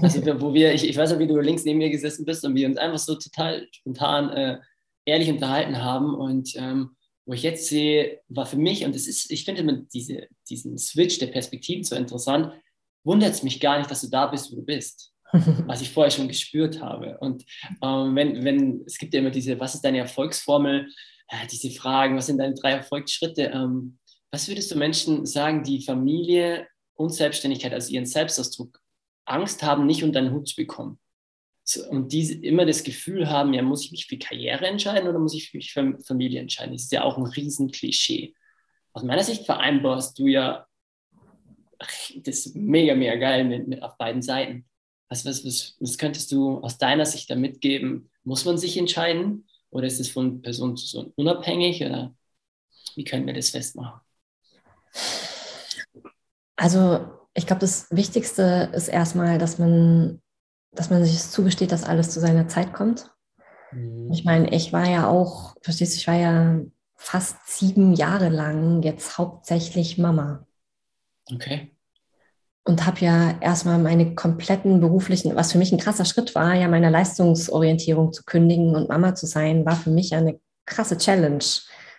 Also, 0.01 0.21
wo 0.41 0.53
wir, 0.53 0.73
ich, 0.73 0.87
ich 0.87 0.95
weiß 0.95 1.11
noch, 1.11 1.19
wie 1.19 1.27
du 1.27 1.39
links 1.39 1.65
neben 1.65 1.79
mir 1.79 1.89
gesessen 1.89 2.25
bist 2.25 2.45
und 2.45 2.55
wir 2.55 2.67
uns 2.67 2.77
einfach 2.77 2.99
so 2.99 3.15
total 3.15 3.67
spontan 3.71 4.29
äh, 4.29 4.57
ehrlich 5.05 5.29
unterhalten 5.29 5.81
haben. 5.83 6.13
Und 6.13 6.53
ähm, 6.55 6.91
wo 7.25 7.33
ich 7.33 7.43
jetzt 7.43 7.67
sehe, 7.67 8.21
war 8.27 8.45
für 8.45 8.57
mich, 8.57 8.85
und 8.85 8.93
das 8.93 9.07
ist, 9.07 9.31
ich 9.31 9.45
finde 9.45 9.85
diese, 9.93 10.27
diesen 10.49 10.77
Switch 10.77 11.17
der 11.17 11.27
Perspektiven 11.27 11.83
so 11.83 11.95
interessant, 11.95 12.53
wundert 13.03 13.33
es 13.33 13.43
mich 13.43 13.59
gar 13.59 13.79
nicht, 13.79 13.89
dass 13.89 14.01
du 14.01 14.09
da 14.09 14.27
bist, 14.27 14.51
wo 14.51 14.55
du 14.55 14.63
bist. 14.63 15.13
was 15.67 15.81
ich 15.81 15.91
vorher 15.91 16.11
schon 16.11 16.27
gespürt 16.27 16.81
habe. 16.81 17.17
Und 17.19 17.45
ähm, 17.83 18.15
wenn, 18.15 18.43
wenn, 18.43 18.83
es 18.85 18.97
gibt 18.97 19.13
ja 19.13 19.19
immer 19.19 19.29
diese, 19.29 19.59
was 19.59 19.75
ist 19.75 19.85
deine 19.85 19.99
Erfolgsformel? 19.99 20.87
Äh, 21.29 21.47
diese 21.47 21.71
Fragen, 21.71 22.15
was 22.15 22.27
sind 22.27 22.37
deine 22.37 22.55
drei 22.55 22.71
Erfolgsschritte? 22.71 23.43
Ähm, 23.53 23.97
was 24.31 24.47
würdest 24.47 24.71
du 24.71 24.75
Menschen 24.75 25.25
sagen, 25.25 25.63
die 25.63 25.83
Familie 25.83 26.67
Unselbstständigkeit, 26.95 27.73
also 27.73 27.93
ihren 27.93 28.05
Selbstausdruck, 28.05 28.81
Angst 29.25 29.63
haben, 29.63 29.85
nicht 29.85 30.03
unter 30.03 30.21
den 30.21 30.33
Hut 30.33 30.49
zu 30.49 30.55
bekommen. 30.55 30.99
So, 31.63 31.87
und 31.87 32.11
die 32.11 32.45
immer 32.45 32.65
das 32.65 32.83
Gefühl 32.83 33.29
haben, 33.29 33.53
ja, 33.53 33.61
muss 33.61 33.85
ich 33.85 33.91
mich 33.91 34.07
für 34.07 34.17
Karriere 34.17 34.67
entscheiden 34.67 35.07
oder 35.07 35.19
muss 35.19 35.35
ich 35.35 35.53
mich 35.53 35.71
für 35.71 35.97
Familie 36.05 36.41
entscheiden? 36.41 36.73
Das 36.73 36.83
ist 36.83 36.91
ja 36.91 37.03
auch 37.03 37.17
ein 37.17 37.25
Riesenklischee. 37.25 38.33
Aus 38.91 39.03
meiner 39.03 39.23
Sicht 39.23 39.45
vereinbarst 39.45 40.17
du 40.19 40.27
ja 40.27 40.65
das 41.79 42.45
ist 42.45 42.55
mega, 42.55 42.93
mega 42.95 43.15
geil 43.15 43.45
mit, 43.45 43.67
mit 43.67 43.81
auf 43.81 43.97
beiden 43.97 44.21
Seiten. 44.21 44.65
Was, 45.07 45.25
was, 45.25 45.45
was, 45.45 45.75
was 45.79 45.97
könntest 45.97 46.31
du 46.31 46.59
aus 46.59 46.77
deiner 46.77 47.05
Sicht 47.05 47.29
da 47.29 47.35
mitgeben? 47.35 48.09
Muss 48.23 48.45
man 48.45 48.57
sich 48.57 48.77
entscheiden 48.77 49.47
oder 49.71 49.87
ist 49.87 49.99
es 49.99 50.09
von 50.09 50.41
Person 50.41 50.75
zu 50.77 50.85
Person 50.85 51.13
unabhängig 51.15 51.83
oder 51.83 52.13
wie 52.95 53.03
können 53.03 53.27
wir 53.27 53.33
das 53.33 53.49
festmachen? 53.49 54.01
Also 56.55 57.07
ich 57.33 57.47
glaube, 57.47 57.61
das 57.61 57.87
Wichtigste 57.91 58.69
ist 58.73 58.87
erstmal, 58.87 59.37
dass 59.37 59.59
man, 59.59 60.21
dass 60.71 60.89
man 60.89 61.03
sich 61.05 61.19
zugesteht, 61.19 61.71
dass 61.71 61.83
alles 61.83 62.09
zu 62.09 62.19
seiner 62.19 62.47
Zeit 62.47 62.73
kommt. 62.73 63.11
Mhm. 63.71 64.11
Ich 64.11 64.25
meine, 64.25 64.53
ich 64.53 64.73
war 64.73 64.89
ja 64.89 65.07
auch, 65.07 65.55
verstehst 65.61 65.93
du, 65.93 65.97
ich 65.97 66.07
war 66.07 66.15
ja 66.15 66.59
fast 66.95 67.37
sieben 67.47 67.93
Jahre 67.93 68.29
lang 68.29 68.83
jetzt 68.83 69.17
hauptsächlich 69.17 69.97
Mama. 69.97 70.45
Okay. 71.31 71.71
Und 72.69 72.85
habe 72.85 72.99
ja 72.99 73.35
erstmal 73.41 73.79
meine 73.79 74.13
kompletten 74.13 74.79
beruflichen, 74.79 75.35
was 75.35 75.51
für 75.51 75.57
mich 75.57 75.71
ein 75.71 75.79
krasser 75.79 76.05
Schritt 76.05 76.35
war, 76.35 76.53
ja 76.53 76.67
meine 76.67 76.91
Leistungsorientierung 76.91 78.13
zu 78.13 78.23
kündigen 78.25 78.75
und 78.75 78.89
Mama 78.89 79.15
zu 79.15 79.25
sein, 79.25 79.65
war 79.65 79.75
für 79.75 79.89
mich 79.89 80.13
eine 80.13 80.39
krasse 80.67 80.95
Challenge. 80.95 81.43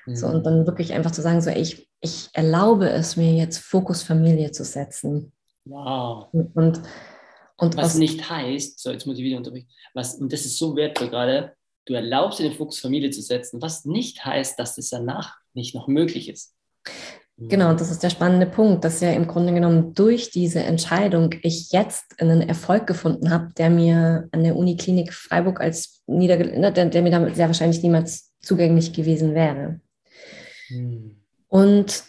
Mhm. 0.07 0.15
So, 0.15 0.29
und 0.29 0.47
dann 0.47 0.69
wirklich 0.69 0.93
einfach 0.93 1.11
zu 1.11 1.23
sagen, 1.23 1.43
so 1.43 1.51
ich, 1.51 1.89
ich 2.01 2.29
erlaube 2.35 2.89
es 2.89 3.17
mir 3.17 3.35
jetzt 3.35 3.59
Fokus 3.59 4.05
Familie 4.05 4.53
zu 4.53 4.63
setzen. 4.63 5.33
Wow. 5.65 6.29
Und, 6.33 6.81
und, 7.57 7.77
was, 7.77 7.87
was 7.87 7.95
nicht 7.97 8.31
heißt, 8.31 8.79
so 8.79 8.93
jetzt 8.93 9.09
muss 9.09 9.19
ich 9.19 9.25
wieder 9.25 9.39
unterbrechen, 9.39 9.69
was, 9.93 10.15
und 10.15 10.33
das 10.33 10.47
ist 10.47 10.57
so 10.57 10.77
wertvoll 10.77 11.11
gerade, 11.11 11.53
du 11.87 11.95
erlaubst 11.95 12.39
dir 12.39 12.45
den 12.45 12.57
Fokus 12.57 12.79
Familie 12.79 13.11
zu 13.11 13.23
setzen, 13.23 13.61
was 13.61 13.87
nicht 13.87 14.25
heißt, 14.25 14.57
dass 14.57 14.77
das 14.77 14.89
danach 14.91 15.35
nicht 15.53 15.75
noch 15.75 15.89
möglich 15.89 16.29
ist. 16.29 16.55
Genau, 17.48 17.72
das 17.72 17.90
ist 17.90 18.03
der 18.03 18.11
spannende 18.11 18.46
Punkt, 18.46 18.85
dass 18.85 19.00
ja 19.00 19.12
im 19.12 19.26
Grunde 19.26 19.55
genommen 19.55 19.94
durch 19.94 20.31
diese 20.31 20.61
Entscheidung 20.61 21.35
ich 21.42 21.72
jetzt 21.72 22.20
einen 22.20 22.42
Erfolg 22.42 22.87
gefunden 22.87 23.31
habe, 23.31 23.48
der 23.57 23.70
mir 23.70 24.29
an 24.33 24.44
der 24.44 24.57
Uniklinik 24.57 25.14
Freiburg 25.14 25.61
als 25.61 26.03
niedergelegt, 26.07 26.76
der, 26.76 26.87
der, 26.87 27.03
mir 27.03 27.11
damit 27.11 27.37
sehr 27.37 27.46
wahrscheinlich 27.46 27.83
niemals 27.83 28.33
zugänglich 28.40 28.92
gewesen 28.92 29.35
wäre. 29.35 29.81
Hm. 30.68 31.16
Und 31.48 32.05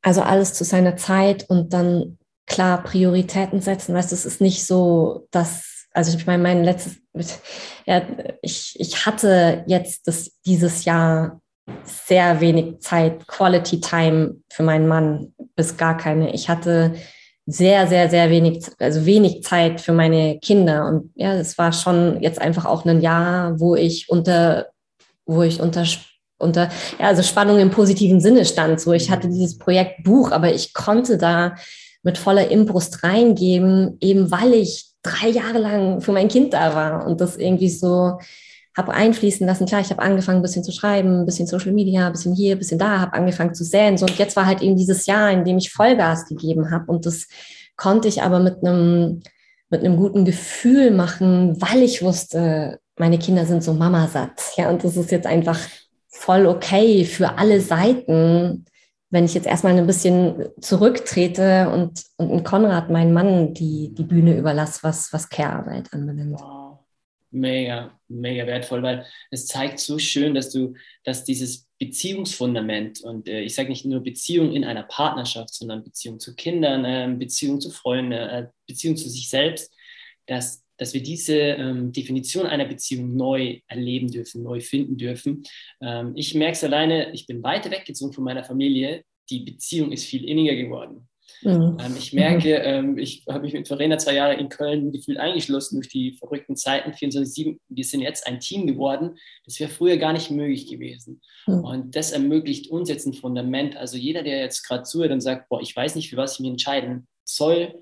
also 0.00 0.22
alles 0.22 0.54
zu 0.54 0.64
seiner 0.64 0.96
Zeit 0.96 1.48
und 1.50 1.74
dann 1.74 2.16
klar 2.46 2.82
Prioritäten 2.82 3.60
setzen. 3.60 3.94
Weißt 3.94 4.10
du, 4.10 4.14
es 4.14 4.24
ist 4.24 4.40
nicht 4.40 4.64
so, 4.64 5.28
dass, 5.30 5.86
also 5.92 6.16
ich 6.16 6.26
meine, 6.26 6.42
mein 6.42 6.64
letztes, 6.64 6.96
ja, 7.86 8.02
ich, 8.40 8.76
ich 8.78 9.04
hatte 9.04 9.64
jetzt 9.66 10.08
das, 10.08 10.32
dieses 10.46 10.86
Jahr 10.86 11.42
sehr 11.84 12.40
wenig 12.40 12.80
Zeit, 12.80 13.26
Quality 13.26 13.80
Time 13.80 14.36
für 14.50 14.62
meinen 14.62 14.88
Mann, 14.88 15.32
bis 15.56 15.76
gar 15.76 15.96
keine. 15.96 16.32
Ich 16.32 16.48
hatte 16.48 16.94
sehr, 17.46 17.86
sehr, 17.86 18.10
sehr 18.10 18.30
wenig, 18.30 18.64
also 18.78 19.06
wenig 19.06 19.42
Zeit 19.42 19.80
für 19.80 19.92
meine 19.92 20.38
Kinder. 20.38 20.86
Und 20.86 21.10
ja, 21.14 21.34
es 21.34 21.56
war 21.56 21.72
schon 21.72 22.20
jetzt 22.20 22.40
einfach 22.40 22.66
auch 22.66 22.84
ein 22.84 23.00
Jahr, 23.00 23.58
wo 23.58 23.74
ich 23.74 24.08
unter, 24.08 24.68
wo 25.24 25.42
ich 25.42 25.60
unter, 25.60 25.84
unter, 26.38 26.68
ja, 26.98 27.06
also 27.06 27.22
Spannung 27.22 27.58
im 27.58 27.70
positiven 27.70 28.20
Sinne 28.20 28.44
stand. 28.44 28.80
So, 28.80 28.92
ich 28.92 29.10
hatte 29.10 29.28
dieses 29.28 29.56
Projekt 29.58 30.04
Buch, 30.04 30.30
aber 30.30 30.52
ich 30.52 30.74
konnte 30.74 31.16
da 31.16 31.54
mit 32.02 32.18
voller 32.18 32.50
Imbrust 32.50 33.02
reingeben, 33.02 33.96
eben 34.00 34.30
weil 34.30 34.52
ich 34.52 34.86
drei 35.02 35.28
Jahre 35.28 35.58
lang 35.58 36.00
für 36.00 36.12
mein 36.12 36.28
Kind 36.28 36.52
da 36.52 36.74
war 36.74 37.06
und 37.06 37.20
das 37.20 37.36
irgendwie 37.36 37.70
so, 37.70 38.18
habe 38.78 38.94
einfließen 38.94 39.46
lassen. 39.46 39.66
Klar, 39.66 39.82
ich 39.82 39.90
habe 39.90 40.00
angefangen, 40.00 40.38
ein 40.38 40.42
bisschen 40.42 40.64
zu 40.64 40.72
schreiben, 40.72 41.20
ein 41.20 41.26
bisschen 41.26 41.46
Social 41.46 41.72
Media, 41.72 42.06
ein 42.06 42.12
bisschen 42.12 42.34
hier, 42.34 42.54
ein 42.54 42.58
bisschen 42.58 42.78
da, 42.78 43.00
habe 43.00 43.12
angefangen 43.12 43.52
zu 43.52 43.64
säen. 43.64 43.98
So, 43.98 44.06
und 44.06 44.16
jetzt 44.18 44.36
war 44.36 44.46
halt 44.46 44.62
eben 44.62 44.76
dieses 44.76 45.04
Jahr, 45.06 45.30
in 45.30 45.44
dem 45.44 45.58
ich 45.58 45.72
Vollgas 45.72 46.26
gegeben 46.26 46.70
habe. 46.70 46.90
Und 46.90 47.04
das 47.04 47.26
konnte 47.76 48.08
ich 48.08 48.22
aber 48.22 48.38
mit 48.38 48.64
einem, 48.64 49.20
mit 49.68 49.84
einem 49.84 49.96
guten 49.96 50.24
Gefühl 50.24 50.92
machen, 50.92 51.60
weil 51.60 51.82
ich 51.82 52.02
wusste, 52.02 52.78
meine 52.96 53.18
Kinder 53.18 53.44
sind 53.44 53.62
so 53.62 53.74
Mamasatt. 53.74 54.40
Ja, 54.56 54.70
und 54.70 54.82
das 54.84 54.96
ist 54.96 55.10
jetzt 55.10 55.26
einfach 55.26 55.58
voll 56.08 56.46
okay 56.46 57.04
für 57.04 57.36
alle 57.36 57.60
Seiten, 57.60 58.64
wenn 59.10 59.24
ich 59.24 59.34
jetzt 59.34 59.46
erstmal 59.46 59.76
ein 59.76 59.86
bisschen 59.86 60.46
zurücktrete 60.60 61.70
und, 61.70 62.02
und 62.16 62.44
Konrad, 62.44 62.90
meinen 62.90 63.12
Mann, 63.12 63.54
die, 63.54 63.94
die 63.94 64.04
Bühne 64.04 64.36
überlasse, 64.36 64.80
was, 64.82 65.12
was 65.12 65.28
Care-Arbeit 65.28 65.92
anbelangt. 65.92 66.40
Mega, 67.30 67.98
mega 68.08 68.46
wertvoll, 68.46 68.82
weil 68.82 69.06
es 69.30 69.46
zeigt 69.46 69.80
so 69.80 69.98
schön, 69.98 70.34
dass 70.34 70.50
du, 70.50 70.74
dass 71.04 71.24
dieses 71.24 71.68
Beziehungsfundament 71.78 73.02
und 73.02 73.28
äh, 73.28 73.42
ich 73.42 73.54
sage 73.54 73.68
nicht 73.68 73.84
nur 73.84 74.00
Beziehung 74.00 74.52
in 74.52 74.64
einer 74.64 74.82
Partnerschaft, 74.82 75.54
sondern 75.54 75.84
Beziehung 75.84 76.18
zu 76.18 76.34
Kindern, 76.34 76.84
äh, 76.84 77.14
Beziehung 77.16 77.60
zu 77.60 77.70
Freunden, 77.70 78.12
äh, 78.12 78.48
Beziehung 78.66 78.96
zu 78.96 79.08
sich 79.08 79.28
selbst, 79.28 79.72
dass, 80.26 80.64
dass 80.76 80.94
wir 80.94 81.02
diese 81.02 81.36
ähm, 81.36 81.92
Definition 81.92 82.46
einer 82.46 82.64
Beziehung 82.64 83.14
neu 83.14 83.60
erleben 83.68 84.10
dürfen, 84.10 84.42
neu 84.42 84.60
finden 84.60 84.96
dürfen. 84.96 85.44
Ähm, 85.80 86.12
ich 86.16 86.34
merke 86.34 86.54
es 86.54 86.64
alleine, 86.64 87.12
ich 87.12 87.26
bin 87.26 87.42
weiter 87.42 87.70
weggezogen 87.70 88.12
von 88.12 88.24
meiner 88.24 88.44
Familie, 88.44 89.04
die 89.30 89.40
Beziehung 89.40 89.92
ist 89.92 90.06
viel 90.06 90.24
inniger 90.24 90.56
geworden. 90.56 91.08
Mhm. 91.42 91.76
Ähm, 91.80 91.94
ich 91.96 92.12
merke, 92.12 92.54
ähm, 92.56 92.98
ich 92.98 93.24
habe 93.28 93.40
mich 93.40 93.52
mit 93.52 93.68
Verena 93.68 93.98
zwei 93.98 94.14
Jahre 94.14 94.34
in 94.34 94.48
Köln 94.48 94.92
gefühlt 94.92 95.18
eingeschlossen 95.18 95.76
durch 95.76 95.88
die 95.88 96.12
verrückten 96.12 96.56
Zeiten 96.56 96.92
24-7. 96.92 97.58
Wir 97.68 97.84
sind 97.84 98.00
jetzt 98.00 98.26
ein 98.26 98.40
Team 98.40 98.66
geworden. 98.66 99.16
Das 99.44 99.58
wäre 99.60 99.70
früher 99.70 99.96
gar 99.96 100.12
nicht 100.12 100.30
möglich 100.30 100.66
gewesen. 100.68 101.20
Mhm. 101.46 101.64
Und 101.64 101.96
das 101.96 102.12
ermöglicht 102.12 102.70
uns 102.70 102.88
jetzt 102.88 103.06
ein 103.06 103.14
Fundament. 103.14 103.76
Also 103.76 103.96
jeder, 103.96 104.22
der 104.22 104.40
jetzt 104.40 104.66
gerade 104.66 104.82
zuhört 104.82 105.12
und 105.12 105.20
sagt, 105.20 105.48
boah, 105.48 105.60
ich 105.60 105.74
weiß 105.74 105.94
nicht, 105.94 106.10
für 106.10 106.16
was 106.16 106.34
ich 106.34 106.40
mich 106.40 106.50
entscheiden 106.50 107.06
soll, 107.24 107.74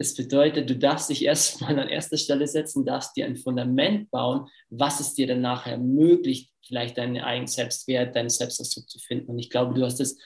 das 0.00 0.14
bedeutet, 0.14 0.70
du 0.70 0.76
darfst 0.76 1.10
dich 1.10 1.22
erstmal 1.26 1.78
an 1.78 1.88
erster 1.88 2.16
Stelle 2.16 2.46
setzen, 2.46 2.86
darfst 2.86 3.16
dir 3.16 3.26
ein 3.26 3.36
Fundament 3.36 4.10
bauen, 4.10 4.48
was 4.70 4.98
es 4.98 5.14
dir 5.14 5.26
dann 5.26 5.42
nachher 5.42 5.72
ermöglicht, 5.72 6.50
vielleicht 6.66 6.96
deinen 6.96 7.18
eigenen 7.18 7.48
Selbstwert, 7.48 8.16
deinen 8.16 8.30
Selbstausdruck 8.30 8.88
zu 8.88 8.98
finden. 8.98 9.32
Und 9.32 9.38
ich 9.38 9.50
glaube, 9.50 9.74
du 9.74 9.84
hast 9.84 10.00
es 10.00 10.16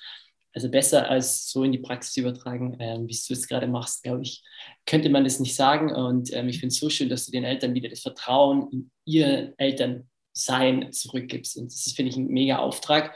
also 0.55 0.71
besser 0.71 1.11
als 1.11 1.51
so 1.51 1.65
in 1.65 1.73
die 1.73 1.79
Praxis 1.79 2.17
übertragen, 2.17 2.77
ähm, 2.79 3.09
wie 3.09 3.19
du 3.27 3.35
es 3.35 3.49
gerade 3.49 3.67
machst, 3.67 4.05
glaube 4.05 4.23
ich, 4.23 4.43
könnte 4.87 5.11
man 5.11 5.25
das 5.25 5.41
nicht 5.41 5.57
sagen. 5.57 5.93
Und 5.93 6.33
ähm, 6.33 6.49
ich 6.49 6.61
finde 6.61 6.73
es 6.73 6.79
so 6.79 6.89
schön, 6.89 7.09
dass 7.09 7.27
du 7.27 7.33
den 7.33 7.45
Eltern 7.45 7.75
wieder 7.75 7.89
das 7.89 8.01
Vertrauen 8.01 8.69
in 8.71 8.91
ihr 9.05 9.53
Elternsein 9.59 10.93
zurückgibst. 10.93 11.57
Und 11.57 11.73
das 11.73 11.93
finde 11.93 12.11
ich, 12.11 12.17
ein 12.17 12.29
mega 12.29 12.59
Auftrag. 12.59 13.15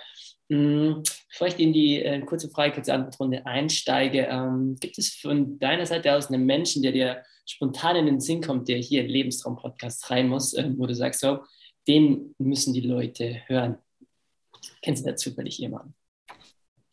Mhm. 0.49 1.05
Bevor 1.31 1.47
ich 1.47 1.59
in 1.61 1.73
die 1.73 2.03
äh, 2.03 2.21
kurze 2.23 2.51
Frage, 2.51 2.75
kurze 2.75 2.93
Antwortrunde 2.93 3.47
einsteige, 3.47 4.27
ähm, 4.27 4.77
gibt 4.81 4.99
es 4.99 5.15
von 5.15 5.59
deiner 5.61 5.87
Seite 5.87 6.15
aus 6.15 6.29
einen 6.29 6.45
Menschen, 6.45 6.83
der 6.83 6.93
dir 6.93 7.23
spontan 7.47 7.97
in 7.97 8.07
den 8.07 8.21
Sinn 8.21 8.43
kommt, 8.43 8.69
der 8.69 8.79
hier 8.79 9.03
in 9.03 9.11
Lebenstraum-Podcast 9.11 10.11
rein 10.11 10.29
muss, 10.29 10.55
äh, 10.55 10.71
wo 10.77 10.87
du 10.87 10.95
sagst, 10.95 11.21
so, 11.21 11.41
den 11.87 12.35
müssen 12.39 12.75
die 12.75 12.81
Leute 12.81 13.43
hören? 13.47 13.79
Kennst 14.83 15.05
du 15.05 15.11
da 15.11 15.17
zufällig 15.17 15.59
jemanden? 15.59 15.95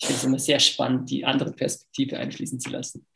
Ich 0.06 0.08
finde 0.08 0.20
es 0.20 0.24
immer 0.26 0.40
sehr 0.40 0.60
spannend, 0.60 1.10
die 1.10 1.26
andere 1.26 1.52
Perspektive 1.52 2.18
einfließen 2.18 2.60
zu 2.60 2.70
lassen. 2.70 3.08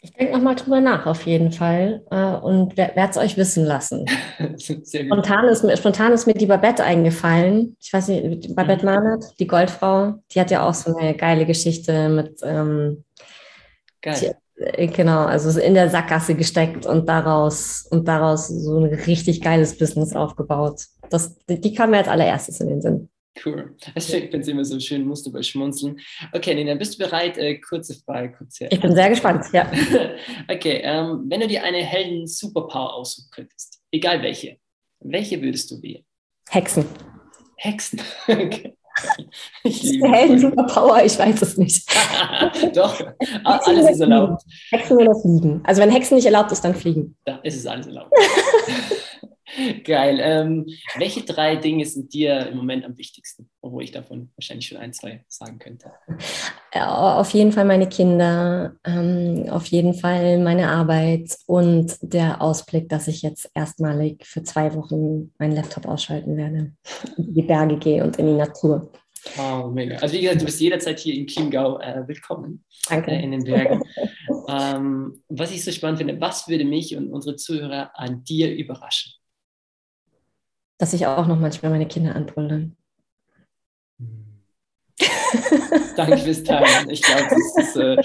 Ich 0.00 0.12
denke 0.12 0.34
nochmal 0.34 0.54
drüber 0.54 0.80
nach, 0.80 1.06
auf 1.06 1.24
jeden 1.26 1.52
Fall. 1.52 2.02
Äh, 2.10 2.36
und 2.36 2.76
werde 2.76 3.10
es 3.10 3.16
euch 3.16 3.36
wissen 3.36 3.64
lassen. 3.64 4.06
spontan, 4.58 5.48
ist 5.48 5.64
mir, 5.64 5.76
spontan 5.76 6.12
ist 6.12 6.26
mir 6.26 6.34
die 6.34 6.46
Babette 6.46 6.84
eingefallen. 6.84 7.76
Ich 7.80 7.92
weiß 7.92 8.08
nicht, 8.08 8.54
Babette 8.54 8.84
mhm. 8.86 8.92
Mahnert, 8.92 9.24
die 9.38 9.46
Goldfrau, 9.46 10.14
die 10.32 10.40
hat 10.40 10.50
ja 10.50 10.66
auch 10.66 10.74
so 10.74 10.94
eine 10.96 11.14
geile 11.14 11.46
Geschichte 11.46 12.08
mit. 12.08 12.40
Ähm, 12.42 13.04
Geil. 14.02 14.36
Die, 14.58 14.62
äh, 14.62 14.86
genau, 14.86 15.24
also 15.24 15.58
in 15.58 15.74
der 15.74 15.90
Sackgasse 15.90 16.34
gesteckt 16.34 16.86
und 16.86 17.08
daraus 17.08 17.86
und 17.90 18.08
daraus 18.08 18.48
so 18.48 18.78
ein 18.78 18.84
richtig 18.84 19.42
geiles 19.42 19.76
Business 19.76 20.14
aufgebaut. 20.14 20.82
Das, 21.10 21.36
die 21.46 21.74
kam 21.74 21.90
mir 21.90 21.98
als 21.98 22.08
allererstes 22.08 22.60
in 22.60 22.68
den 22.68 22.82
Sinn. 22.82 23.08
Cool. 23.44 23.74
Ich 23.94 24.06
finde 24.06 24.38
es 24.38 24.48
immer 24.48 24.64
so 24.64 24.78
schön, 24.78 25.06
musst 25.06 25.26
du 25.26 25.32
bei 25.32 25.42
schmunzeln. 25.42 25.98
Okay, 26.32 26.54
Nina, 26.54 26.74
bist 26.74 26.94
du 26.94 27.04
bereit? 27.04 27.36
Äh, 27.36 27.58
kurze 27.58 27.94
Frage, 27.94 28.32
kurz 28.32 28.60
her. 28.60 28.70
Ich 28.70 28.80
bin 28.80 28.94
sehr 28.94 29.08
gespannt, 29.08 29.46
ja. 29.52 29.70
okay, 30.48 30.80
ähm, 30.84 31.24
wenn 31.28 31.40
du 31.40 31.48
dir 31.48 31.64
eine 31.64 31.78
Helden-Superpower 31.78 32.94
aussuchen 32.94 33.28
könntest, 33.30 33.80
egal 33.90 34.22
welche, 34.22 34.58
welche 35.00 35.42
würdest 35.42 35.70
du 35.70 35.82
wählen? 35.82 36.04
Hexen. 36.48 36.86
Hexen? 37.56 38.00
okay. 38.28 38.76
Ich 39.64 39.82
liebe 39.82 40.08
Helden-Superpower, 40.08 41.04
ich 41.04 41.18
weiß 41.18 41.42
es 41.42 41.56
nicht. 41.56 41.90
Doch, 42.74 43.04
alles 43.42 43.90
ist 43.90 44.00
erlaubt. 44.00 44.42
Hexen 44.70 44.96
oder 44.96 45.20
Fliegen. 45.20 45.60
Also 45.64 45.82
wenn 45.82 45.90
Hexen 45.90 46.14
nicht 46.16 46.26
erlaubt 46.26 46.52
ist, 46.52 46.60
dann 46.60 46.76
Fliegen. 46.76 47.16
Da 47.24 47.38
ist 47.38 47.56
es 47.56 47.66
alles 47.66 47.86
erlaubt. 47.86 48.12
Geil. 49.84 50.18
Ähm, 50.20 50.66
welche 50.96 51.22
drei 51.22 51.56
Dinge 51.56 51.84
sind 51.86 52.12
dir 52.12 52.46
im 52.48 52.56
Moment 52.56 52.84
am 52.84 52.96
wichtigsten? 52.98 53.48
Obwohl 53.60 53.84
ich 53.84 53.92
davon 53.92 54.30
wahrscheinlich 54.36 54.66
schon 54.66 54.78
ein, 54.78 54.92
zwei 54.92 55.24
sagen 55.28 55.58
könnte. 55.58 55.92
Auf 56.72 57.30
jeden 57.30 57.52
Fall 57.52 57.64
meine 57.64 57.88
Kinder, 57.88 58.74
ähm, 58.84 59.46
auf 59.48 59.66
jeden 59.66 59.94
Fall 59.94 60.38
meine 60.40 60.68
Arbeit 60.68 61.36
und 61.46 61.96
der 62.00 62.42
Ausblick, 62.42 62.88
dass 62.88 63.06
ich 63.06 63.22
jetzt 63.22 63.50
erstmalig 63.54 64.26
für 64.26 64.42
zwei 64.42 64.74
Wochen 64.74 65.32
meinen 65.38 65.54
Laptop 65.54 65.86
ausschalten 65.86 66.36
werde, 66.36 66.72
in 67.16 67.34
die 67.34 67.42
Berge 67.42 67.76
gehe 67.76 68.02
und 68.02 68.18
in 68.18 68.26
die 68.26 68.32
Natur. 68.32 68.90
Wow, 69.36 69.72
mega. 69.72 69.96
Also 69.96 70.14
wie 70.14 70.22
gesagt, 70.22 70.40
du 70.40 70.44
bist 70.46 70.60
jederzeit 70.60 70.98
hier 70.98 71.14
in 71.14 71.26
Chiemgau 71.26 71.78
äh, 71.78 72.06
willkommen. 72.06 72.64
Danke. 72.88 73.12
Äh, 73.12 73.22
in 73.22 73.30
den 73.30 73.44
Bergen. 73.44 73.82
ähm, 74.48 75.22
was 75.28 75.52
ich 75.52 75.64
so 75.64 75.70
spannend 75.72 75.98
finde, 75.98 76.20
was 76.20 76.48
würde 76.48 76.64
mich 76.64 76.96
und 76.96 77.10
unsere 77.10 77.36
Zuhörer 77.36 77.90
an 77.94 78.24
dir 78.24 78.54
überraschen? 78.54 79.12
Dass 80.78 80.92
ich 80.92 81.06
auch 81.06 81.26
noch 81.26 81.38
manchmal 81.38 81.70
meine 81.70 81.88
Kinder 81.88 82.14
anbrülle. 82.14 82.72
Danke 85.96 86.18
fürs 86.18 86.42
Teilen. 86.42 86.90
Ich 86.90 87.02
glaube, 87.02 87.28
das 87.30 87.66
ist 87.66 87.76
äh, 87.76 87.96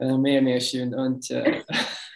äh 0.00 0.18
mehr, 0.18 0.42
mehr 0.42 0.60
schön. 0.60 0.94
Und 0.94 1.30
äh, 1.30 1.62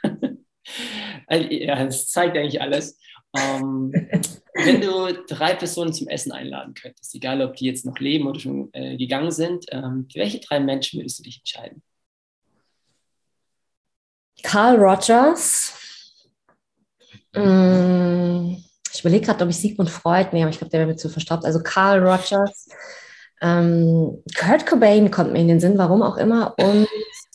ja, 1.66 1.84
das 1.84 2.08
zeigt 2.08 2.36
eigentlich 2.36 2.60
alles. 2.60 2.98
Ähm, 3.36 3.92
wenn 4.54 4.80
du 4.80 5.12
drei 5.26 5.54
Personen 5.54 5.92
zum 5.92 6.08
Essen 6.08 6.32
einladen 6.32 6.74
könntest, 6.74 7.14
egal 7.14 7.40
ob 7.42 7.56
die 7.56 7.66
jetzt 7.66 7.86
noch 7.86 7.98
leben 7.98 8.26
oder 8.26 8.38
schon 8.38 8.68
äh, 8.72 8.96
gegangen 8.96 9.30
sind, 9.30 9.64
ähm, 9.70 10.06
für 10.12 10.20
welche 10.20 10.40
drei 10.40 10.60
Menschen 10.60 11.00
würdest 11.00 11.18
du 11.18 11.22
dich 11.22 11.38
entscheiden? 11.38 11.82
Carl 14.42 14.76
Rogers. 14.76 15.74
Mm, 17.34 18.56
ich 18.92 19.00
überlege 19.00 19.26
gerade, 19.26 19.44
ob 19.44 19.50
ich 19.50 19.56
Sigmund 19.58 19.90
Freud 19.90 20.28
nehme, 20.32 20.50
ich 20.50 20.58
glaube, 20.58 20.70
der 20.70 20.80
wäre 20.80 20.90
mir 20.90 20.96
zu 20.96 21.08
verstaubt. 21.08 21.44
Also 21.44 21.62
Carl 21.62 22.06
Rogers. 22.06 22.68
Ähm, 23.40 24.22
Kurt 24.38 24.66
Cobain 24.66 25.10
kommt 25.10 25.32
mir 25.32 25.40
in 25.40 25.48
den 25.48 25.60
Sinn, 25.60 25.76
warum 25.76 26.02
auch 26.02 26.16
immer. 26.16 26.54
Und, 26.58 26.86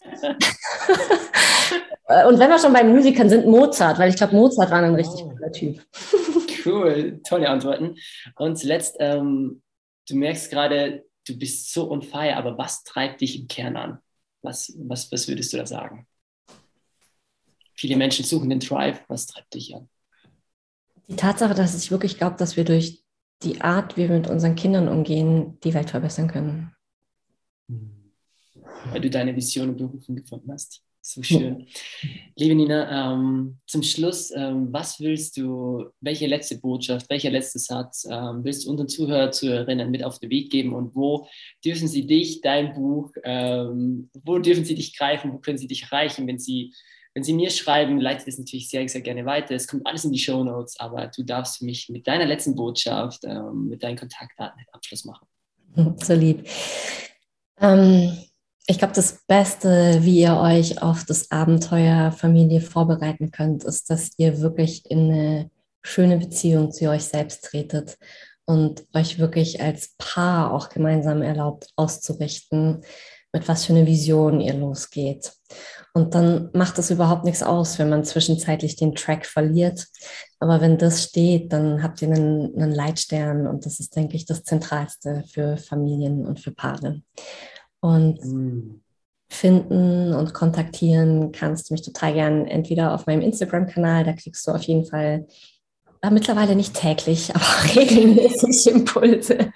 und 2.27 2.39
wenn 2.39 2.49
wir 2.49 2.59
schon 2.59 2.71
bei 2.71 2.83
Musikern 2.83 3.29
sind, 3.29 3.45
Mozart, 3.45 3.99
weil 3.99 4.09
ich 4.09 4.15
glaube, 4.15 4.35
Mozart 4.35 4.71
war 4.71 4.81
ein 4.81 4.95
richtig 4.95 5.21
oh. 5.23 5.29
cooler 5.29 5.51
Typ. 5.51 5.81
Cool, 6.65 7.21
tolle 7.25 7.47
Antworten. 7.47 7.95
Und 8.35 8.57
zuletzt, 8.57 8.97
ähm, 8.99 9.61
du 10.09 10.17
merkst 10.17 10.51
gerade, 10.51 11.05
du 11.25 11.37
bist 11.37 11.71
so 11.71 11.89
on 11.89 12.01
fire, 12.01 12.35
aber 12.35 12.57
was 12.57 12.83
treibt 12.83 13.21
dich 13.21 13.39
im 13.39 13.47
Kern 13.47 13.77
an? 13.77 13.99
Was, 14.41 14.73
was, 14.77 15.09
was 15.09 15.29
würdest 15.29 15.53
du 15.53 15.57
da 15.57 15.65
sagen? 15.65 16.07
Viele 17.77 17.95
Menschen 17.95 18.25
suchen 18.25 18.49
den 18.49 18.59
Drive. 18.59 19.03
Was 19.07 19.27
treibt 19.27 19.53
dich 19.53 19.75
an? 19.75 19.87
Die 21.07 21.15
Tatsache, 21.15 21.53
dass 21.53 21.81
ich 21.81 21.91
wirklich 21.91 22.17
glaube, 22.17 22.35
dass 22.37 22.57
wir 22.57 22.65
durch 22.65 23.03
die 23.43 23.61
Art, 23.61 23.95
wie 23.95 24.09
wir 24.09 24.15
mit 24.15 24.27
unseren 24.27 24.55
Kindern 24.55 24.87
umgehen, 24.87 25.59
die 25.63 25.73
Welt 25.73 25.91
verbessern 25.91 26.27
können. 26.27 26.75
Weil 28.91 29.01
du 29.01 29.09
deine 29.09 29.35
Vision 29.35 29.69
und 29.69 29.77
Berufung 29.77 30.15
gefunden 30.15 30.51
hast. 30.51 30.81
So 31.01 31.23
schön. 31.23 31.67
Liebe 32.35 32.55
Nina, 32.55 33.13
ähm, 33.13 33.57
zum 33.65 33.81
Schluss, 33.81 34.29
ähm, 34.31 34.73
was 34.73 34.99
willst 34.99 35.37
du, 35.37 35.85
welche 36.01 36.27
letzte 36.27 36.57
Botschaft, 36.57 37.09
welcher 37.09 37.29
letzte 37.29 37.59
Satz 37.59 38.05
ähm, 38.11 38.43
willst 38.43 38.65
du 38.65 38.71
unseren 38.71 38.89
Zuhörer, 38.89 39.31
Zuhörerinnen 39.31 39.89
mit 39.89 40.03
auf 40.03 40.19
den 40.19 40.29
Weg 40.29 40.51
geben 40.51 40.73
und 40.73 40.95
wo 40.95 41.27
dürfen 41.63 41.87
sie 41.87 42.05
dich, 42.05 42.41
dein 42.41 42.73
Buch, 42.73 43.11
ähm, 43.23 44.09
wo 44.25 44.39
dürfen 44.39 44.65
sie 44.65 44.75
dich 44.75 44.97
greifen, 44.97 45.31
wo 45.31 45.37
können 45.37 45.57
sie 45.57 45.67
dich 45.67 45.83
erreichen, 45.83 46.27
wenn 46.27 46.39
sie 46.39 46.73
wenn 47.17 47.23
Sie 47.23 47.33
mir 47.33 47.49
schreiben, 47.49 47.99
leite 47.99 48.19
ich 48.19 48.25
das 48.25 48.37
natürlich 48.37 48.69
sehr, 48.69 48.87
sehr 48.87 49.01
gerne 49.01 49.25
weiter. 49.25 49.55
Es 49.55 49.67
kommt 49.67 49.87
alles 49.87 50.05
in 50.05 50.11
die 50.11 50.19
Show 50.19 50.43
Notes, 50.43 50.79
aber 50.79 51.07
du 51.07 51.23
darfst 51.23 51.57
für 51.57 51.65
mich 51.65 51.89
mit 51.89 52.05
deiner 52.05 52.27
letzten 52.27 52.53
Botschaft, 52.53 53.23
ähm, 53.23 53.69
mit 53.69 53.81
deinen 53.81 53.97
Kontaktdaten 53.97 54.59
den 54.59 54.71
Abschluss 54.71 55.03
machen. 55.03 55.25
So 56.03 56.13
lieb. 56.13 56.47
Ähm, 57.59 58.15
ich 58.67 58.77
glaube, 58.77 58.93
das 58.93 59.23
Beste, 59.25 59.97
wie 60.01 60.19
ihr 60.19 60.37
euch 60.37 60.79
auf 60.79 61.05
das 61.05 61.31
Abenteuer 61.31 62.11
Familie 62.11 62.61
vorbereiten 62.61 63.31
könnt, 63.31 63.63
ist, 63.63 63.89
dass 63.89 64.11
ihr 64.17 64.39
wirklich 64.41 64.85
in 64.85 65.11
eine 65.11 65.51
schöne 65.81 66.17
Beziehung 66.17 66.71
zu 66.71 66.87
euch 66.87 67.05
selbst 67.05 67.45
tretet 67.45 67.97
und 68.45 68.85
euch 68.93 69.17
wirklich 69.17 69.59
als 69.59 69.95
Paar 69.97 70.53
auch 70.53 70.69
gemeinsam 70.69 71.23
erlaubt 71.23 71.69
auszurichten, 71.77 72.83
mit 73.33 73.47
was 73.47 73.65
für 73.65 73.73
eine 73.73 73.85
Vision 73.85 74.41
ihr 74.41 74.53
losgeht. 74.53 75.33
Und 75.93 76.13
dann 76.13 76.49
macht 76.53 76.77
es 76.77 76.91
überhaupt 76.91 77.23
nichts 77.23 77.41
aus, 77.41 77.79
wenn 77.79 77.89
man 77.89 78.03
zwischenzeitlich 78.03 78.75
den 78.75 78.93
Track 78.93 79.25
verliert. 79.25 79.87
Aber 80.39 80.61
wenn 80.61 80.77
das 80.77 81.03
steht, 81.03 81.51
dann 81.51 81.81
habt 81.81 82.01
ihr 82.01 82.09
einen, 82.09 82.55
einen 82.55 82.71
Leitstern 82.71 83.47
und 83.47 83.65
das 83.65 83.79
ist, 83.79 83.95
denke 83.95 84.15
ich, 84.15 84.25
das 84.25 84.43
Zentralste 84.43 85.23
für 85.27 85.57
Familien 85.57 86.27
und 86.27 86.39
für 86.39 86.51
Paare. 86.51 87.01
Und 87.79 88.23
mhm. 88.23 88.81
finden 89.29 90.13
und 90.13 90.35
kontaktieren 90.35 91.31
kannst 91.31 91.69
du 91.69 91.73
mich 91.73 91.81
total 91.81 92.13
gern 92.13 92.45
entweder 92.45 92.93
auf 92.93 93.07
meinem 93.07 93.21
Instagram-Kanal, 93.21 94.03
da 94.03 94.13
kriegst 94.13 94.45
du 94.45 94.51
auf 94.51 94.61
jeden 94.63 94.85
Fall 94.85 95.25
äh, 96.03 96.11
mittlerweile 96.11 96.55
nicht 96.55 96.75
täglich, 96.75 97.31
aber 97.35 97.75
regelmäßig 97.75 98.67
Impulse 98.67 99.51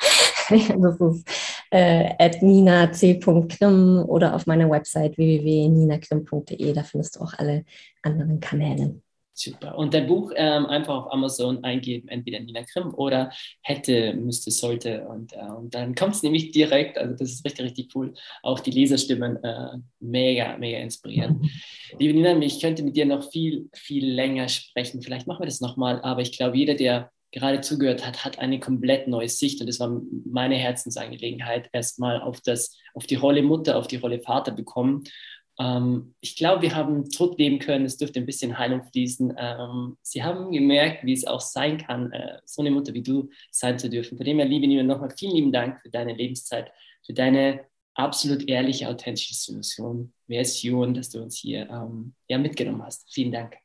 das 0.52 1.00
ist 1.00 1.26
äh, 1.72 2.14
at 2.20 2.42
ninac.krim 2.42 4.06
oder 4.08 4.36
auf 4.36 4.46
meiner 4.46 4.70
Website 4.70 5.18
www.ninakrim.de. 5.18 6.74
Da 6.74 6.84
findest 6.84 7.16
du 7.16 7.22
auch 7.22 7.34
alle 7.34 7.66
anderen 8.04 8.40
Kanäle. 8.40 9.02
Super. 9.34 9.78
Und 9.78 9.94
dein 9.94 10.08
Buch 10.08 10.34
ähm, 10.36 10.66
einfach 10.66 11.06
auf 11.06 11.12
Amazon 11.14 11.64
eingeben, 11.64 12.10
entweder 12.10 12.40
Nina 12.42 12.62
Grimm 12.62 12.94
oder 12.94 13.32
hätte, 13.62 14.14
müsste, 14.14 14.52
sollte. 14.52 15.08
Und, 15.08 15.34
äh, 15.34 15.52
und 15.58 15.74
dann 15.74 15.96
kommt 15.96 16.16
es 16.16 16.24
nämlich 16.24 16.52
direkt. 16.52 16.98
Also 16.98 17.16
das 17.16 17.32
ist 17.32 17.46
richtig, 17.46 17.66
richtig 17.66 17.96
cool. 17.96 18.14
Auch 18.44 18.60
die 18.60 18.72
Leserstimmen 18.72 19.42
äh, 19.44 19.78
mega, 20.00 20.58
mega 20.58 20.80
inspirierend. 20.80 21.50
Liebe 21.98 22.14
Nina, 22.14 22.38
ich 22.40 22.60
könnte 22.60 22.84
mit 22.84 22.96
dir 22.96 23.06
noch 23.06 23.32
viel, 23.32 23.70
viel 23.74 24.06
länger 24.12 24.50
sprechen. 24.50 25.02
Vielleicht 25.02 25.28
machen 25.28 25.42
wir 25.42 25.48
das 25.48 25.62
nochmal. 25.62 26.02
Aber 26.02 26.22
ich 26.22 26.38
glaube, 26.38 26.58
jeder, 26.58 26.76
der 26.76 27.10
gerade 27.32 27.62
zugehört 27.62 28.06
hat, 28.06 28.26
hat 28.26 28.40
eine 28.40 28.60
komplett 28.60 29.08
neue 29.08 29.30
Sicht. 29.30 29.62
Und 29.62 29.68
das 29.68 29.80
war 29.80 30.02
meine 30.26 30.56
Herzensangelegenheit, 30.56 31.70
erstmal 31.72 32.22
auf, 32.22 32.42
auf 32.94 33.08
die 33.08 33.16
Rolle 33.16 33.44
Mutter, 33.44 33.78
auf 33.78 33.88
die 33.88 33.98
Rolle 33.98 34.20
Vater 34.20 34.52
bekommen. 34.52 35.04
Ähm, 35.60 36.14
ich 36.22 36.36
glaube, 36.36 36.62
wir 36.62 36.76
haben 36.76 37.10
Druck 37.10 37.38
leben 37.38 37.60
können, 37.60 37.86
es 37.86 37.98
dürfte 37.98 38.20
ein 38.20 38.26
bisschen 38.26 38.58
Heilung 38.58 38.84
fließen. 38.84 39.34
Ähm, 39.38 39.98
sie 40.02 40.24
haben 40.24 40.52
gemerkt, 40.52 41.06
wie 41.06 41.14
es 41.14 41.26
auch 41.26 41.42
sein 41.42 41.78
kann, 41.78 42.12
äh, 42.12 42.40
so 42.46 42.62
eine 42.62 42.72
Mutter 42.72 42.94
wie 42.94 43.04
du 43.04 43.30
sein 43.52 43.78
zu 43.78 43.90
dürfen. 43.90 44.18
Von 44.18 44.26
dem 44.26 44.38
her, 44.38 44.48
liebe 44.48 44.68
Nina, 44.68 44.84
nochmal 44.84 45.14
vielen 45.18 45.36
lieben 45.36 45.52
Dank 45.52 45.82
für 45.82 45.90
deine 45.90 46.14
Lebenszeit, 46.14 46.72
für 47.06 47.14
deine 47.14 47.62
absolut 47.94 48.48
ehrliche, 48.48 48.88
authentische 48.90 49.34
Version, 50.28 50.94
dass 50.94 51.10
du 51.10 51.22
uns 51.22 51.38
hier 51.38 51.70
ähm, 51.70 52.14
ja, 52.28 52.38
mitgenommen 52.38 52.84
hast. 52.84 53.14
Vielen 53.14 53.32
Dank. 53.32 53.56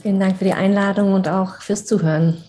Vielen 0.00 0.18
Dank 0.18 0.38
für 0.38 0.44
die 0.44 0.52
Einladung 0.52 1.12
und 1.12 1.28
auch 1.28 1.60
fürs 1.60 1.86
Zuhören. 1.86 2.42